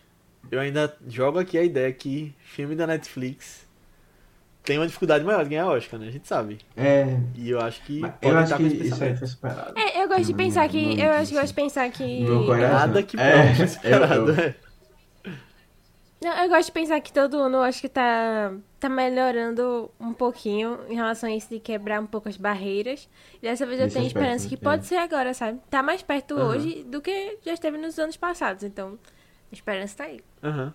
[0.51, 3.67] eu ainda jogo aqui a ideia que filme da Netflix
[4.65, 6.07] tem uma dificuldade maior de ganhar Oscar, né?
[6.07, 6.59] A gente sabe.
[6.75, 7.05] É,
[7.35, 9.75] E eu acho que eu estar acho com que esse isso aí foi superado.
[9.75, 10.77] É, eu gosto de Não, pensar não, que.
[10.95, 12.03] não Eu acho que gosto de pensar que.
[12.69, 14.55] Nada que É, pode ser esperado, eu- eu- é.
[16.21, 20.79] Não, eu gosto de pensar que todo ano acho que tá, tá melhorando um pouquinho
[20.89, 23.07] em relação a isso de quebrar um pouco as barreiras.
[23.37, 24.57] E dessa vez eu Nesse tenho aspecto, esperança que é.
[24.57, 25.59] pode ser agora, sabe?
[25.69, 26.47] Tá mais perto Aham.
[26.47, 28.63] hoje do que já esteve nos anos passados.
[28.63, 28.97] Então,
[29.51, 30.19] a esperança tá aí.
[30.43, 30.73] Aham.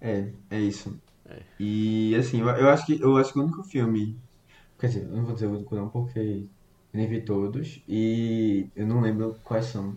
[0.00, 0.96] É, é isso.
[1.28, 1.42] É.
[1.58, 4.16] E assim, eu, eu acho que eu acho que o único filme.
[4.78, 6.48] Quer dizer, eu não vou dizer o único não, porque eu
[6.94, 7.82] nem vi todos.
[7.88, 9.96] E eu não lembro quais são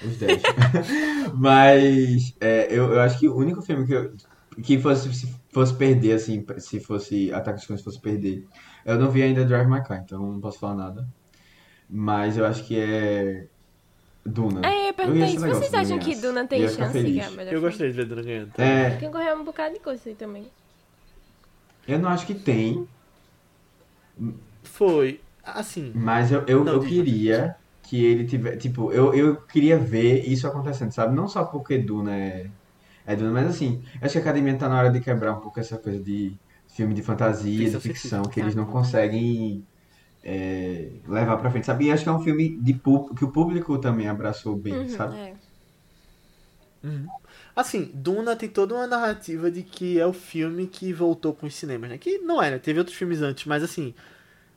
[0.00, 0.42] os 10.
[1.34, 4.14] Mas é, eu, eu acho que o único filme que eu,
[4.62, 8.46] que fosse, se fosse perder, assim, se fosse Ataque dos Clones fosse perder.
[8.84, 11.08] Eu não vi ainda Drive My Car, então não posso falar nada.
[11.88, 13.46] Mas eu acho que é.
[14.24, 14.60] Duna.
[14.64, 15.46] É, eu perguntei isso.
[15.46, 16.14] Vocês acham que.
[16.14, 18.52] Duna tem chance de ganhar melhor Eu gostei de ver Duna ganhando.
[18.52, 18.62] tá?
[18.62, 20.46] É, Tem que correr um bocado de coisa aí também.
[21.88, 22.86] eu não acho que tem.
[24.62, 25.20] Foi.
[25.42, 25.90] Assim.
[25.94, 28.58] Mas eu, eu, Não, eu queria que ele tivesse.
[28.58, 31.14] Tipo, eu, eu queria ver isso acontecendo, sabe?
[31.16, 32.50] Não só porque Duna é,
[33.12, 35.60] é Duna, mas assim, acho que a academia tá na hora de quebrar um pouco
[35.60, 36.38] essa coisa de
[36.68, 38.32] filme de fantasia, Ficção de ficção, científica.
[38.32, 39.66] que eles não conseguem
[40.22, 41.86] é, levar pra frente, sabe?
[41.86, 45.16] E acho que é um filme de que o público também abraçou bem, Uhum, sabe?
[45.16, 45.34] é.
[47.54, 51.54] Assim, Duna tem toda uma narrativa de que é o filme que voltou com os
[51.54, 51.98] cinemas, né?
[51.98, 52.58] Que não é, né?
[52.58, 53.94] Teve outros filmes antes, mas assim,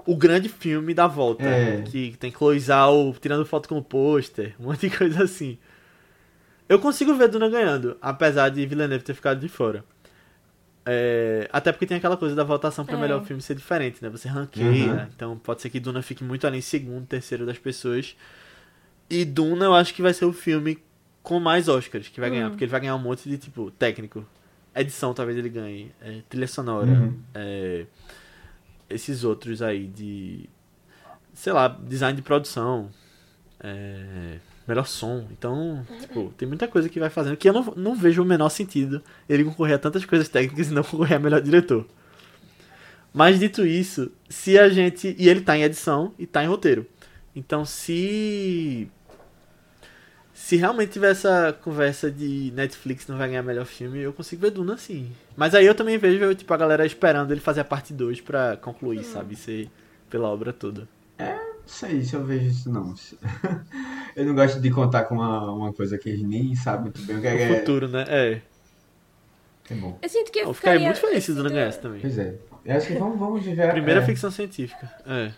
[0.05, 1.43] o grande filme da volta.
[1.49, 1.81] É.
[1.83, 5.57] Que tem Chloe Zhao tirando foto com o pôster, um monte de coisa assim.
[6.67, 9.83] Eu consigo ver Duna ganhando, apesar de Villeneuve ter ficado de fora.
[10.85, 12.99] É, até porque tem aquela coisa da votação para É.
[13.01, 14.09] melhor filme ser diferente, né?
[14.09, 15.07] Você ranqueia, Uhum.
[15.15, 18.15] então pode ser que Duna fique muito ali em segundo, terceiro das pessoas.
[19.09, 20.77] E Duna eu acho que vai ser o filme
[21.21, 24.25] com mais Oscars que vai ganhar, porque ele vai ganhar um monte de tipo técnico.
[24.75, 27.17] Edição talvez ele ganhe, é, trilha sonora, Uhum.
[27.33, 27.85] é,
[28.89, 30.49] esses outros aí de
[31.33, 32.89] sei lá, design de produção,
[33.59, 34.37] é,
[34.67, 35.25] melhor som.
[35.31, 38.49] Então, tipo, tem muita coisa que vai fazendo que eu não, não vejo o menor
[38.49, 41.85] sentido ele concorrer a tantas coisas técnicas e não concorrer a melhor diretor.
[43.13, 45.15] Mas dito isso, se a gente.
[45.19, 46.85] E ele tá em edição e tá em roteiro.
[47.35, 48.89] Então se.
[50.33, 54.49] Se realmente tiver essa conversa de Netflix não vai ganhar melhor filme, eu consigo ver
[54.49, 55.11] Duna sim.
[55.37, 58.57] Mas aí eu também vejo, tipo, a galera esperando ele fazer a parte 2 pra
[58.57, 59.35] concluir, sabe?
[59.35, 59.69] Ser
[60.09, 60.87] pela obra toda.
[61.19, 62.93] Não sei se eu vejo isso, não.
[64.15, 67.17] Eu não gosto de contar com uma, uma coisa que eles nem sabem muito bem
[67.17, 67.59] o que O é.
[67.59, 68.05] futuro, né?
[68.07, 68.41] É.
[69.69, 69.97] É bom.
[70.01, 72.01] Eu sinto que eu Eu ficaria muito feliz se Duna sinto- ganhasse também.
[72.01, 72.35] Pois é.
[72.63, 73.71] Eu acho que vamos, vamos viver.
[73.71, 74.05] Primeira é.
[74.05, 74.91] ficção científica.
[75.05, 75.31] É.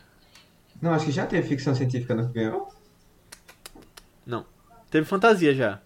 [0.81, 2.67] Não, acho que já teve ficção científica no que ganhou.
[4.95, 5.81] Teve fantasia já.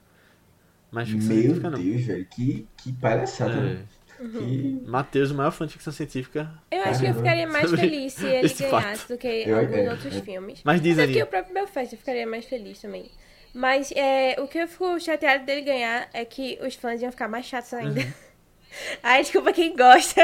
[0.91, 1.80] Mas ficção Meu científica não.
[1.82, 2.26] Deus, velho.
[2.26, 3.53] Que, que palhaçada.
[3.53, 3.80] É.
[4.20, 4.40] né?
[4.40, 4.82] Que...
[4.88, 6.52] Matheus, o maior fã de ficção científica.
[6.72, 9.08] Eu acho que eu ficaria mais feliz se ele ganhasse fato.
[9.08, 10.22] do que Eu- alguns é, outros é.
[10.22, 10.62] filmes.
[10.64, 11.24] Mas diz porque ali.
[11.24, 13.10] o próprio Belfast eu ficaria mais feliz também.
[13.54, 17.28] Mas é, o que eu fico chateado dele ganhar é que os fãs iam ficar
[17.28, 18.00] mais chatos ainda.
[18.02, 18.12] Uhum.
[19.02, 20.22] Ai, desculpa quem gosta.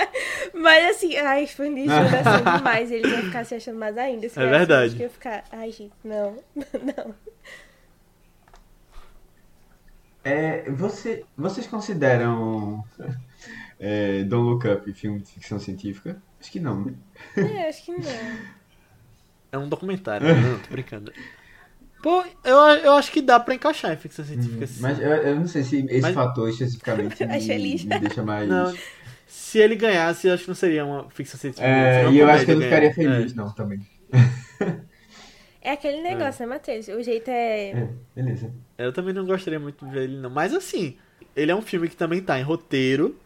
[0.54, 2.90] Mas assim, ai, os fãs de são demais.
[2.90, 4.26] Eles iam ficar se achando mais ainda.
[4.30, 4.86] Se É ganhasse, verdade.
[4.86, 7.14] acho que eu ficar, ai, gente, não, não.
[10.24, 12.82] É, você, vocês consideram
[13.84, 16.16] é, Don't Look Up filme de ficção científica?
[16.40, 16.94] Acho que não, né?
[17.36, 17.98] É, acho que não.
[19.50, 20.24] É um documentário.
[20.28, 21.12] não, tô brincando.
[22.00, 24.66] Pô, eu, eu acho que dá pra encaixar em ficção científica.
[24.68, 24.74] sim.
[24.76, 24.82] Uhum.
[24.82, 27.84] Mas eu, eu não sei se esse Mas- fator especificamente Acho me, feliz.
[27.84, 28.48] me deixa mais.
[28.48, 28.72] Não,
[29.26, 31.66] se ele ganhasse, eu acho que não seria uma ficção científica.
[31.66, 33.80] É, e eu acho que eu não ficaria feliz, não, também.
[35.60, 36.88] É aquele negócio, né, Matheus?
[36.88, 37.70] O jeito é.
[37.70, 38.52] É, beleza.
[38.76, 40.28] É, eu também não gostaria muito de ver ele, não.
[40.30, 40.96] Mas assim,
[41.36, 43.16] ele é um filme que também tá em roteiro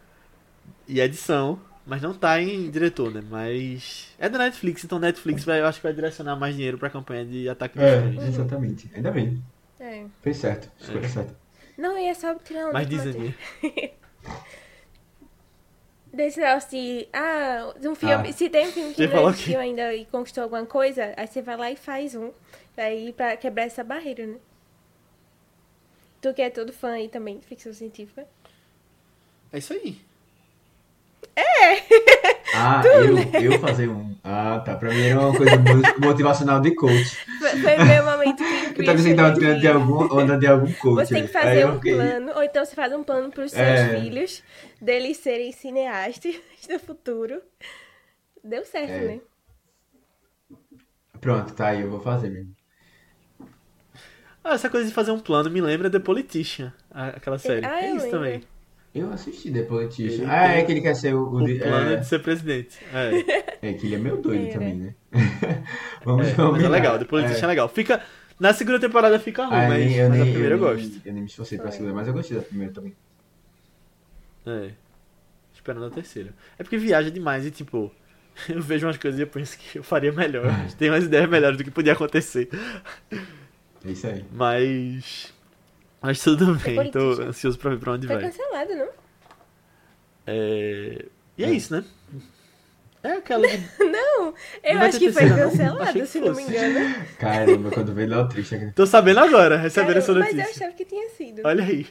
[0.87, 3.21] e edição, mas não tá em diretor, né?
[3.29, 6.89] Mas é da Netflix, então Netflix vai, eu acho que vai direcionar mais dinheiro pra
[6.89, 8.23] campanha de Ataque dos É, Cães.
[8.23, 8.89] exatamente.
[8.95, 9.41] Ainda bem.
[9.79, 10.05] é.
[10.21, 10.71] Fez certo.
[10.79, 11.09] Escolha É.
[11.09, 11.35] certa.
[11.77, 13.35] Não, e é só tirar onda Mas diz ali.
[16.11, 17.07] Desse negócio de.
[17.13, 18.29] Ah, um filme.
[18.29, 18.33] Ah.
[18.33, 21.41] Se tem um filme que Você não existiu ainda e conquistou alguma coisa, aí você
[21.41, 22.31] vai lá e faz um.
[22.75, 24.37] Aí pra quebrar essa barreira, né?
[26.21, 28.25] Tu que é todo fã aí também de ficção científica.
[29.51, 30.01] É isso aí.
[32.55, 32.81] Ah,
[33.41, 34.15] eu, eu fazer um.
[34.23, 34.75] Ah, tá.
[34.75, 37.17] Pra mim era uma coisa mo- motivacional de coach.
[37.39, 38.37] Foi meu momento
[38.73, 41.07] que Eu tava tava tirando de algum, onda de algum coach.
[41.07, 43.61] Você tem que fazer um fiquei- plano, ou então você faz um plano pros seus
[43.61, 43.99] É.
[43.99, 44.43] filhos,
[44.81, 46.35] deles serem cineastas
[46.69, 47.41] no futuro.
[48.43, 48.99] Deu certo, É.
[49.01, 49.19] né?
[51.21, 52.55] Pronto, tá aí, eu vou fazer mesmo.
[54.43, 57.65] Ah, essa coisa de fazer um plano me lembra The Politician, aquela série.
[57.65, 58.11] Ah, é isso lembro.
[58.11, 58.43] também.
[58.99, 60.23] Eu assisti The Politician.
[60.23, 61.29] Ele Ah, é que ele quer ser o.
[61.29, 62.77] o de- plano é, de ser presidente.
[62.93, 64.95] É, é que ele é meio doido É, também, né?
[66.03, 67.47] Vamos é, mas é legal, The Politician é.
[67.47, 67.69] legal.
[67.69, 68.01] Fica,
[68.39, 70.69] na segunda temporada fica ruim, Ah, mas, nem- eu mas a nem- primeira eu, nem-
[70.85, 71.01] gosto.
[71.05, 72.95] Eu nem me esforcei pra segunda, mas eu gostei da primeira também.
[74.45, 74.71] É.
[75.53, 76.33] Esperando a terceira.
[76.57, 77.91] É porque viaja demais e, tipo,
[78.47, 80.45] eu vejo umas coisas e eu penso que eu faria melhor.
[80.77, 82.49] Tem umas ideias melhores do que podia acontecer.
[83.11, 84.23] É isso aí.
[84.31, 85.33] Mas.
[86.07, 88.25] Mas tudo bem, tô ansioso pra ver pra onde Foi vai.
[88.25, 88.87] cancelado, não?
[90.25, 91.05] É...
[91.37, 91.51] E é É.
[91.51, 91.83] isso, né?
[93.03, 93.45] É aquela.
[93.45, 93.57] de-
[93.91, 95.49] Não, eu Não acho que foi terceira, não?
[95.51, 96.95] cancelado, se não me engano.
[97.19, 98.71] Caramba, quando veio Léo triste aqui.
[98.71, 100.63] Tô sabendo agora, recebendo essa Caramba, mas eu notícia.
[100.65, 101.41] achava que tinha sido.
[101.43, 101.87] Olha aí.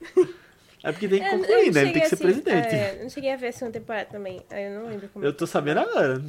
[0.80, 1.80] É porque tem que É, eu concluir, não né?
[1.82, 2.74] Ele tem que ser assim, presidente.
[2.74, 4.40] É, não cheguei a ver a segunda temporada também.
[4.48, 5.24] Aí eu não lembro como.
[5.24, 6.22] Eu tô sabendo agora.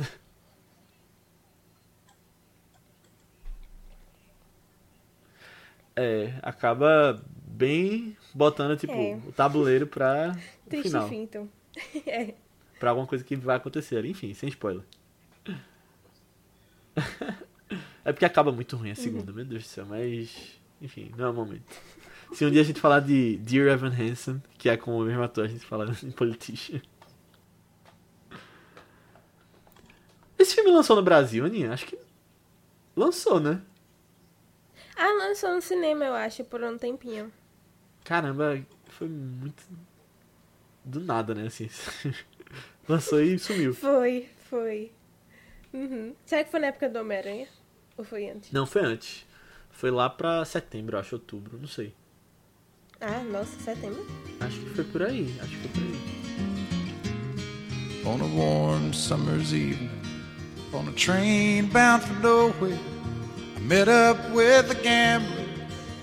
[6.02, 9.20] É, acaba bem botando, tipo, É.
[9.28, 10.36] o tabuleiro pra
[10.70, 11.08] Triste final.
[11.10, 11.50] fim, então.
[12.08, 12.34] é.
[12.80, 14.12] Pra alguma coisa que vai acontecer ali.
[14.12, 14.84] Enfim, sem spoiler.
[18.04, 20.58] É porque acaba muito ruim a segunda, meu Deus do céu, mas.
[20.82, 21.64] Enfim, não é o momento.
[22.34, 25.22] Se um dia a gente falar de Dear Evan Hansen, que é com o mesmo
[25.22, 26.82] ator, a gente fala em Politician.
[30.40, 31.72] Esse filme lançou no Brasil, Aninha?
[31.74, 32.00] Acho que.
[32.96, 33.62] Lançou, né?
[35.02, 37.32] Ah, lançou no cinema, eu acho, por um tempinho.
[38.04, 39.64] Caramba, foi muito.
[40.84, 41.48] Do nada, né?
[41.48, 41.70] Assim.
[42.88, 43.74] Lançou e sumiu.
[43.74, 44.92] Foi, foi.
[45.74, 46.14] Uhum.
[46.26, 47.48] Será que foi na época do Homem-Aranha?
[47.98, 48.52] Ou foi antes?
[48.52, 49.26] Não, foi antes.
[49.72, 51.94] Foi lá pra setembro, acho, outubro, não sei.
[53.00, 54.06] Ah, nossa, setembro.
[54.42, 56.20] Acho que foi por aí, acho que foi por aí.
[58.06, 60.02] on a warm summer's evening
[60.74, 62.99] on a train bound for nowhere.
[63.61, 65.45] Met up with a gambler.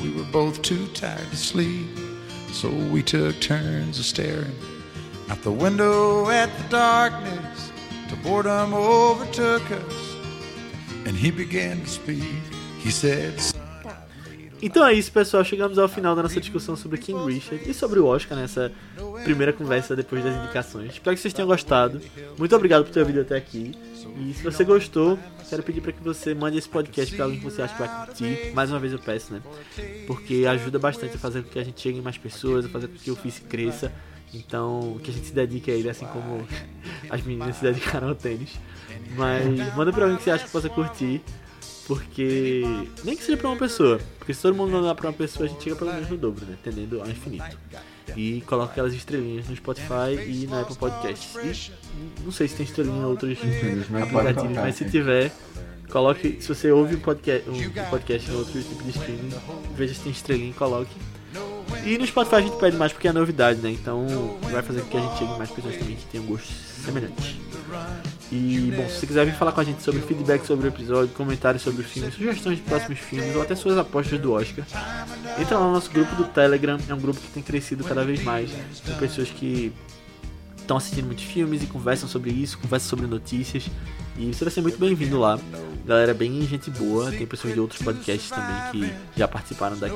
[0.00, 1.88] We were both too tired to sleep,
[2.52, 4.54] so we took turns of staring
[5.28, 7.72] out the window at the darkness.
[8.08, 10.14] Till boredom overtook us,
[11.06, 12.42] and he began to speak.
[12.78, 13.55] He said, "Son, Tá.
[14.62, 15.44] Então é isso, pessoal.
[15.44, 18.72] Chegamos ao final da nossa discussão sobre King Richard e sobre o Oscar nessa
[19.24, 20.92] primeira conversa depois das indicações.
[20.92, 22.00] Espero que vocês tenham gostado.
[22.38, 23.72] Muito obrigado por ter ouvido até aqui.
[24.18, 25.18] E se você gostou,
[25.48, 28.06] quero pedir para que você mande esse podcast para alguém que você acha que vai
[28.06, 28.52] curtir.
[28.54, 29.42] Mais uma vez eu peço, né?
[30.06, 32.88] Porque ajuda bastante a fazer com que a gente chegue em mais pessoas, a fazer
[32.88, 33.92] com que o ofício cresça.
[34.32, 36.46] Então, que a gente se dedique a ele, assim como
[37.08, 38.58] as meninas se dedicaram ao tênis.
[39.16, 41.22] Mas manda pra alguém que você acha que possa curtir.
[41.86, 42.62] Porque.
[43.04, 44.00] Nem que seja pra uma pessoa.
[44.18, 46.44] Porque se todo mundo mandar pra uma pessoa, a gente chega pelo menos no dobro,
[46.44, 46.56] né?
[46.62, 47.56] Tendendo ao infinito.
[48.16, 51.70] E coloca aquelas estrelinhas no Spotify e na Apple Podcasts.
[51.94, 55.32] E não sei se tem estrelinha em outros aplicativos, mas se tiver,
[55.90, 56.38] coloque.
[56.40, 59.32] Se você ouve um podcast, um podcast em outro tipo de streaming,
[59.76, 60.96] veja se tem estrelinha e coloque.
[61.84, 63.70] E no Spotify a gente pede mais porque é novidade, né?
[63.70, 64.06] Então
[64.50, 66.54] vai fazer com que a gente chegue mais pessoas também que tenham gostos
[66.84, 67.36] semelhantes.
[68.30, 71.14] E, bom, se você quiser vir falar com a gente sobre feedback sobre o episódio,
[71.14, 74.64] comentários sobre o filme, sugestões de próximos filmes ou até suas apostas do Oscar,
[75.38, 76.78] entra lá no nosso grupo do Telegram.
[76.88, 78.50] É um grupo que tem crescido cada vez mais
[78.84, 79.72] com pessoas que
[80.58, 83.70] estão assistindo muitos filmes e conversam sobre isso, conversam sobre notícias.
[84.18, 85.38] E você vai ser muito bem-vindo lá.
[85.84, 87.12] Galera, bem gente boa.
[87.12, 89.94] Tem pessoas de outros podcasts também que já participaram daqui.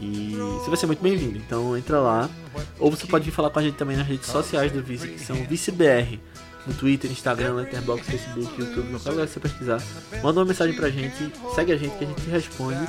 [0.00, 1.36] E você vai ser muito bem-vindo.
[1.36, 2.30] Então entra lá.
[2.78, 5.18] Ou você pode vir falar com a gente também nas redes sociais do Vice, que
[5.18, 6.18] são ViceBR.
[6.66, 9.82] No Twitter, Instagram, Letterboxd, Facebook, YouTube, qualquer lugar que você pesquisar.
[10.22, 12.80] Manda uma mensagem pra gente, segue a gente que a gente responde.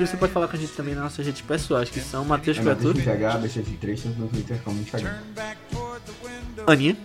[0.00, 2.56] E você pode falar com a gente também nas nossas redes pessoais, que são Matheus
[2.58, 5.18] É Matheus Criatura, PH, BC3, tanto no Twitter como no Instagram.
[6.66, 6.96] Aninha.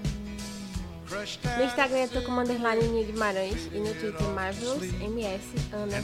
[1.58, 5.44] No Instagram eu tô como underline Aninha Guimarães e no Twitter Marvelous MS
[5.74, 6.04] Ana.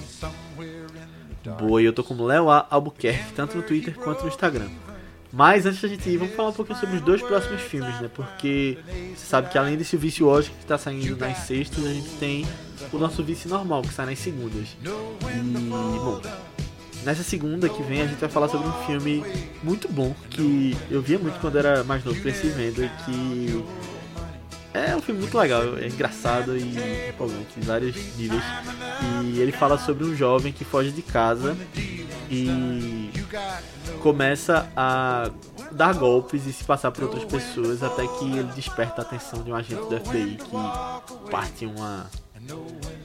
[1.59, 2.67] Boa, e eu tô como Léo A.
[2.69, 4.69] Albuquerque, tanto no Twitter quanto no Instagram.
[5.31, 8.09] Mas antes da gente ir, vamos falar um pouquinho sobre os dois próximos filmes, né?
[8.13, 8.79] Porque
[9.15, 12.47] você sabe que além desse vice Oscar que tá saindo nas sextas, a gente tem
[12.91, 14.75] o nosso vice normal, que sai nas segundas.
[14.81, 15.37] E,
[15.69, 16.19] bom,
[17.03, 19.23] nessa segunda que vem a gente vai falar sobre um filme
[19.61, 23.63] muito bom, que eu via muito quando era mais novo, cresci vendo, e que
[24.73, 28.43] é um filme muito legal, é engraçado e empolgante em vários níveis.
[29.25, 31.55] E ele fala sobre um jovem que foge de casa
[32.29, 33.08] e
[34.01, 35.29] começa a
[35.71, 39.51] dar golpes e se passar por outras pessoas até que ele desperta a atenção de
[39.51, 42.09] um agente do FBI que parte uma,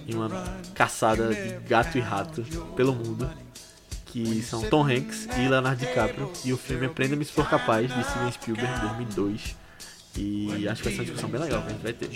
[0.07, 0.31] em uma
[0.75, 2.43] caçada de gato e rato
[2.77, 3.31] pelo mundo.
[4.07, 6.31] Que são Tom Hanks e Leonardo DiCaprio.
[6.45, 9.57] E o filme Aprenda-me se for capaz, de Steven Spielberg, 2002.
[10.17, 12.09] E acho que vai ser uma discussão bem legal que a gente vai ter.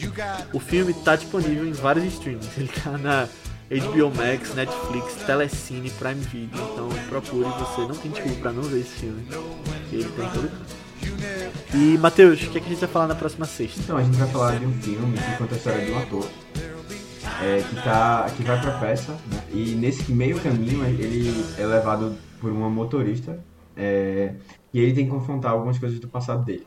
[0.52, 2.46] O filme está disponível em vários streams.
[2.56, 3.28] Ele tá na
[3.70, 6.58] HBO Max, Netflix, Telecine, Prime Video.
[6.72, 9.26] Então procure, você não tem desculpa pra não ver esse filme.
[9.92, 10.50] Ele tem em todo.
[11.74, 13.80] E Matheus, o que, é que a gente vai falar na próxima sexta?
[13.80, 16.28] Então, a gente vai falar de um filme que conta a história de um ator
[17.42, 19.42] é, que, tá, que vai pra peça, né?
[19.52, 23.38] e nesse meio caminho ele é levado por uma motorista
[23.76, 24.34] é,
[24.72, 26.66] e ele tem que confrontar algumas coisas do passado dele.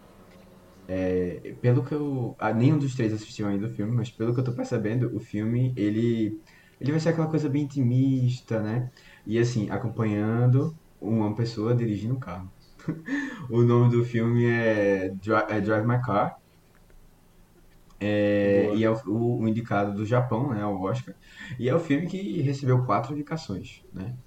[0.87, 2.35] É, pelo que eu.
[2.39, 5.19] Ah, nenhum dos três assistiu ainda o filme, mas pelo que eu tô percebendo, o
[5.19, 6.41] filme ele,
[6.81, 8.91] ele vai ser aquela coisa bem intimista, né?
[9.25, 12.53] E assim, acompanhando uma pessoa dirigindo um carro.
[13.51, 15.07] o nome do filme é,
[15.49, 16.35] é Drive My Car.
[17.99, 21.15] É, e é o, o- o indicado do Japão, né, ao Oscar.
[21.59, 24.17] E é o filme que recebeu quatro indicações, né?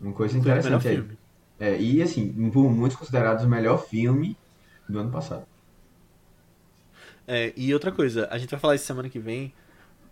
[0.00, 1.10] Uma coisa Foi o interessante aí.
[1.58, 4.40] É, e assim, por muitos considerados o melhor filme
[4.88, 5.48] do ano passado.
[7.26, 9.54] É, e outra coisa, a gente vai falar isso semana que vem,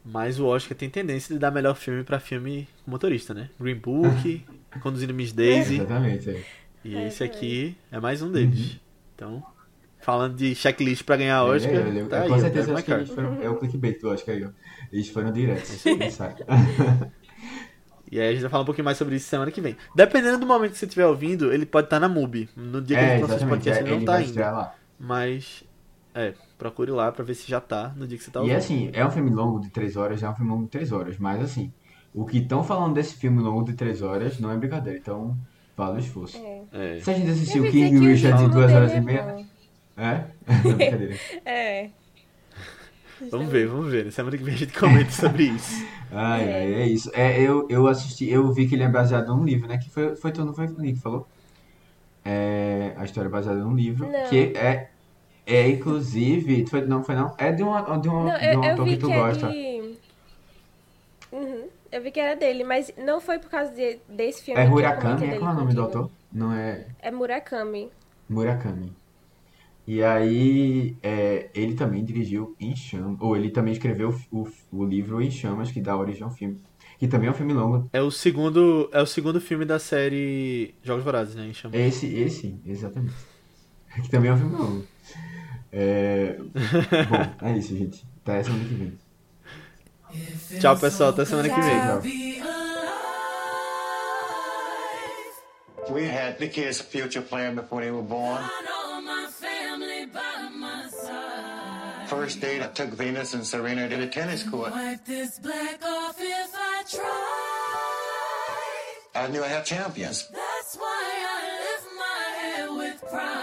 [0.07, 3.51] mas o Oscar tem tendência de dar melhor filme pra filme com motorista, né?
[3.61, 4.45] Green Book,
[4.83, 6.31] Conduzindo Miss Daisy, Exatamente.
[6.31, 6.45] é.
[6.85, 8.79] e É, esse aqui é mais um deles.
[9.15, 9.43] Então,
[10.01, 12.77] falando de checklist pra ganhar É, Oscar, é, é, tá aí, com ó, certeza Drive
[12.77, 14.51] acho que eles foram, é o clickbait do Oscar aí, ó.
[14.93, 15.67] Eles foram direto.
[18.11, 19.77] E aí a gente vai falar um pouquinho mais sobre isso semana que vem.
[19.95, 22.49] Dependendo do momento que você estiver ouvindo, ele pode estar na MUBI.
[22.57, 24.51] No dia que a É, gente lançar esse podcast, é, ele não tá ainda.
[24.53, 24.75] lá.
[24.99, 25.65] Mas,
[26.15, 28.57] é, procure lá pra ver se já tá no dia que você tá E ouvindo.
[28.57, 31.19] assim, é um filme longo de três horas, é um filme longo de três horas,
[31.19, 31.73] mas assim,
[32.15, 35.37] o que estão falando desse filme longo de três horas não é brincadeira, então
[35.77, 36.39] vale o esforço.
[36.39, 36.97] É.
[36.97, 37.01] É.
[37.01, 39.47] Se a gente ouvi dizer King que o Richard em duas horas é e meia?
[39.97, 40.25] É?
[40.47, 41.15] Não, brincadeira.
[41.45, 41.91] É.
[43.31, 44.13] Vamos ver, vamos ver.
[44.13, 45.87] Semana que vem a gente comenta sobre isso.
[46.13, 47.11] Ai, ai, é isso.
[47.15, 49.79] É, eu, eu assisti, eu vi que ele é baseado num livro, né?
[49.79, 51.27] Que foi, foi tu, não foi o Nick que falou?
[52.25, 54.29] É, a história é baseada num livro, Não.
[54.29, 54.91] que é,
[55.47, 57.35] é inclusive, foi, não foi não?
[57.39, 59.49] É de, uma, de, um, Não, de um eu autor que tu que é gosta.
[59.49, 59.97] de...
[61.33, 61.69] Uhum.
[61.93, 65.27] Eu vi que era dele, mas não foi por causa de- desse filme É Murakami,
[65.27, 66.11] é qual é o nome do autor?
[66.33, 67.91] Não é É Murakami.
[68.29, 68.93] Murakami.
[69.87, 75.23] E aí, é, ele também dirigiu Em Chamas, ou ele também escreveu o, o livro
[75.23, 76.61] Em Chamas, que dá origem ao filme.
[76.99, 77.89] Que também é um filme longo.
[77.93, 81.47] É o segundo, é o segundo filme da série Jogos Vorazes, né?
[81.47, 81.77] em chama.
[81.77, 83.15] Esse, esse, exatamente.
[84.03, 84.85] Que também é um filme longo.
[85.79, 88.07] É, bom, é isso, gente.
[88.25, 88.99] Até semana que vem.
[90.59, 91.11] Tchau, pessoal.
[91.11, 91.79] Até semana que vem.
[91.79, 92.03] Tchau.
[95.91, 98.43] We had the kids' future plan before they were born.
[98.43, 102.09] all my family by my side.
[102.09, 104.73] First date, I took Venus and Serena to the tennis court.
[104.73, 107.67] Wipe this black off if I try.
[109.15, 110.27] I knew I had champions.
[110.33, 113.36] That's why I lift my head with pride.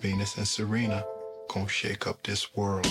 [0.00, 1.04] Venus and Serena
[1.48, 2.86] gonna shake up this world.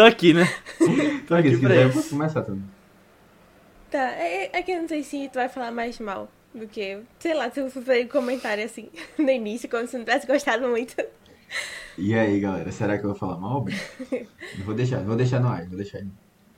[0.00, 0.46] Tô aqui, né?
[1.28, 2.08] Tô aqui se pra quiser, eu posso isso.
[2.16, 2.64] começar também.
[3.90, 7.02] Tá, é, é que eu não sei se tu vai falar mais mal do que.
[7.18, 10.66] Sei lá, se eu fazer um comentário assim no início, como se não tivesse gostado
[10.68, 10.96] muito.
[11.98, 13.62] E aí, galera, será que eu vou falar mal?
[14.56, 16.08] Não vou deixar, vou deixar no ar, vou deixar aí.